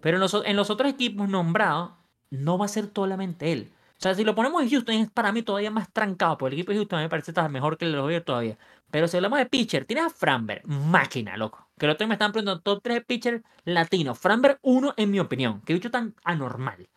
[0.00, 1.92] Pero en los, o- en los otros equipos nombrados,
[2.30, 3.70] no va a ser solamente él.
[3.98, 6.60] O sea, si lo ponemos en Houston, es para mí todavía más trancado, porque el
[6.60, 8.58] equipo de Houston a mí me parece estar mejor que el de los Dodgers todavía.
[8.90, 11.65] Pero si hablamos de pitcher, tienes a Framberg, máquina, loco.
[11.78, 14.14] Que el otro día me estaban preguntando top 3 pitcher latino.
[14.14, 15.60] Framberg 1, en mi opinión.
[15.62, 16.88] Que bicho tan anormal.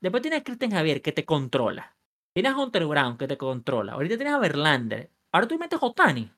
[0.00, 1.96] Después tienes a Christian Javier, que te controla.
[2.34, 3.92] Tienes a Hunter Brown, que te controla.
[3.92, 5.10] Ahorita tienes a Verlander.
[5.32, 6.30] Ahora tú metes a Otani.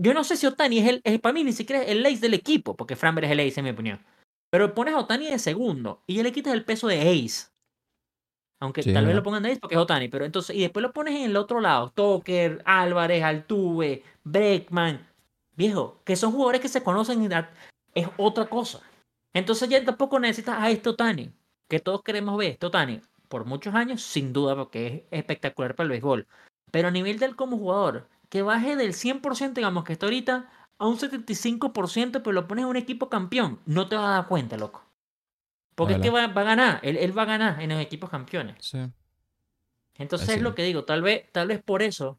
[0.00, 2.20] Yo no sé si Otani es el, es para mí ni siquiera es el ace
[2.20, 4.00] del equipo, porque Framberg es el ace, en mi opinión.
[4.50, 7.48] Pero pones a Otani de segundo y ya le quitas el peso de ace.
[8.60, 10.82] Aunque Sí, tal vez lo pongan de ace porque es Otani, pero entonces, y después
[10.82, 15.06] lo pones en el otro lado, Tucker, Álvarez, Altuve, Breckman,
[15.58, 17.30] viejo, que son jugadores que se conocen
[17.94, 18.80] es otra cosa.
[19.34, 21.32] Entonces ya tampoco necesitas a este Otani,
[21.68, 25.84] que todos queremos ver, este Otani, por muchos años, sin duda, porque es espectacular para
[25.84, 26.26] el béisbol.
[26.70, 30.48] Pero a nivel del como jugador, que baje del 100%, digamos que está ahorita,
[30.78, 34.28] a un 75%, pero lo pones en un equipo campeón, no te vas a dar
[34.28, 34.84] cuenta, loco.
[35.74, 38.10] Porque es que va, va a ganar, él, él va a ganar en los equipos
[38.10, 38.56] campeones.
[38.60, 38.78] Sí.
[39.96, 42.18] Entonces Es es lo que digo, tal vez, tal vez por eso,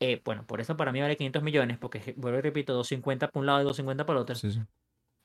[0.00, 3.40] eh, bueno, por eso para mí vale 500 millones, porque vuelvo y repito, 250 por
[3.40, 4.34] un lado y 250 por el otro.
[4.34, 4.60] Sí, sí.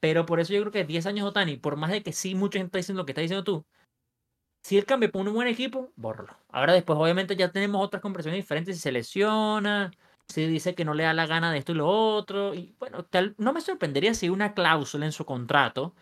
[0.02, 2.60] Pero por eso yo creo que 10 años Otani, por más de que sí mucha
[2.60, 3.66] gente está diciendo lo que está diciendo tú,
[4.64, 6.36] si él cambia por un buen equipo, bórralo.
[6.50, 9.92] Ahora después obviamente ya tenemos otras conversaciones diferentes, si se lesiona,
[10.28, 13.06] si dice que no le da la gana de esto y lo otro, y bueno,
[13.06, 15.96] tal, no me sorprendería si una cláusula en su contrato,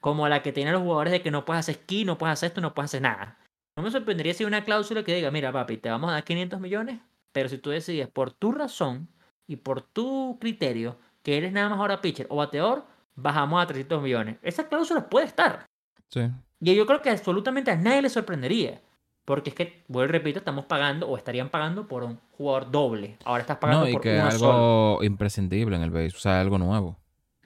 [0.00, 2.48] como la que tienen los jugadores de que no puedes hacer esquí, no puedes hacer
[2.48, 3.38] esto, no puedes hacer nada.
[3.76, 6.60] No me sorprendería si una cláusula que diga, mira papi, te vamos a dar 500
[6.60, 7.00] millones,
[7.36, 9.10] pero si tú decides por tu razón
[9.46, 14.02] y por tu criterio que eres nada más ahora pitcher o bateador, bajamos a 300
[14.02, 14.38] millones.
[14.40, 15.66] Esa cláusula puede estar.
[16.08, 16.30] Sí.
[16.60, 18.80] Y yo creo que absolutamente a nadie le sorprendería.
[19.26, 23.18] Porque es que, vuelvo y repito, estamos pagando o estarían pagando por un jugador doble.
[23.26, 25.04] Ahora estás pagando No, y por que es uno algo solo.
[25.04, 26.96] imprescindible en el base, o sea, algo nuevo.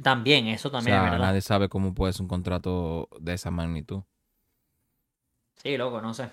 [0.01, 1.27] También, eso O también es sea, verdad.
[1.27, 4.03] nadie sabe cómo puede ser un contrato de esa magnitud.
[5.57, 6.31] Sí, loco, no sé.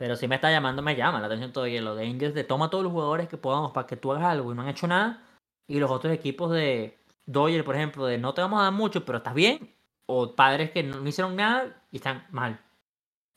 [0.00, 1.82] Pero si me está llamando, me llama la atención todavía.
[1.82, 4.50] Lo de Angels, de toma todos los jugadores que podamos para que tú hagas algo
[4.50, 5.22] y no han hecho nada.
[5.68, 9.04] Y los otros equipos de Dodgers, por ejemplo, de no te vamos a dar mucho,
[9.04, 9.76] pero estás bien.
[10.06, 12.58] O padres que no, no hicieron nada y están mal.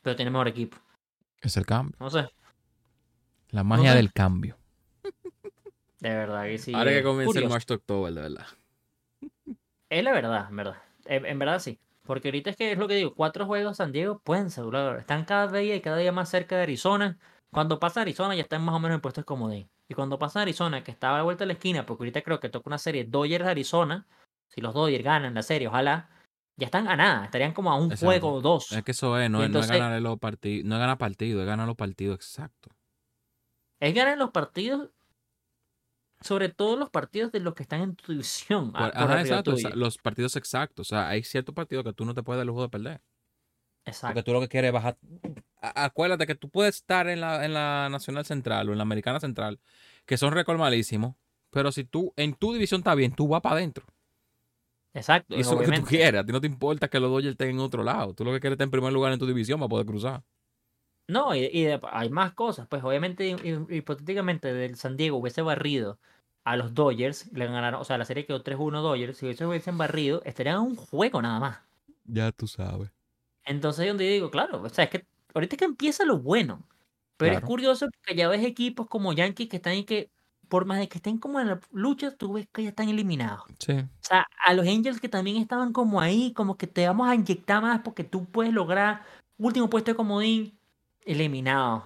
[0.04, 0.78] Pero tienen mejor equipo.
[1.42, 1.98] Es el cambio.
[2.00, 2.30] No sé,
[3.50, 3.98] La magia sé.
[3.98, 4.56] del cambio.
[6.00, 6.74] de verdad que sí.
[6.74, 7.50] Ahora que es comienza el curioso.
[7.50, 8.48] March to October, de verdad.
[9.90, 10.78] Es la verdad, en verdad.
[11.04, 11.78] En, en verdad sí.
[12.06, 14.98] Porque ahorita es que es lo que digo, cuatro juegos San Diego pueden asegurar.
[14.98, 17.18] Están cada día y cada día más cerca de Arizona.
[17.52, 19.70] Cuando pasa Arizona ya están más o menos en puestos comodín.
[19.90, 22.40] Y cuando pasa Arizona, que estaba a la vuelta de la esquina, porque ahorita creo
[22.40, 24.06] que toca una serie Dodgers Arizona,
[24.50, 26.10] si los Dodgers ganan la serie, ojalá,
[26.58, 28.06] ya están a nada, estarían como a un Exacto.
[28.08, 28.72] juego o dos.
[28.72, 30.80] Es que eso es, no, Y es- no es entonces- ganar los partidos, no es
[30.80, 32.74] ganar partidos, es ganar los partidos exactos.
[33.80, 34.90] Es ganar los partidos,
[36.24, 38.72] sobre todo los partidos de los que están en tu división.
[38.72, 40.88] Por- por ajá, exacto, los partidos exactos.
[40.88, 43.02] O sea, hay ciertos partidos que tú no te puedes dar el lujo de perder.
[43.86, 44.14] Exacto.
[44.14, 44.98] Porque tú lo que quieres es bajar.
[45.62, 49.20] Acuérdate que tú puedes estar en la, en la Nacional Central o en la Americana
[49.20, 49.60] Central,
[50.06, 51.16] que son récord malísimos,
[51.50, 53.86] pero si tú en tu división está bien, tú vas para adentro.
[54.94, 55.36] Exacto.
[55.36, 56.22] Y eso es lo que tú quieres.
[56.22, 58.14] A ti no te importa que los Dodgers estén en otro lado.
[58.14, 60.24] Tú lo que quieres es estar en primer lugar en tu división para poder cruzar.
[61.08, 62.68] No, y, y hay más cosas.
[62.68, 66.00] Pues obviamente, hi- hi- hipotéticamente, del San Diego hubiese barrido
[66.46, 69.78] a los Dodgers, le ganaron, o sea, la serie quedó 3-1 Dodgers, si ellos hubiesen
[69.78, 71.60] barrido, estarían en un juego nada más.
[72.06, 72.92] Ya tú sabes.
[73.46, 76.20] Entonces, ahí donde yo digo, claro, o sea, es que ahorita es que empieza lo
[76.20, 76.68] bueno.
[77.18, 80.10] Pero es curioso porque ya ves equipos como Yankees que están ahí que,
[80.50, 83.44] por más de que estén como en la lucha, tú ves que ya están eliminados.
[83.60, 83.74] Sí.
[83.74, 87.16] O sea, a los Angels que también estaban como ahí, como que te vamos a
[87.16, 89.04] inyectar más porque tú puedes lograr
[89.38, 90.58] último puesto de comodín,
[91.06, 91.78] eliminado.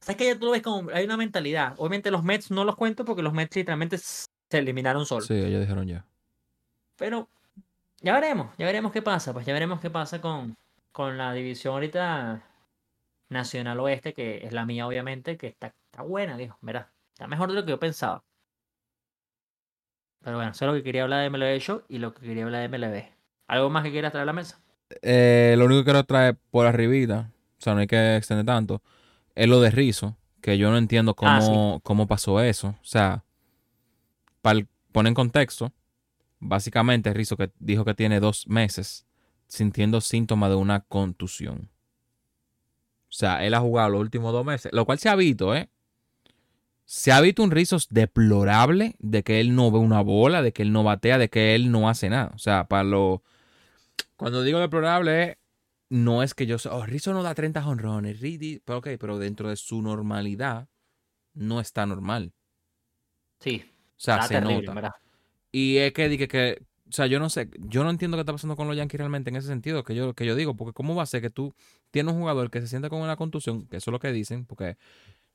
[0.00, 1.74] O sea, es que ya tú lo ves como, hay una mentalidad.
[1.78, 5.26] Obviamente los Mets no los cuento porque los Mets literalmente se eliminaron solos.
[5.26, 6.04] Sí, ellos dijeron ya.
[6.96, 7.28] Pero
[8.00, 10.56] ya veremos, ya veremos qué pasa, pues ya veremos qué pasa con,
[10.92, 12.42] con la división ahorita
[13.28, 17.48] Nacional Oeste, que es la mía obviamente, que está, está buena, dijo, verá, está mejor
[17.48, 18.22] de lo que yo pensaba.
[20.22, 22.44] Pero bueno, eso es lo que quería hablar de MLB Show y lo que quería
[22.44, 23.04] hablar de MLB.
[23.48, 24.58] ¿Algo más que quieras traer a la mesa?
[25.02, 28.82] Eh, lo único que quiero traer por arribita, o sea, no hay que extender tanto,
[29.34, 31.80] es lo de Rizo, que yo no entiendo cómo, Ah, sí.
[31.82, 32.68] cómo pasó eso.
[32.68, 33.24] O sea,
[34.42, 34.60] para
[34.92, 35.72] poner en contexto,
[36.38, 39.06] básicamente Rizo que dijo que tiene dos meses
[39.48, 41.70] sintiendo síntomas de una contusión.
[43.08, 45.68] O sea, él ha jugado los últimos dos meses, lo cual se ha visto, ¿eh?
[46.84, 50.62] Se ha visto un Rizzo deplorable de que él no ve una bola, de que
[50.62, 52.30] él no batea, de que él no hace nada.
[52.34, 53.22] O sea, para lo...
[54.16, 55.36] Cuando digo deplorable, es-
[55.88, 56.58] no es que yo...
[56.58, 58.20] sea, Oh, Rizzo no da 30 jonrones.
[58.20, 60.68] Rizzo- Pero ok, pero dentro de su normalidad
[61.34, 62.32] no está normal.
[63.40, 64.74] Sí, O sea, se terrible, nota.
[64.74, 64.90] ¿verdad?
[65.52, 68.32] Y es que dije que, o sea, yo no sé, yo no entiendo qué está
[68.32, 70.94] pasando con los Yankees realmente en ese sentido, que yo, que yo digo, porque cómo
[70.94, 71.54] va a ser que tú
[71.90, 74.44] tienes un jugador que se siente con una contusión, que eso es lo que dicen,
[74.46, 74.76] porque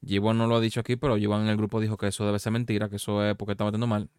[0.06, 2.40] Gibbon no lo ha dicho aquí, pero Gibbon en el grupo dijo que eso debe
[2.40, 4.10] ser mentira, que eso es porque está batiendo mal.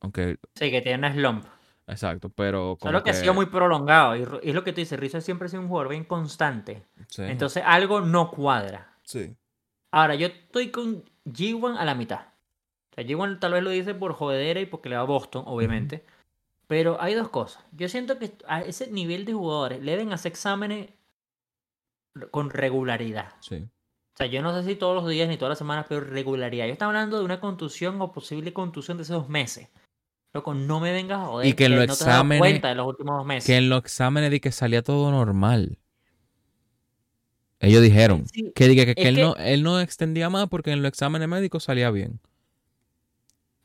[0.00, 1.46] Aunque, Sí, que tiene una slump.
[1.86, 4.16] Exacto, pero como Solo que, que, ha sido muy prolongado.
[4.16, 6.84] Y, es lo que tú dices, Rizzo siempre ha sido un jugador bien constante.
[7.08, 8.96] sí, Entonces algo no cuadra.
[9.02, 9.36] sí.
[9.90, 12.26] Ahora, yo estoy con G1 a la mitad.
[12.90, 15.44] O sea, G1 tal vez lo dice por jodedera y porque le va a Boston,
[15.46, 16.04] obviamente.
[16.66, 17.64] Pero hay dos cosas.
[17.70, 20.90] Yo siento que a ese nivel de jugadores le deben hacer exámenes
[22.32, 23.34] con regularidad.
[23.40, 23.68] sí.
[24.14, 26.66] O sea, yo no sé si todos los días ni todas las semanas, pero regularidad.
[26.66, 29.68] Yo estaba hablando de una contusión o posible contusión de esos dos meses.
[30.34, 31.46] Loco, no me vengas a joder.
[31.48, 33.46] Y que en los no te exámenes- cuenta de los últimos dos meses.
[33.46, 35.78] Que en los exámenes di que salía todo normal.
[37.60, 40.82] Ellos dijeron Sí, que, diga que, que él, no, él no extendía más porque en
[40.82, 42.20] los exámenes médicos salía bien.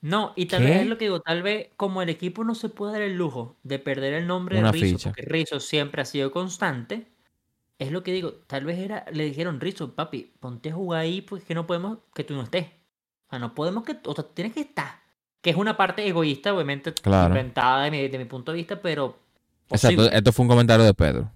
[0.01, 0.69] No, y tal ¿Qué?
[0.69, 3.17] vez es lo que digo, tal vez como el equipo no se puede dar el
[3.17, 5.09] lujo de perder el nombre Una de Rizzo, ficha.
[5.09, 7.07] porque Rizzo siempre ha sido constante,
[7.79, 11.21] es lo que digo, tal vez era, le dijeron, Rizzo, papi, ponte a jugar ahí
[11.21, 12.67] porque que no podemos que tú no estés.
[13.27, 14.98] O sea, no podemos que, o sea, tienes que estar.
[15.41, 17.29] Que es una parte egoísta, obviamente, Claro.
[17.29, 19.17] inventada de mi, de mi punto de vista, pero
[19.69, 20.17] Exacto, posible.
[20.17, 21.31] esto fue un comentario de Pedro.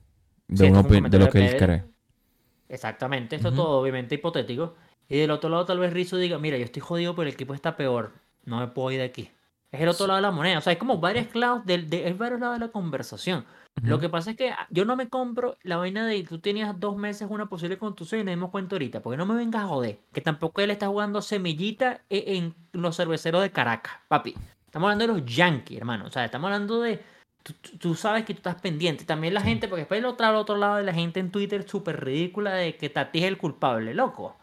[0.48, 1.84] De, Sí, opi- de lo comentario que él cree.
[2.70, 3.58] Exactamente, esto Ujú.
[3.58, 4.76] todo obviamente hipotético.
[5.08, 7.54] Y del otro lado tal vez Rizzo diga, mira, yo estoy jodido, pero el equipo
[7.54, 8.12] está peor.
[8.46, 9.30] No me puedo ir de aquí.
[9.72, 10.58] Es el otro lado de la moneda.
[10.58, 13.46] O sea, hay como varios lados del, de, hay varios lados de la conversación.
[13.82, 16.80] Lo que pasa es que ah, yo no me compro la vaina de tú tenías
[16.80, 19.02] dos meses una posible contusión y nos dimos cuenta ahorita.
[19.02, 20.00] Porque no me vengas a joder.
[20.14, 24.36] Que tampoco él está jugando semillita e- en los cerveceros de Caracas, papi.
[24.66, 26.06] Estamos hablando de los Yankees, hermano.
[26.06, 27.02] O sea, estamos hablando de.
[27.80, 29.04] Tú, sabes que tú estás pendiente.
[29.04, 29.48] También la Sí.
[29.48, 32.54] gente, porque después el otro, al otro lado de la gente en Twitter súper ridícula
[32.54, 34.38] de que Tati es el culpable, loco.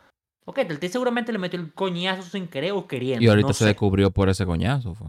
[0.45, 3.25] Ok, Tati seguramente le metió el coñazo sin querer o queriendo.
[3.25, 3.67] Y ahorita no se sé.
[3.69, 4.95] descubrió por ese coñazo.
[4.95, 5.07] Fue.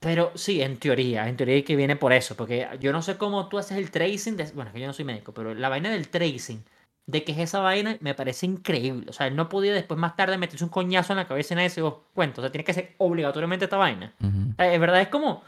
[0.00, 3.48] Pero sí, en teoría, en teoría que viene por eso, porque yo no sé cómo
[3.48, 6.08] tú haces el tracing, de, bueno, que yo no soy médico, pero la vaina del
[6.08, 6.62] tracing,
[7.06, 9.06] de que es esa vaina, me parece increíble.
[9.08, 11.56] O sea, él no podía después más tarde meterse un coñazo en la cabeza y
[11.56, 12.40] nadie se dio cuenta.
[12.40, 14.14] O sea, tiene que ser obligatoriamente esta vaina.
[14.20, 14.50] Ujú.
[14.52, 15.42] O sea, es verdad, es como,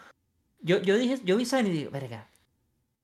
[0.63, 2.27] yo, yo dije, yo vi esa y digo, verga,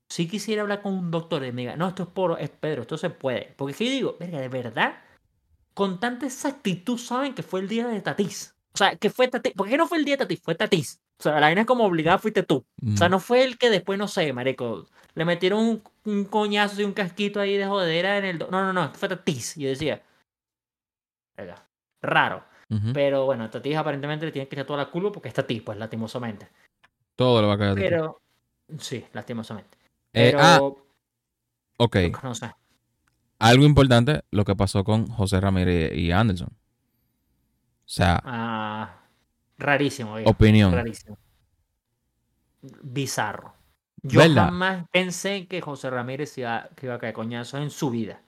[0.09, 2.81] sí quisiera hablar con un doctor y me diga, no, esto es por, es Pedro,
[2.81, 3.53] esto se puede.
[3.55, 4.97] Porque es que yo digo, verga, de verdad,
[5.73, 8.53] con tanta exactitud saben que fue el día de Tatis.
[8.73, 9.53] O sea, que fue Tatis.
[9.53, 10.41] ¿Por qué no fue el día de Tatis?
[10.41, 10.99] Fue Tatis.
[11.19, 12.57] O sea, la vaina es como obligada fuiste tú.
[12.81, 13.11] O sea, Ujú.
[13.11, 14.85] no fue el que después, no sé, marico,
[15.15, 18.39] le metieron un, un coñazo y un casquito ahí de jodera en el...
[18.39, 19.55] No, no, no, fue Tatis.
[19.55, 20.03] Yo decía,
[22.01, 22.43] raro.
[22.93, 25.77] Pero bueno, Tatis aparentemente le tiene que echar toda la culpa porque es Tatis, pues,
[25.77, 26.49] lastimosamente.
[27.15, 27.75] Todo le va a caer.
[27.75, 28.21] Pero,
[28.77, 29.77] sí, lastimosamente.
[30.13, 30.59] Eh, Pero, ah,
[31.77, 31.95] ok.
[32.23, 32.51] no sé.
[33.39, 36.49] Algo importante, lo que pasó con José Ramírez y Anderson.
[36.49, 38.99] O sea, Ah,
[39.57, 40.71] rarísimo, viejo, opinión.
[40.73, 41.17] rarísimo.
[42.81, 43.53] Bizarro.
[44.03, 44.45] Yo ¿Verdad?
[44.45, 48.21] jamás pensé que José Ramírez iba, que iba a caer coñazo en su vida.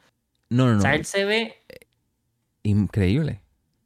[0.50, 0.82] No, no, O no.
[0.82, 1.64] sea, él se ve.
[2.64, 3.42] Increíble.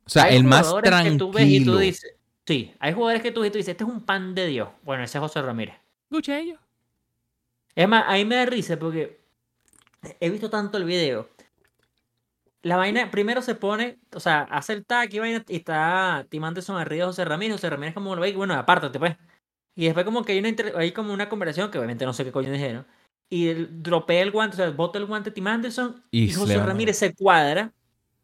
[0.06, 1.78] O sea, hay el más jugadores que tú ves y tú tranquilo.
[1.78, 2.15] dices.
[2.45, 4.70] Sí, hay jugadores que tú ves y tú dices, este es un pan de Dios.
[4.84, 5.76] Bueno, ese es José Ramírez.
[7.76, 9.20] Es más, ahí me da risa porque
[10.20, 11.30] he visto tanto el video
[12.64, 16.44] la vaina primero se pone, o sea, hace el tag y vaina, y está Tim
[16.45, 19.18] Anderson arriba de José Ramírez, José Ramírez como lo ve, y bueno, apártate pues.
[19.76, 22.31] Y después como que hay, una hay como una conversación, que obviamente no sé qué
[22.31, 22.85] coño dijeron,
[23.30, 26.57] y el, dropea el guante, o sea, bota el guante Tim Anderson, Y y, José
[26.57, 27.73] Ramírez se cuadra,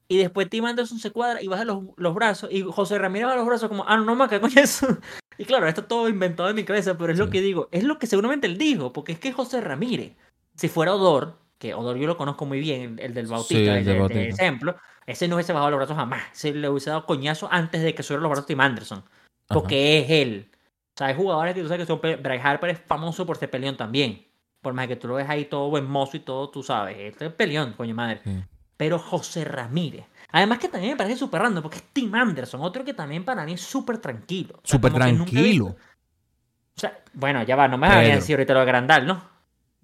[0.07, 3.37] y después Tim Anderson se cuadra y baja los, los brazos, y José Ramírez baja
[3.37, 4.87] los brazos como, ah, no, no, ¿qué coño es eso?
[5.37, 7.31] Y claro, esto todo inventado en mi cabeza, pero es lo Sí.
[7.31, 10.17] que digo, es lo que seguramente él dijo, porque es que José Ramírez,
[10.55, 13.67] si fuera Odor, que Odor yo lo conozco muy bien, el, el del Bautista, Sí,
[13.67, 14.75] el de, ejemplo,
[15.05, 18.01] ese no hubiese bajado los brazos jamás, se le hubiese dado coñazo antes de que
[18.01, 19.03] subiera los brazos Tim Anderson,
[19.47, 20.49] porque es él.
[20.51, 23.51] O sea, hay jugadores que tú sabes que son, Bryce Harper es famoso por ser
[23.51, 24.25] peleón también,
[24.61, 27.27] por más que tú lo ves ahí todo buen mozo y todo, tú sabes, este
[27.27, 28.21] es peleón, coño madre.
[28.23, 28.43] Sí.
[28.77, 30.05] Pero José Ramírez.
[30.31, 33.43] Además que también me parece súper random, porque es Tim Anderson, otro que también para
[33.43, 34.55] mí es súper tranquilo.
[34.55, 35.65] O Súper tranquilo.
[35.65, 39.28] O sea, bueno, ya va, no me vas a decir ahorita lo de Grandal, ¿no?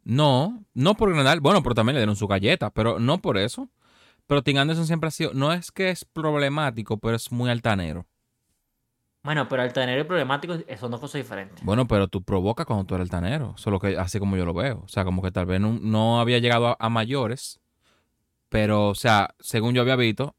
[0.05, 1.41] No, no por Grandal.
[1.41, 3.69] Bueno, pero también le dieron su galleta, pero no por eso.
[4.27, 8.05] Pero Tim Anderson siempre ha sido, no es que es problemático, pero es muy altanero.
[9.23, 11.65] Bueno, pero altanero y problemático son dos cosas diferentes.
[11.65, 13.55] Bueno, pero tú provocas cuando tú eres altanero.
[13.57, 14.83] Solo que así como yo lo veo.
[14.85, 17.59] O sea, como que tal vez no, no había llegado a, a mayores.
[18.49, 20.35] Pero, o sea, según yo había visto,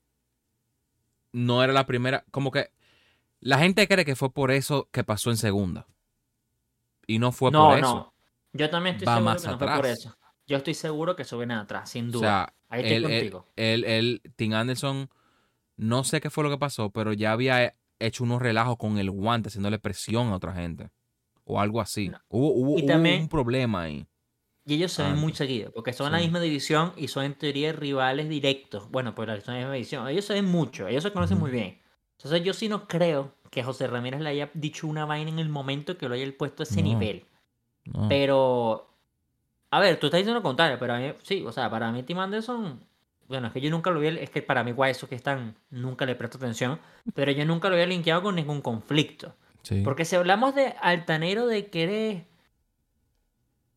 [1.32, 2.24] no era la primera.
[2.30, 2.70] Como que
[3.40, 5.88] la gente cree que fue por eso que pasó en segunda.
[7.08, 8.12] Y no fue no, por eso.
[8.56, 10.16] Yo también estoy Va seguro más que no fue por eso.
[10.46, 12.20] Yo estoy seguro que eso viene de atrás, sin O duda.
[12.46, 13.46] sea, Ahí estoy él, contigo.
[13.56, 15.08] él, él- Tim Anderson,
[15.76, 19.10] no sé qué fue lo que pasó, pero ya había hecho unos relajos con el
[19.10, 20.90] guante, haciéndole presión a otra gente.
[21.44, 22.08] O algo así.
[22.08, 22.18] No.
[22.28, 24.06] Hubo, hubo- Y hubo un problema ahí.
[24.64, 25.22] Y ellos se ven antes.
[25.22, 26.24] muy seguidos, porque son en la Sí.
[26.24, 28.90] misma división y son en teoría rivales directos.
[28.90, 30.08] Bueno, pues son en la misma división.
[30.08, 31.80] Ellos se ven mucho, ellos se conocen muy bien.
[32.18, 35.48] Entonces yo sí no creo que José Ramírez le haya dicho una vaina en el
[35.48, 36.88] momento que lo haya puesto a ese No.
[36.88, 37.26] nivel.
[37.92, 38.08] No.
[38.08, 38.88] Pero,
[39.70, 42.02] a ver, tú estás diciendo lo contrario, pero a mí, sí, o sea, para mí
[42.02, 42.80] Tim Anderson,
[43.28, 45.56] bueno, es que yo nunca lo vi, es que para mí, guay, eso que están,
[45.70, 46.78] nunca le presto atención,
[47.14, 49.34] pero yo nunca lo había linkeado con ningún conflicto.
[49.62, 49.82] Sí.
[49.82, 52.22] Porque si hablamos de altanero, de que eres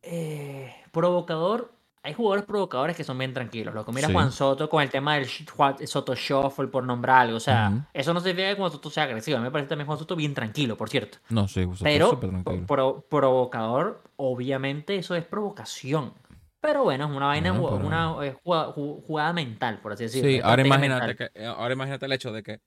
[0.02, 3.74] eh, provocador, hay jugadores provocadores que son bien tranquilos.
[3.74, 4.14] Lo que mira Sí.
[4.14, 7.36] Juan Soto con el tema del Juan Soto Shuffle, por nombrar algo.
[7.36, 9.36] O sea, eso no significa que Juan Soto sea agresivo.
[9.36, 11.18] A mí me parece también Juan Soto bien tranquilo, por cierto.
[11.28, 12.66] No, sí, pues, Pero súper tranquilo.
[12.66, 16.14] pro- provocador, obviamente eso es provocación.
[16.62, 20.30] Pero bueno, es una vaina, pero- una eh, jugada, ju- jugada mental, por así decirlo.
[20.30, 22.60] Sí, ahora imagínate, que, eh, ahora imagínate el hecho de que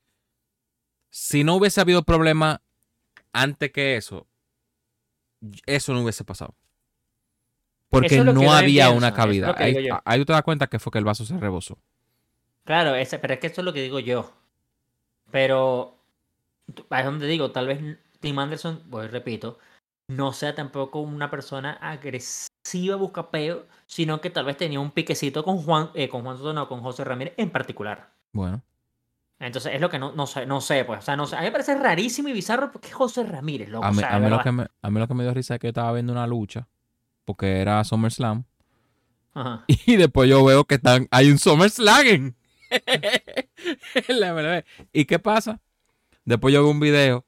[1.12, 2.62] si no hubiese habido problema
[3.34, 4.28] antes que eso,
[5.66, 6.56] eso no hubiese pasado.
[7.94, 9.64] Porque Eso es no yo había pienso, una eso que
[10.04, 11.78] Ahí, tú te das cuenta que fue que el vaso se rebosó.
[12.66, 14.32] Claro, ese, pero es que esto es lo que digo yo.
[15.30, 16.00] Pero
[16.68, 17.80] es donde digo, tal vez
[18.20, 19.60] Tim Anderson, pues repito,
[20.08, 25.58] no sea tampoco una persona agresiva, buscapeo, sino que tal vez tenía un piquecito con
[25.62, 28.10] Juan, eh, con Juan Soto, no, con José Ramírez en particular.
[28.34, 28.64] Bueno,
[29.40, 31.00] Entonces es lo que no, no sé, no sé, pues.
[31.00, 31.36] O sea, no sé.
[31.36, 33.86] A mí me parece rarísimo y bizarro porque es José Ramírez, loco.
[33.86, 35.24] a o mí, sea, a de mí lo que me, a mí lo que me
[35.24, 36.68] dio risa es que yo estaba viendo una lucha,
[37.26, 38.44] porque era SummerSlam,
[39.34, 39.66] Ajá.
[39.68, 42.34] y después yo veo que están, hay un SummerSlam.
[44.08, 44.64] La.
[44.92, 45.60] ¿Y qué pasa?
[46.26, 47.26] Después yo veo un video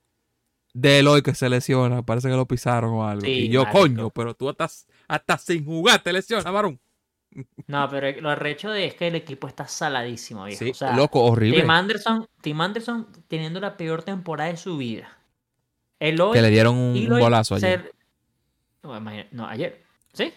[0.73, 3.21] de Eloy que se lesiona, parece que lo pisaron o algo.
[3.21, 3.79] Sí, y yo, marico.
[3.79, 4.67] coño, pero tú hasta,
[5.07, 6.79] hasta sin jugar te lesionas, varón.
[7.67, 10.63] No, pero lo arrecho de es que el equipo está saladísimo, viejo.
[10.63, 11.61] Sí, o sea, loco, horrible.
[11.61, 15.17] Tim Anderson, Tim Anderson teniendo la peor temporada de su vida.
[15.99, 17.81] Eloy, Que le dieron un, bolazo ayer.
[17.81, 17.93] ser-
[18.83, 19.83] No, imagina- no, ayer.
[20.15, 20.33] ¿Sí?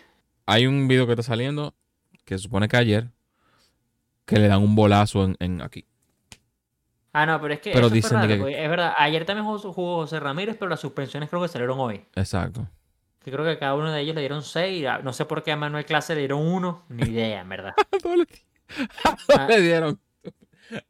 [0.47, 1.75] Hay un video que está saliendo,
[2.25, 3.11] que se supone que ayer,
[4.25, 5.87] que le dan un bolazo en, en aquí.
[7.13, 8.93] Ah, no, pero es que Pero eso fue dicen de raro, que- porque es verdad.
[8.99, 12.05] Ayer también jugó, jugó José Ramírez, pero las suspensiones creo que salieron hoy.
[12.15, 12.69] Exacto.
[13.21, 14.85] Que creo que cada uno de ellos le dieron seis.
[14.87, 16.85] ah, No sé por qué a Manuel Clase le dieron uno.
[16.89, 17.75] Ni idea, en verdad.
[19.37, 19.47] Ah.
[19.49, 19.99] le dieron.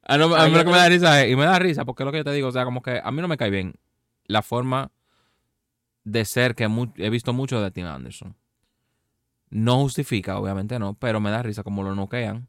[0.02, 1.84] A, no- a Ah, mí lo que me da risa es, y me da risa
[1.84, 3.36] porque es lo que yo te digo, o sea, como que a mí no me
[3.36, 3.74] cae bien
[4.26, 4.90] la forma
[6.04, 8.34] de ser que he visto mucho de Tim Anderson.
[9.50, 12.48] No justifica, obviamente no, pero me da risa como lo noquean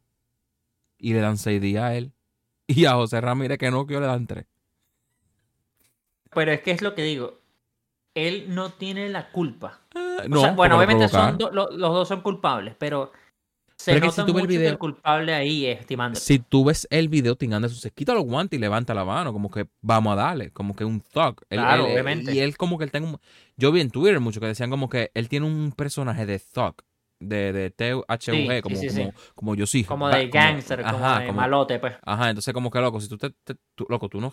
[0.97, 2.11] y le dan seis días a él
[2.67, 4.45] y a José Ramírez que no, que le dan tres.
[6.33, 7.39] Pero es que es lo que digo.
[8.15, 9.81] Él no tiene la culpa.
[9.95, 13.11] Ah, No, sea, bueno, obviamente son do- lo- los dos son culpables, pero
[13.75, 15.65] se Pero es que nota si tú ves el mucho que video- el culpable ahí
[15.65, 15.85] es.
[16.15, 19.31] Si tú ves el video, Tim Anderson se quita los guantes y levanta la mano,
[19.31, 21.41] como que vamos a darle, como que un thug.
[21.47, 22.33] Claro, él- obviamente.
[22.33, 23.19] Y él como que él tiene un...
[23.55, 26.75] Yo vi en Twitter mucho que decían como que él tiene un personaje de thug,
[27.19, 28.97] de, de T-H-U-G, Sí, como, sí, sí.
[29.01, 29.83] como, como yo sí.
[29.83, 31.95] Como de gangster, como ajá, de como- malote, pues.
[32.05, 33.29] Ajá, entonces como que loco, si tú te...
[33.43, 34.31] te- tú- loco, tú no...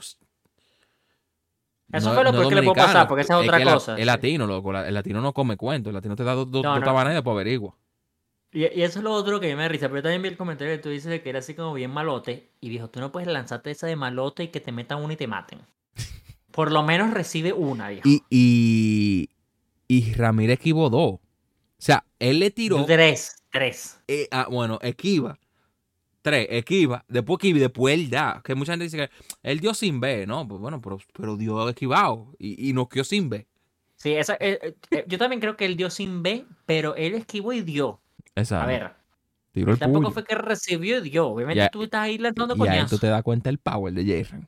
[1.92, 3.96] Eso no- fue lo no peor que le puede pasar, porque esa es otra cosa.
[3.96, 6.62] El latino, loco, la- el latino no come cuento, el latino te da dos, dos,
[6.64, 6.84] No, no.
[6.84, 7.76] tabanas y después averigua.
[8.52, 9.86] Y, y eso es lo otro que me risa.
[9.88, 11.90] Pero yo también vi el comentario que tú dices de que era así como bien
[11.92, 12.50] malote.
[12.60, 15.16] Y dijo, tú no puedes lanzarte esa de malote y que te metan una y
[15.16, 15.60] te maten.
[16.52, 18.08] Por lo menos recibe una, dijo.
[18.08, 19.28] Y, y,
[19.88, 21.20] y Ramírez dos.
[21.78, 22.84] O sea, él le tiró.
[22.86, 24.00] Tres, tres.
[24.08, 25.38] eh, ah, bueno, esquiva.
[26.22, 27.04] Tres, esquiva.
[27.08, 28.40] Después esquiva y después él da.
[28.44, 29.10] Que mucha gente dice que
[29.42, 30.46] él dio sin B, ¿no?
[30.48, 32.34] Pues bueno, pero, pero dio esquivado.
[32.38, 33.46] Y, y nos quedó sin B.
[33.94, 37.52] Sí, esa, eh, eh, yo también creo que él dio sin B, pero él esquivó
[37.52, 38.00] y dio.
[38.34, 38.64] Exacto.
[38.64, 38.92] A ver,
[39.52, 40.12] Tiró el tampoco puño.
[40.12, 41.28] fue que recibió y dio.
[41.28, 43.00] Obviamente Ya- tú estás ahí lanzando Y ahí tú coñazos.
[43.00, 44.46] te das cuenta el power de Jason.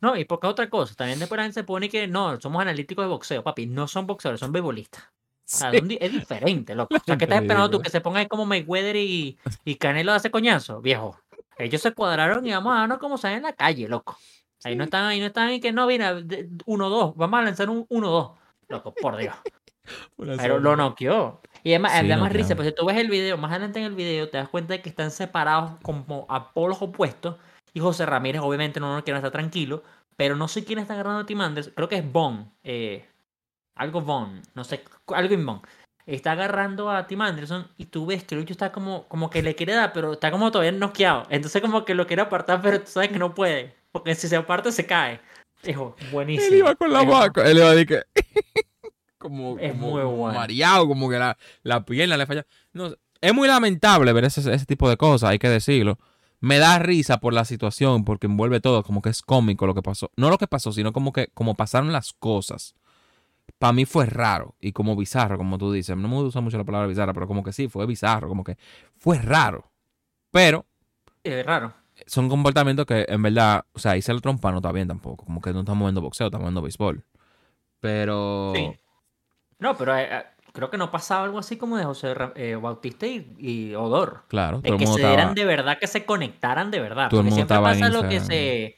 [0.00, 0.94] No, y porque otra cosa.
[0.94, 3.66] También después la gente se pone que no, somos analíticos de boxeo, papi.
[3.66, 4.52] No son boxeadores, son
[5.44, 6.94] O sea, es diferente, loco.
[6.96, 7.80] O sea, ¿qué estás esperando tú?
[7.80, 11.18] Que se pongan ahí como Mayweather y, y Canelo hace coñazo, viejo.
[11.58, 14.16] Ellos se cuadraron y vamos a darnos como salen en la calle, loco.
[14.64, 17.86] Ahí no están, ahí no están y que no, mira, 1-2, vamos a lanzar un
[17.88, 18.34] 1-2.
[18.68, 19.34] Loco, por Dios.
[20.16, 21.40] Pero lo noqueó.
[21.64, 22.36] Y además, Sí, da más noqueó.
[22.42, 24.74] risa, pues si tú ves el video, más adelante en el video, te das cuenta
[24.74, 27.36] de que están separados como a polos opuestos.
[27.74, 29.82] Y José Ramírez, obviamente, no, no quiere estar tranquilo.
[30.16, 31.72] Pero no sé quién está agarrando a Tim Anderson.
[31.74, 32.50] Creo que es Bon.
[32.62, 33.08] eh,
[33.74, 34.42] algo Bon.
[34.54, 34.84] No sé.
[35.08, 35.60] Algo en.
[36.04, 39.54] Está agarrando a Tim Anderson y tú ves que Lucho está como, como que le
[39.54, 41.26] quiere dar, pero está como todavía noqueado.
[41.30, 43.76] Entonces como que lo quiere apartar, pero tú sabes que no puede.
[43.92, 45.20] Porque si se aparta se cae.
[45.62, 46.48] Dijo, buenísimo.
[46.48, 47.48] Él iba con la vaca.
[47.48, 48.02] Él iba a decir que.
[49.18, 50.38] como, Es como muy bueno.
[50.38, 52.44] mareado, como que la, la pierna le falla.
[52.72, 55.98] No, es muy lamentable ver ese, ese tipo de cosas, hay que decirlo.
[56.40, 59.82] Me da risa por la situación, porque envuelve todo, como que es cómico lo que
[59.82, 60.10] pasó.
[60.16, 62.74] No lo que pasó, sino como que como pasaron las cosas.
[63.62, 65.96] Para mí fue raro y como bizarro, como tú dices.
[65.96, 68.56] No me gusta mucho la palabra bizarra, pero como que sí, fue bizarro, como que
[68.98, 69.70] fue raro.
[70.32, 70.66] Pero
[71.22, 71.72] Es raro.
[72.06, 75.24] son comportamientos que en verdad, o sea, hice el trompa no está bien tampoco.
[75.26, 77.04] Como que no estamos viendo boxeo, estamos viendo béisbol.
[77.78, 78.52] Pero.
[78.56, 78.68] Sí.
[79.60, 83.06] No, pero eh, eh, creo que no pasaba algo así como de José eh, Bautista
[83.06, 84.24] y, y Odor.
[84.28, 85.14] Claro, todo el que mundo se estaba.
[85.16, 87.10] dieran de verdad, que se conectaran de verdad.
[87.10, 88.76] Todo el Porque mundo siempre pasa lo que se.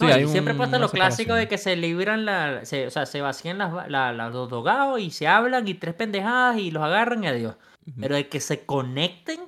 [0.00, 2.86] Sí, No, hay y siempre un- pasa lo clásico de que se libran la, se-
[2.86, 5.94] o sea, se vacían las, va- la- la- los dogados y se hablan y tres
[5.94, 7.56] pendejadas y los agarran y adiós.
[8.00, 9.40] Pero de que se conecten,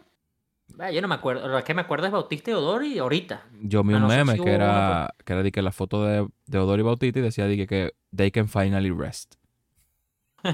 [0.93, 1.49] yo no me acuerdo.
[1.49, 3.45] Lo que me acuerdo es Bautista y Odor y ahorita.
[3.63, 5.63] Yo vi Ah, un no sé meme si que una era, que era de que
[5.63, 8.91] la foto de, de Odor y Bautista y decía de que, que they can finally
[8.91, 9.35] rest.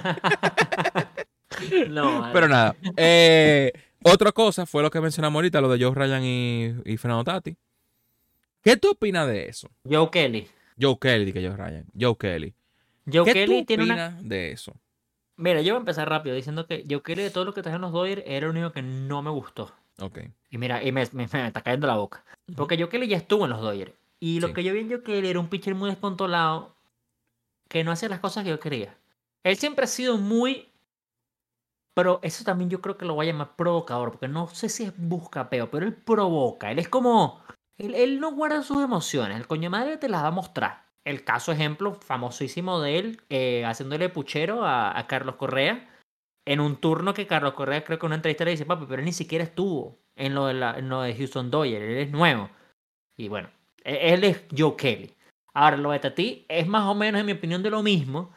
[1.88, 2.32] no, vale.
[2.32, 2.76] Pero nada.
[2.96, 3.72] eh,
[4.04, 7.56] otra cosa fue lo que mencionamos ahorita, lo de Joe Ryan y, y Fernando Tati.
[8.62, 9.68] ¿Qué tú opinas de eso?
[9.88, 10.48] Joe Kelly.
[10.80, 11.86] Joe Kelly, di que Joe Ryan.
[11.98, 12.54] Joe Kelly.
[13.10, 14.74] Joe ¿Qué Kelly tú tiene una opinas de eso?
[15.36, 17.82] Mira, yo voy a empezar rápido diciendo que Joe Kelly de todo lo que trajeron
[17.82, 19.72] los Dodgers era el único que no me gustó.
[20.00, 20.18] Ok.
[20.50, 22.24] Y mira, y me, me- me está cayendo la boca.
[22.56, 23.92] Porque Joe Kelly ya estuvo en los Dodgers.
[24.20, 24.54] Y lo Sí.
[24.54, 26.74] que yo vi en Joe Kelly era un pitcher muy descontrolado
[27.68, 28.96] que no hacía las cosas que yo quería.
[29.44, 30.68] Él siempre ha sido muy...
[31.94, 34.84] Pero eso también yo creo que lo voy a llamar provocador, porque no sé si
[34.84, 36.70] es buscapeo, pero él provoca.
[36.70, 37.42] Él es como...
[37.78, 39.36] Él, no guarda sus emociones.
[39.36, 40.84] El coño madre te las va a mostrar.
[41.04, 45.88] El caso ejemplo famosísimo de él eh, haciéndole puchero a, Carlos Correa
[46.44, 49.00] en un turno que Carlos Correa creo que en una entrevista le dice, papi, pero
[49.00, 52.50] él ni siquiera estuvo en lo de, la- en de Houston Dodgers, él es nuevo.
[53.16, 53.50] Y bueno,
[53.84, 55.14] e- él es Joe Kelly.
[55.54, 58.30] Ahora, lo de Tati es más o menos, en mi opinión, de lo mismo.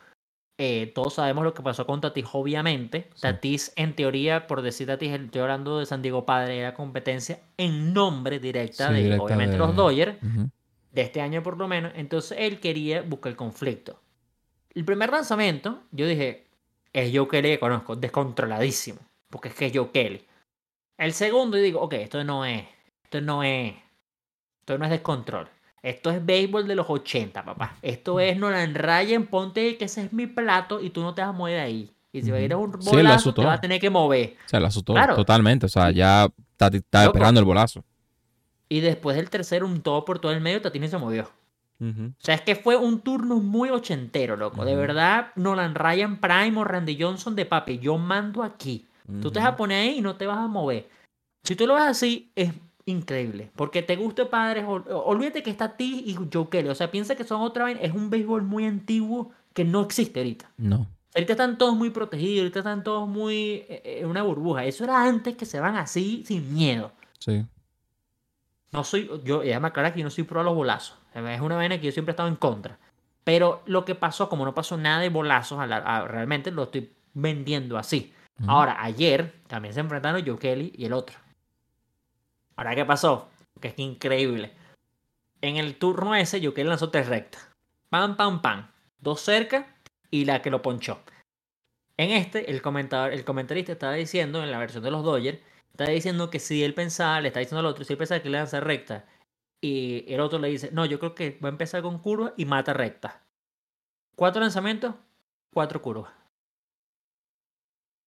[0.57, 3.09] Eh, todos sabemos lo que pasó con Tatis, obviamente.
[3.15, 3.21] Sí.
[3.21, 7.93] Tatis, en teoría, por decir Tatis, estoy hablando de San Diego Padre, era competencia en
[7.93, 10.49] nombre directa Sí, de, directa obviamente, de- los Dodgers Ujú.
[10.91, 11.91] de este año por lo menos.
[11.95, 13.99] Entonces él quería buscar el conflicto.
[14.75, 16.47] El primer lanzamiento, yo dije,
[16.93, 18.99] es Joe Kelly que conozco, descontroladísimo,
[19.29, 20.23] porque es que es Joe Kelly.
[20.97, 22.63] El segundo, yo digo, ok, esto no es,
[23.03, 23.73] esto no es,
[24.59, 25.47] esto no es descontrol.
[25.83, 27.75] Esto es béisbol de los 80, papá.
[27.81, 31.29] Esto es Nolan Ryan, ponte que ese es mi plato y tú no te vas
[31.29, 31.91] a mover de ahí.
[32.13, 33.41] Y si va a ir a un lo bolazo, asustó.
[33.41, 34.35] te vas a tener que mover.
[34.45, 35.15] Se la asustó Claro.
[35.15, 35.65] totalmente.
[35.65, 36.29] O sea, ya
[36.59, 37.83] está, esperando el bolazo.
[38.69, 41.29] Y después del tercero, un todo por todo el medio, Tatini se movió.
[41.81, 44.63] O sea, es que fue un turno muy ochentero, loco.
[44.65, 48.85] De verdad, Nolan Ryan Prime o Randy Johnson de papi, yo mando aquí.
[49.21, 50.87] Tú te vas a poner ahí y no te vas a mover.
[51.43, 52.53] Si tú lo ves así, es
[52.85, 53.51] increíble.
[53.55, 56.69] Porque te guste padres, ol- olvídate que está ti y Joe Kelly.
[56.69, 57.77] O sea, piensa que son otra vez.
[57.81, 60.49] Es un béisbol muy antiguo que no existe ahorita.
[60.57, 60.87] No.
[61.13, 64.63] Ahorita están todos muy protegidos, ahorita están todos muy eh, eh, en una burbuja.
[64.65, 66.91] Eso era antes que se van así sin miedo.
[67.19, 67.45] Sí.
[68.71, 70.97] No soy, yo, y déjame aclarar que yo no soy pro a los bolazos.
[71.13, 72.79] Es una vaina que yo siempre he estado en contra.
[73.25, 76.63] Pero lo que pasó, como no pasó nada de bolazos, a la- a- realmente lo
[76.63, 78.13] estoy vendiendo así.
[78.47, 81.17] Ahora, ayer también se enfrentaron Joe Kelly y el otro.
[82.61, 83.27] Ahora, ¿qué pasó?
[83.59, 84.51] Que es increíble.
[85.41, 87.49] En el turno ese, Kelly lanzó tres rectas.
[87.89, 88.69] Pam, pam, pam.
[88.99, 89.75] Dos cerca
[90.11, 91.01] y la que lo ponchó.
[91.97, 95.39] En este, el, comentador, el comentarista estaba diciendo, en la versión de los Dodgers,
[95.71, 98.29] estaba diciendo que si él pensaba, le está diciendo al otro, si él pensaba que
[98.29, 99.07] le lanza recta,
[99.59, 102.45] y el otro le dice, no, yo creo que va a empezar con curva y
[102.45, 103.23] mata recta.
[104.15, 104.93] Cuatro lanzamientos,
[105.51, 106.13] cuatro curvas.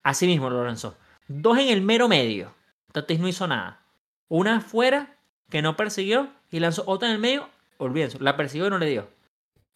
[0.04, 0.96] Así mismo lo lanzó.
[1.26, 2.54] Dos en el mero medio.
[2.92, 3.83] Tatis no hizo nada.
[4.28, 5.16] Una afuera
[5.50, 7.48] que no persiguió y lanzó otra en el medio.
[7.78, 9.08] Olvídense, la persiguió y no le dio.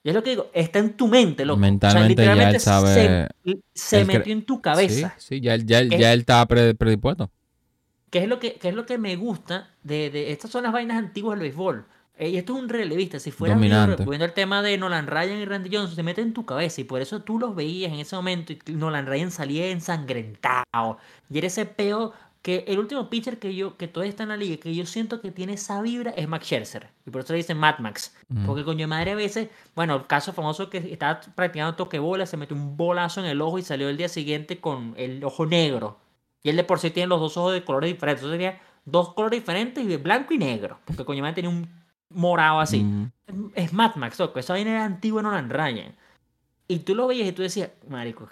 [0.03, 1.59] Y es lo que digo, está en tu mente, loco.
[1.59, 3.29] Mentalmente ya él sabe.
[3.45, 5.15] Se, se metió en tu cabeza.
[5.19, 7.31] Sí, sí ya, ya, ya él está predispuesto.
[8.11, 10.73] ¿Qué es lo que, qué es lo que me gusta de, de, Estas son las
[10.73, 11.85] vainas antiguas del béisbol.
[12.21, 13.21] Y esto es un relevista.
[13.21, 16.45] Si fuera viendo el tema de Nolan Ryan y Randy Johnson, se mete en tu
[16.45, 16.81] cabeza.
[16.81, 18.53] Y por eso tú los veías en ese momento.
[18.53, 20.99] Y Nolan Ryan salía ensangrentado.
[21.31, 22.13] Y era ese peo
[22.49, 25.21] que el último pitcher que yo, que todavía está en la liga, que yo siento
[25.21, 26.89] que tiene esa vibra, es Max Scherzer.
[27.05, 28.17] Y por eso le dicen Mad Max.
[28.47, 32.25] Porque coño de madre a veces, bueno, el caso famoso que estaba practicando toque bola,
[32.25, 35.45] se metió un bolazo en el ojo y salió el día siguiente con el ojo
[35.45, 35.99] negro.
[36.43, 38.23] Y él de por sí tiene los dos ojos de colores diferentes.
[38.23, 40.79] Entonces tenía dos colores diferentes, y blanco y negro.
[40.87, 41.69] Porque coño madre tenía un
[42.09, 42.83] morado así.
[43.57, 44.39] Es Mad Max, loco.
[44.39, 45.95] Esa vaina era antigua en Nolan Ryan.
[46.71, 48.29] Y tú lo veías y tú decías, marico,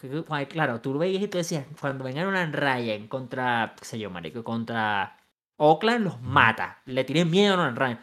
[0.48, 4.44] claro, tú lo veías y tú decías, cuando vengan Ryan contra, qué sé yo, marico,
[4.44, 5.16] contra
[5.56, 6.82] Oakland, los mata.
[6.84, 8.00] Le tiene miedo a Nolan Ryan.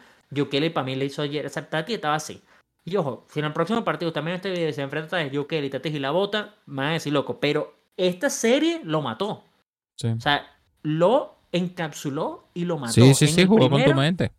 [0.50, 2.42] Kelly para mí le hizo ayer esa y estaba así.
[2.84, 5.70] Y ojo, si en el próximo partido también este video se enfrenta a Joe Kelly,
[5.70, 7.38] Tatis y la bota, me van a decir loco.
[7.38, 9.30] Pero esta serie lo mató.
[9.30, 12.92] O sea, lo encapsuló y lo mató.
[12.92, 14.32] Sí, sí, sí, jugó con tu mente.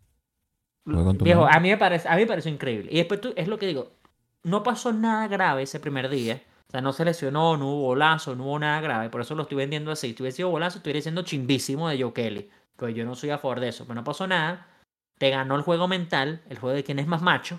[0.84, 2.88] Viejo, a mí me parece, a mí me pareció increíble.
[2.92, 3.90] Y después tú, es lo que digo,
[4.46, 6.40] no pasó nada grave ese primer día.
[6.68, 9.10] O sea, no se lesionó, no hubo bolazo, no hubo nada grave.
[9.10, 10.14] Por eso lo estoy vendiendo así.
[10.14, 12.48] Si hubiese sido bolazo, estuviera siendo chimbísimo de Joe Kelly.
[12.76, 13.84] Pues yo no soy a favor de eso.
[13.84, 14.68] Pero no pasó nada.
[15.18, 17.58] Te ganó el juego mental, el juego de quién es más macho.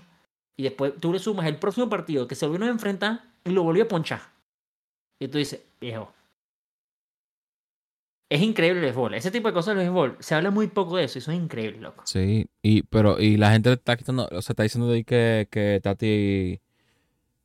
[0.56, 3.64] Y después tú le sumas el próximo partido que se volvió a enfrentar y lo
[3.64, 4.20] volvió a ponchar.
[5.20, 6.12] Y tú dices, viejo,
[8.30, 9.14] es increíble el béisbol.
[9.14, 11.80] Ese tipo de cosas del béisbol, se habla muy poco de eso eso es increíble,
[11.80, 12.02] loco.
[12.06, 15.80] Sí, y, pero, y la gente está quitando, o sea, está diciendo de que, que
[15.82, 16.60] Tati,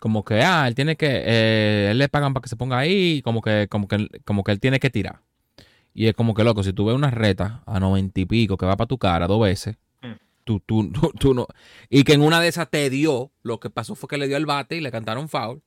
[0.03, 3.21] como que, ah, él tiene que, eh, él le pagan para que se ponga ahí,
[3.21, 5.21] como que, como que, como que él tiene que tirar.
[5.93, 8.65] Y es como que, loco, si tú ves una reta a noventa y pico que
[8.65, 10.11] va para tu cara dos veces, mm.
[10.43, 11.47] tú, tú, tú, no.
[11.89, 14.35] Y que en una de esas te dio, lo que pasó fue que le dio
[14.35, 15.63] el bate y le cantaron foul.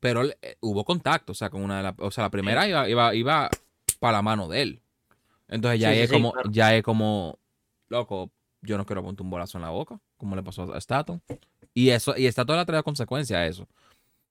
[0.00, 2.86] Pero eh, hubo contacto, o sea, con una de las, o sea, la primera iba,
[2.90, 3.48] iba, iba
[3.98, 4.82] para la mano de él.
[5.48, 7.38] Entonces ya es como, ya es como,
[7.88, 8.30] loco,
[8.60, 11.22] yo no quiero ponerte un bolazo en la boca, como le pasó a Staton.
[11.76, 13.68] Y eso, y Staton le trae consecuencia a eso.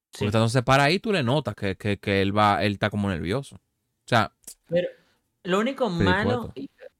[0.10, 3.58] Se para ahí, tú le notas que, que, él va, él está como nervioso.
[3.58, 4.32] O sea.
[4.68, 4.88] Pero
[5.44, 6.52] lo único malo,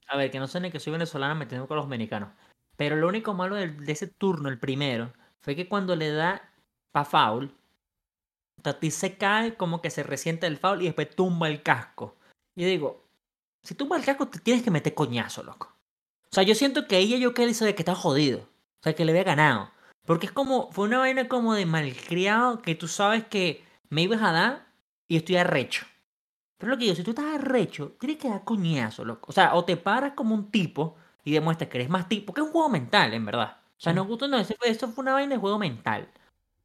[0.08, 2.30] a ver, que no sé ni que soy venezolano metiendo con los dominicanos.
[2.78, 6.48] Pero lo único malo de, de, ese turno, el primero, fue que cuando le da
[6.92, 7.52] pa foul,
[8.62, 12.18] Tati se cae como que se resiente el foul y después tumba el casco.
[12.56, 13.04] Y digo,
[13.64, 15.74] si tú el casco, te tienes que meter coñazo, loco.
[16.32, 18.42] O sea, yo siento que ella yo que dice de que está jodido.
[18.42, 19.72] O sea, que le había ganado.
[20.06, 24.22] Porque es como, fue una vaina como de malcriado que tú sabes que me ibas
[24.22, 24.68] a dar
[25.08, 25.86] y estoy arrecho.
[26.58, 29.28] Pero lo que digo, si tú estás arrecho, tienes que dar coñazo, loco.
[29.30, 32.42] O sea, o te paras como un tipo y demuestras que eres más tipo, que
[32.42, 33.58] es un juego mental, en verdad.
[33.78, 36.10] O sea, no gusta, no, eso fue una vaina de juego mental.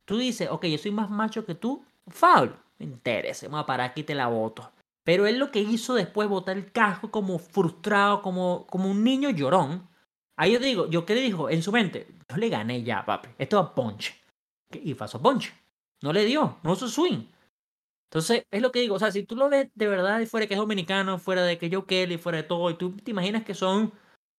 [0.05, 2.55] Tú dices, ok, yo soy más macho que tú, foul.
[2.79, 4.71] Me interesa, vamos a parar aquí te la voto.
[5.05, 9.31] Pero él lo que hizo después, botar el casco como frustrado, como, como un niño
[9.31, 9.89] llorón.
[10.41, 13.29] Ahí yo digo, yo qué le dijo en su mente, yo le gané ya, papi.
[13.37, 14.15] Esto va punch.
[14.73, 15.53] Y pasó punch.
[16.01, 17.27] No le dio, no hizo swing.
[18.09, 20.55] Entonces, es lo que digo, o sea, si tú lo ves de verdad fuera que
[20.55, 23.53] es dominicano, fuera de que yo Kelly, fuera de todo, y tú te imaginas que
[23.53, 23.93] son,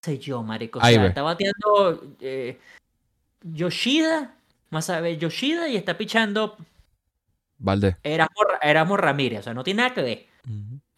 [0.03, 2.59] sé yo, marico, o sea, está bateando eh,
[3.43, 4.35] Yoshida,
[4.71, 6.57] más a ver, Yoshida y está pichando
[7.59, 7.97] Valde.
[8.01, 10.25] Éramos, Ramírez, o sea, no tiene nada que ver.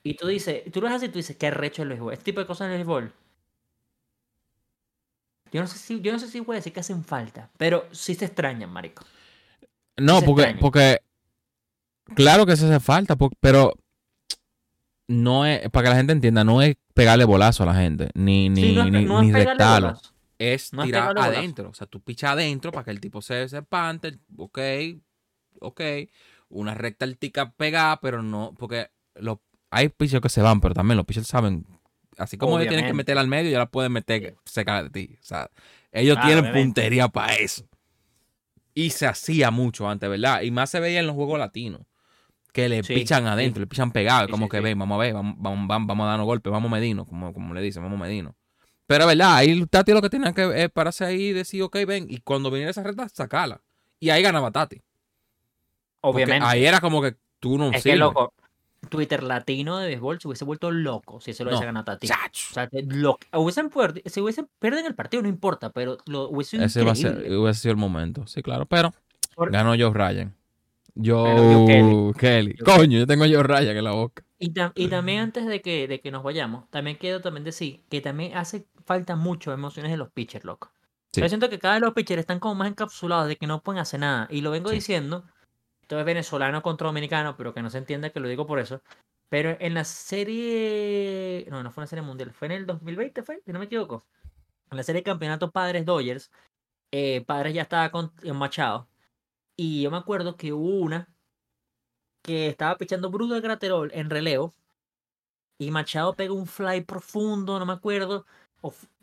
[0.01, 2.13] Y tú dices, tú lo haces y tú dices, qué recho el béisbol.
[2.13, 3.13] Este tipo de cosas en el béisbol.
[5.53, 7.87] Yo no sé si, yo no sé si voy a decir que hacen falta, pero
[7.91, 9.05] sí se extrañan, marico.
[9.97, 10.99] No, porque, porque
[12.15, 13.73] claro que se hace falta, pero
[15.07, 18.49] no es, para que la gente entienda, no es pegarle bolazo a la gente, ni,
[18.49, 19.97] ni, ni, ni rectarlo.
[20.39, 21.69] Es tirar adentro.
[21.69, 24.17] O sea, tú pichas adentro para que el tipo se, se espante.
[24.35, 24.59] Ok,
[25.61, 25.81] ok
[26.53, 29.39] una recta altica pegada, pero no, porque los,
[29.71, 31.65] hay pichos que se van, pero también los pichos saben,
[32.17, 35.17] así como ellos tienen que meter al medio, ya la pueden meter cerca de ti.
[35.21, 35.49] O sea,
[35.91, 37.65] ellos tienen puntería para eso.
[38.73, 40.41] Y se hacía mucho antes, ¿verdad?
[40.41, 41.81] Y más se veía en los juegos latinos.
[42.51, 45.87] Que le pichan adentro, le pichan pegado, como que ven, vamos a ver, vamos, vamos,
[45.87, 48.35] vamos, a darnos golpes, vamos medino, como, como le dicen, vamos medino.
[48.85, 52.05] Pero verdad, ahí Tati lo que tenía que es pararse ahí y decir, ok, ven,
[52.09, 53.61] y cuando viniera esa recta, sacala.
[53.99, 54.81] Y ahí ganaba Tati.
[56.01, 56.45] Obviamente.
[56.45, 58.33] ahí era como que tú no es que loco,
[58.97, 61.67] Twitter latino de béisbol se hubiese vuelto loco si se lo hubiese No.
[61.67, 62.09] ganado a Tatis.
[62.11, 62.47] Chacho.
[62.51, 66.83] O sea, lo, hubiesen hubiesen pierden el partido, no importa, pero lo hubiese sido Ese
[66.83, 68.25] va a ser, hubiese sido el momento.
[68.27, 68.65] Sí, claro.
[68.65, 68.93] Pero
[69.35, 70.35] Por- ganó Joe Ryan.
[70.95, 72.55] Joe Kelly.
[72.57, 74.23] Coño, yo tengo a Joe Ryan en la boca.
[74.37, 77.81] Y, tam- y también antes de que, de que nos vayamos, también quiero también decir
[77.89, 80.71] que también hace falta mucho emociones de los pitchers, loco.
[81.11, 81.21] Sí.
[81.21, 83.79] Yo siento que cada vez los pitchers están como más encapsulados de que no pueden
[83.81, 84.27] hacer nada.
[84.29, 84.75] Y lo vengo Sí.
[84.75, 85.23] diciendo,
[85.83, 88.81] esto es venezolano contra dominicano, pero que no se entienda que lo digo por eso.
[89.29, 93.41] Pero en la serie, no, no fue una serie mundial, fue en el 2020, fue,
[93.45, 94.05] si no me equivoco.
[94.71, 96.31] En la serie de campeonato Padres Dodgers,
[96.91, 98.87] eh, Padres ya estaba con Machado.
[99.57, 101.09] Y yo me acuerdo que hubo una
[102.23, 104.53] que estaba pichando Bruto de Graterol en relevo.
[105.57, 108.25] Y Machado pega un fly profundo, no me acuerdo.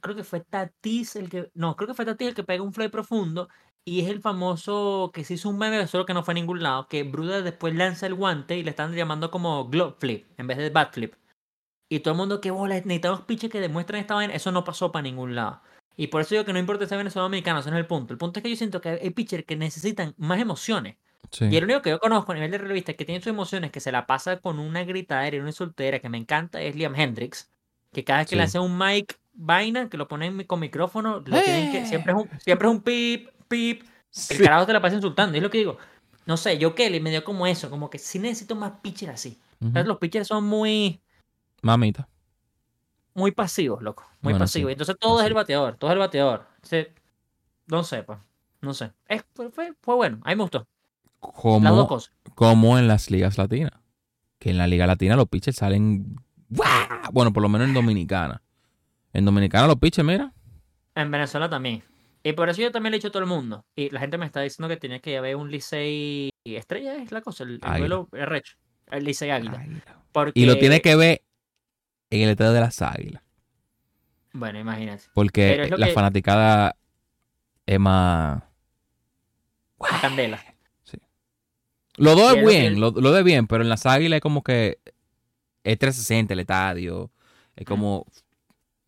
[0.01, 1.51] Creo que fue Tatis el que.
[1.55, 3.49] No, creo que fue Tatis el que pega un fly profundo.
[3.85, 6.63] Y es el famoso que se hizo un meme, solo que no fue a ningún
[6.63, 6.87] lado.
[6.87, 10.59] Que Bruda después lanza el guante y le están llamando como glove flip en vez
[10.59, 11.15] de bat flip.
[11.89, 14.35] Y todo el mundo, que bola, necesitamos pitches que demuestren esta vaina.
[14.35, 15.61] Eso no pasó para ningún lado.
[15.97, 17.81] Y por eso digo que no importa si es venezolano o dominicano, ese no es
[17.81, 18.13] el punto.
[18.13, 20.97] El punto es que yo siento que hay pitchers que necesitan más emociones.
[21.31, 21.47] Sí.
[21.47, 23.81] Y el único que yo conozco a nivel de revista que tiene sus emociones, que
[23.81, 27.51] se la pasa con una gritadera y una soltera que me encanta, es Liam Hendricks.
[27.93, 31.43] Que cada vez que le hace un mic vaina, que lo ponen con micrófono, lo
[31.43, 32.39] tienen que, siempre, es un, Eh.
[32.45, 33.83] siempre es un pip, pip.
[33.83, 34.39] El Sí.
[34.43, 35.37] carajo te la pasa insultando.
[35.37, 35.77] Es lo que digo.
[36.27, 39.39] No sé, yo Kelly me dio como eso, como que sí necesito más pitchers así.
[39.61, 41.01] Los pitchers son muy,
[41.63, 42.09] Mamita.
[43.15, 44.05] muy pasivos, loco.
[44.23, 44.69] Muy Bueno, pasivos.
[44.69, 44.73] sí.
[44.73, 46.47] Entonces todo es el bateador, todo es el bateador.
[46.63, 46.95] Se-
[47.67, 48.19] no sé, pues.
[48.63, 48.93] No sé.
[49.09, 50.19] Es, fue, fue, fue bueno.
[50.25, 50.67] A mí me gustó.
[51.23, 52.13] Las dos cosas.
[52.35, 53.73] como en las ligas latinas.
[54.39, 56.17] Que en la liga latina los pitchers salen.
[57.13, 58.43] Bueno, por lo menos en Dominicana.
[59.13, 60.33] En Dominicana los pitchers, mira.
[60.95, 61.85] En Venezuela también.
[62.23, 63.65] Y por eso yo también le he dicho a todo el mundo.
[63.75, 67.23] Y la gente me está diciendo que tenía que haber un Licey estrella, es la
[67.23, 68.57] cosa, el, duelo es recho.
[68.91, 69.65] El Licey Águila.
[70.13, 71.23] Porque, Y lo tiene que ver
[72.11, 73.23] en el estadio de las águilas.
[74.33, 75.05] Bueno, imagínate.
[75.15, 76.77] Porque lo la que- fanaticada
[77.67, 78.43] es más.
[79.79, 80.45] La candela.
[81.97, 84.19] Lo dos Y es lo que bien, lo, lo de bien, pero en las águilas
[84.19, 84.79] es como que
[85.65, 87.11] es 360 el estadio.
[87.57, 88.07] Es como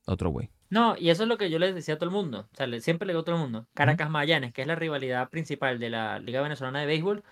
[0.06, 0.51] otro güey.
[0.72, 2.48] No, y eso es lo que yo les decía a todo el mundo.
[2.50, 3.66] O sea, siempre le digo a todo el mundo.
[3.74, 7.22] Caracas Magallanes, que es la rivalidad principal de la Liga Venezolana de Béisbol,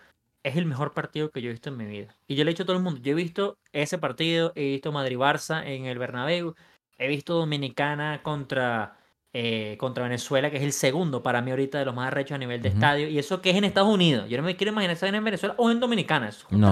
[0.43, 2.15] es el mejor partido que yo he visto en mi vida.
[2.29, 4.65] Y yo le he dicho a todo el mundo, yo he visto ese partido, he
[4.73, 6.55] visto Madrid-Barça en el Bernabéu,
[6.99, 8.99] he visto Dominicana contra,
[9.33, 12.39] eh, contra Venezuela, que es el segundo para mí ahorita de los más arrechos a
[12.39, 14.29] nivel de estadio, y eso que es en Estados Unidos.
[14.29, 16.29] Yo no me quiero imaginar estar en Venezuela o en Dominicana.
[16.29, 16.69] Eso es No,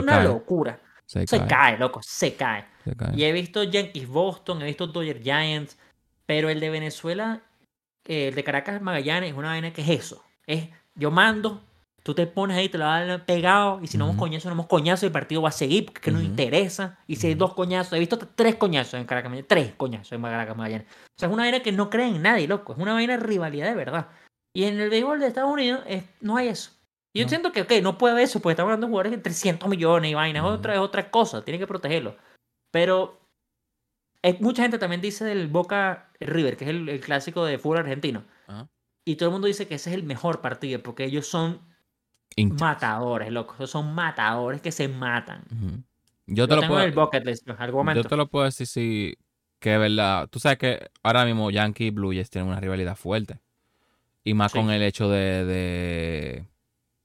[0.00, 0.24] una cae.
[0.24, 0.80] locura.
[1.06, 2.64] Se, Se cae, cae, loco, se cae.
[2.84, 3.16] se cae.
[3.16, 5.76] Y he visto Yankees Boston, he visto Dodgers Giants,
[6.30, 7.42] pero el de Venezuela,
[8.06, 10.22] eh, el de Caracas Magallanes, es una vaina que es eso.
[10.46, 11.60] Es yo mando,
[12.04, 14.68] tú te pones ahí, te lo das pegado, y si no hemos coñazo, no hemos
[14.68, 16.30] coñazo, el partido va a seguir porque que nos Ujú.
[16.30, 17.00] interesa.
[17.08, 20.12] Y si hay dos coñazos, he visto hasta tres coñazos en Caracas Magallanes, tres coñazos
[20.12, 20.86] en Caracas Magallanes.
[20.88, 22.74] O sea, es una vaina que no cree en nadie, loco.
[22.74, 24.06] Es una vaina de rivalidad de verdad.
[24.54, 26.70] Y en el béisbol de Estados Unidos es- no hay eso.
[27.12, 27.28] Y yo No.
[27.30, 30.12] siento que, ok, no puede haber eso, porque estamos hablando de jugadores de 300 millones
[30.12, 32.14] y vainas, otra, es otra cosa, tiene que protegerlo.
[32.70, 33.19] Pero
[34.40, 38.24] mucha gente también dice del Boca River, que es el, el clásico de fútbol argentino.
[38.46, 38.68] Ajá.
[39.04, 41.60] Y todo el mundo dice que ese es el mejor partido, porque ellos son
[42.36, 43.66] matadores, loco.
[43.66, 45.42] Son matadores que se matan.
[46.26, 47.06] Yo Yo te lo tengo el puedo.
[47.06, 49.16] bucket list, en algún Yo te lo puedo decir si
[49.58, 50.28] que es verdad.
[50.28, 53.40] Tú sabes que ahora mismo Yankee y Blue Jays tienen una rivalidad fuerte.
[54.22, 54.58] Y más Sí.
[54.58, 56.44] con el hecho de, de,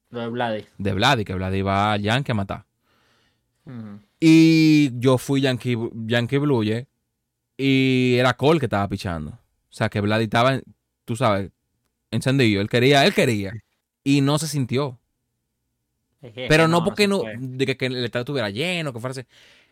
[0.09, 0.65] Lo de Vladi.
[0.77, 2.65] de Vladi, que Vladi va a Yankee a matar.
[4.19, 6.85] Y yo fui Yankee, Yankee Blue Jays
[7.57, 9.31] y era Cole que estaba pichando.
[9.31, 10.59] O sea, que Vladi estaba,
[11.05, 11.51] tú sabes,
[12.11, 12.61] encendido.
[12.61, 13.53] Él quería, él quería.
[14.03, 14.99] Y no se sintió.
[16.33, 19.21] Pero no porque no, de que, que el estadio estuviera lleno, que fuera así.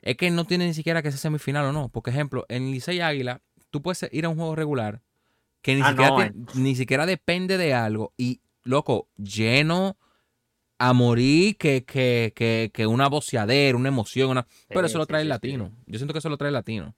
[0.01, 1.89] Es que no tiene ni siquiera que ser semifinal o no.
[1.89, 3.41] Por ejemplo, en Licey Águila,
[3.71, 5.01] tú puedes ir a un juego regular
[5.61, 8.13] que ni, Ah, siquiera, no, tiene- ni siquiera depende de algo.
[8.17, 9.97] Y, loco, lleno
[10.77, 14.29] a morir que, que, que, que una voceadera, una emoción.
[14.29, 14.45] Una...
[14.67, 15.29] Pero Sí, eso lo trae el sí.
[15.29, 15.71] latino.
[15.87, 16.93] Yo siento que eso lo trae el latino.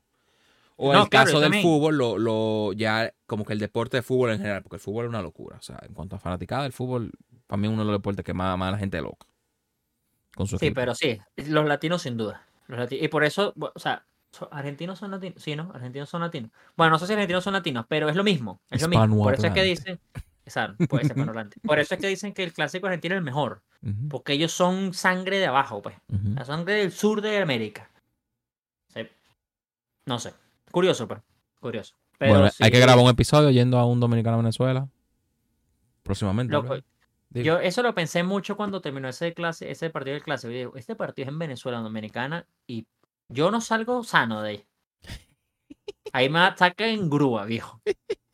[0.77, 1.64] O No, el claro, caso del también.
[1.64, 5.06] fútbol, lo, lo, ya como que el deporte de fútbol en general, porque el fútbol
[5.06, 5.57] es una locura.
[5.57, 7.11] O sea, en cuanto a fanaticada del fútbol,
[7.47, 9.26] para mí es uno de los deportes que más, más la gente loca.
[10.35, 10.81] Con su Sí, equipo.
[10.81, 12.45] pero sí, los latinos sin duda.
[12.68, 14.06] Los lati- y por eso, o sea,
[14.52, 15.41] argentinos son latinos.
[15.41, 15.72] Sí, ¿no?
[15.73, 16.52] Argentinos son latinos.
[16.76, 18.60] Bueno, no sé si argentinos son latinos, pero es lo mismo.
[18.69, 19.23] Es lo mismo.
[19.23, 19.99] Por eso es que dicen.
[20.43, 21.15] Exacto, puede ser.
[21.64, 23.61] Por eso es que dicen que el clásico argentino es el mejor.
[24.10, 25.95] Porque ellos son sangre de abajo, pues.
[26.10, 27.89] La sangre del sur de América.
[28.93, 29.07] Sí.
[30.06, 30.34] No sé.
[30.76, 31.22] Curioso, pues.
[31.61, 31.95] Curioso.
[32.18, 34.89] Pero bueno, hay que grabar un episodio yendo a un dominicano a Venezuela.
[36.03, 36.53] Próximamente.
[37.30, 40.47] Yo eso lo pensé mucho cuando terminó ese clase, ese partido del clase.
[40.47, 42.85] Yo digo, este partido es en Venezuela, Dominicana, y
[43.30, 44.65] yo no salgo sano de ahí.
[46.11, 47.80] Ahí me atacan en grúa, viejo.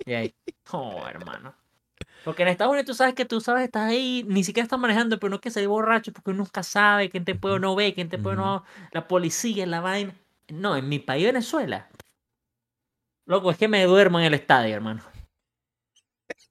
[0.04, 0.34] Y ahí,
[0.72, 1.54] oh, hermano.
[2.26, 5.20] Porque en Estados Unidos tú sabes que tú sabes, estás ahí, ni siquiera estás manejando,
[5.20, 7.76] pero no es que se borracho porque uno nunca sabe quién te puede o no
[7.76, 8.64] ve, quién te puede o no,
[8.94, 10.16] la policía, la vaina.
[10.48, 11.88] No, en mi país, Venezuela.
[13.26, 15.02] Loco, es que me duermo en el estadio, hermano.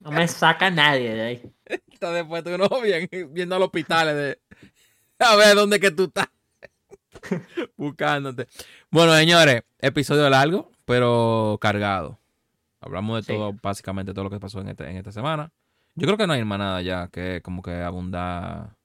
[0.00, 1.52] No me saca nadie de ahí.
[1.64, 4.40] Está después tú no bien, viendo al hospitales de
[5.18, 6.28] a ver dónde que tú estás.
[7.76, 8.46] Buscándote.
[8.90, 12.18] Bueno, señores, episodio largo, pero cargado.
[12.80, 13.38] Hablamos de Sí.
[13.38, 15.52] todo, básicamente todo lo que pasó en, este- en esta semana.
[15.94, 18.76] Yo creo que no hay más nada ya que como que abunda.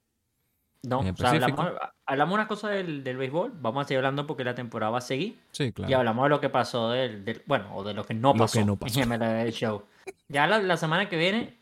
[0.82, 1.72] No, o sea, hablamos,
[2.06, 5.00] hablamos una cosa del, del béisbol, vamos a seguir hablando porque la temporada va a
[5.00, 5.36] seguir.
[5.50, 5.90] Sí, claro.
[5.90, 8.38] Y hablamos de lo que pasó del, del- bueno, o de lo que no Lo
[8.40, 9.00] pasó, que no pasó.
[9.00, 9.82] en MLB Show.
[10.28, 11.56] Ya la, la semana que viene,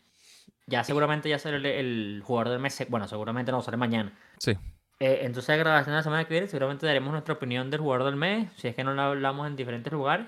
[0.67, 2.85] ya seguramente ya sale el, el jugador del mes.
[2.89, 4.13] Bueno, seguramente no, sale mañana.
[4.37, 4.51] Sí.
[4.99, 8.05] Eh, entonces, la grabación de la semana que viene, seguramente daremos nuestra opinión del jugador
[8.05, 10.27] del mes, si es que no la hablamos en diferentes lugares.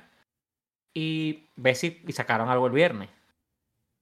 [0.94, 3.10] Y ver si y sacaron algo el viernes.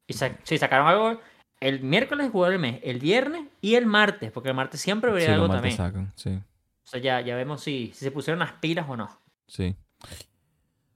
[0.07, 1.20] Y sa- si sacaron algo
[1.60, 5.34] el miércoles, jugador del mes, el viernes y el martes, porque el martes siempre habría
[5.34, 5.76] algo también.
[5.76, 6.30] sacan, sí.
[6.30, 9.10] O sea, ya, ya vemos si, si se pusieron las pilas o no.
[9.48, 9.76] Sí.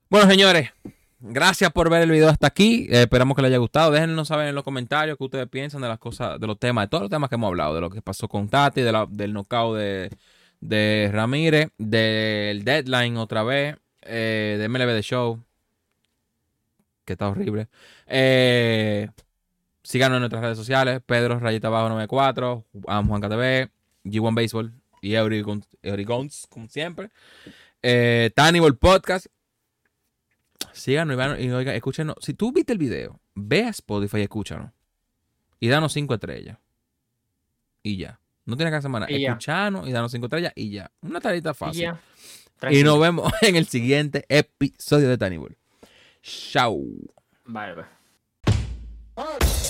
[0.08, 0.70] Bueno, señores,
[1.18, 2.86] gracias por ver el video hasta aquí.
[2.90, 3.90] Eh, esperamos que les haya gustado.
[3.90, 6.88] Déjenos saber en los comentarios qué ustedes piensan de las cosas, de los temas, de
[6.88, 9.32] todos los temas que hemos hablado, de lo que pasó con Tati, de la- del
[9.32, 10.10] knockout de,
[10.60, 15.42] de Ramírez, del deadline otra vez, eh, de MLB The Show,
[17.04, 17.68] que está horrible.
[18.06, 19.08] Eh,
[19.90, 23.70] síganos en nuestras redes sociales, Pedro Rayita Abajo 94, Am Juan KTV,
[24.04, 27.10] G1 Baseball y Eurigons, como siempre.
[27.82, 29.26] Eh, Tannibal Podcast.
[30.72, 32.14] Síganos y, y oigan, escúchenos.
[32.20, 34.70] Si tú viste el video, ve a Spotify y escúchanos.
[35.58, 36.58] Y danos cinco estrellas.
[37.82, 38.20] Y ya.
[38.44, 39.12] No tienes que hacer más nada.
[39.12, 39.38] Y ya.
[39.84, 40.92] Y danos cinco estrellas y ya.
[41.00, 41.90] Una tarita fácil.
[42.70, 45.56] Y nos vemos en el siguiente episodio de Tannibal.
[46.22, 46.80] Chao.
[47.44, 47.86] Vale, pues.
[49.16, 49.69] Hey!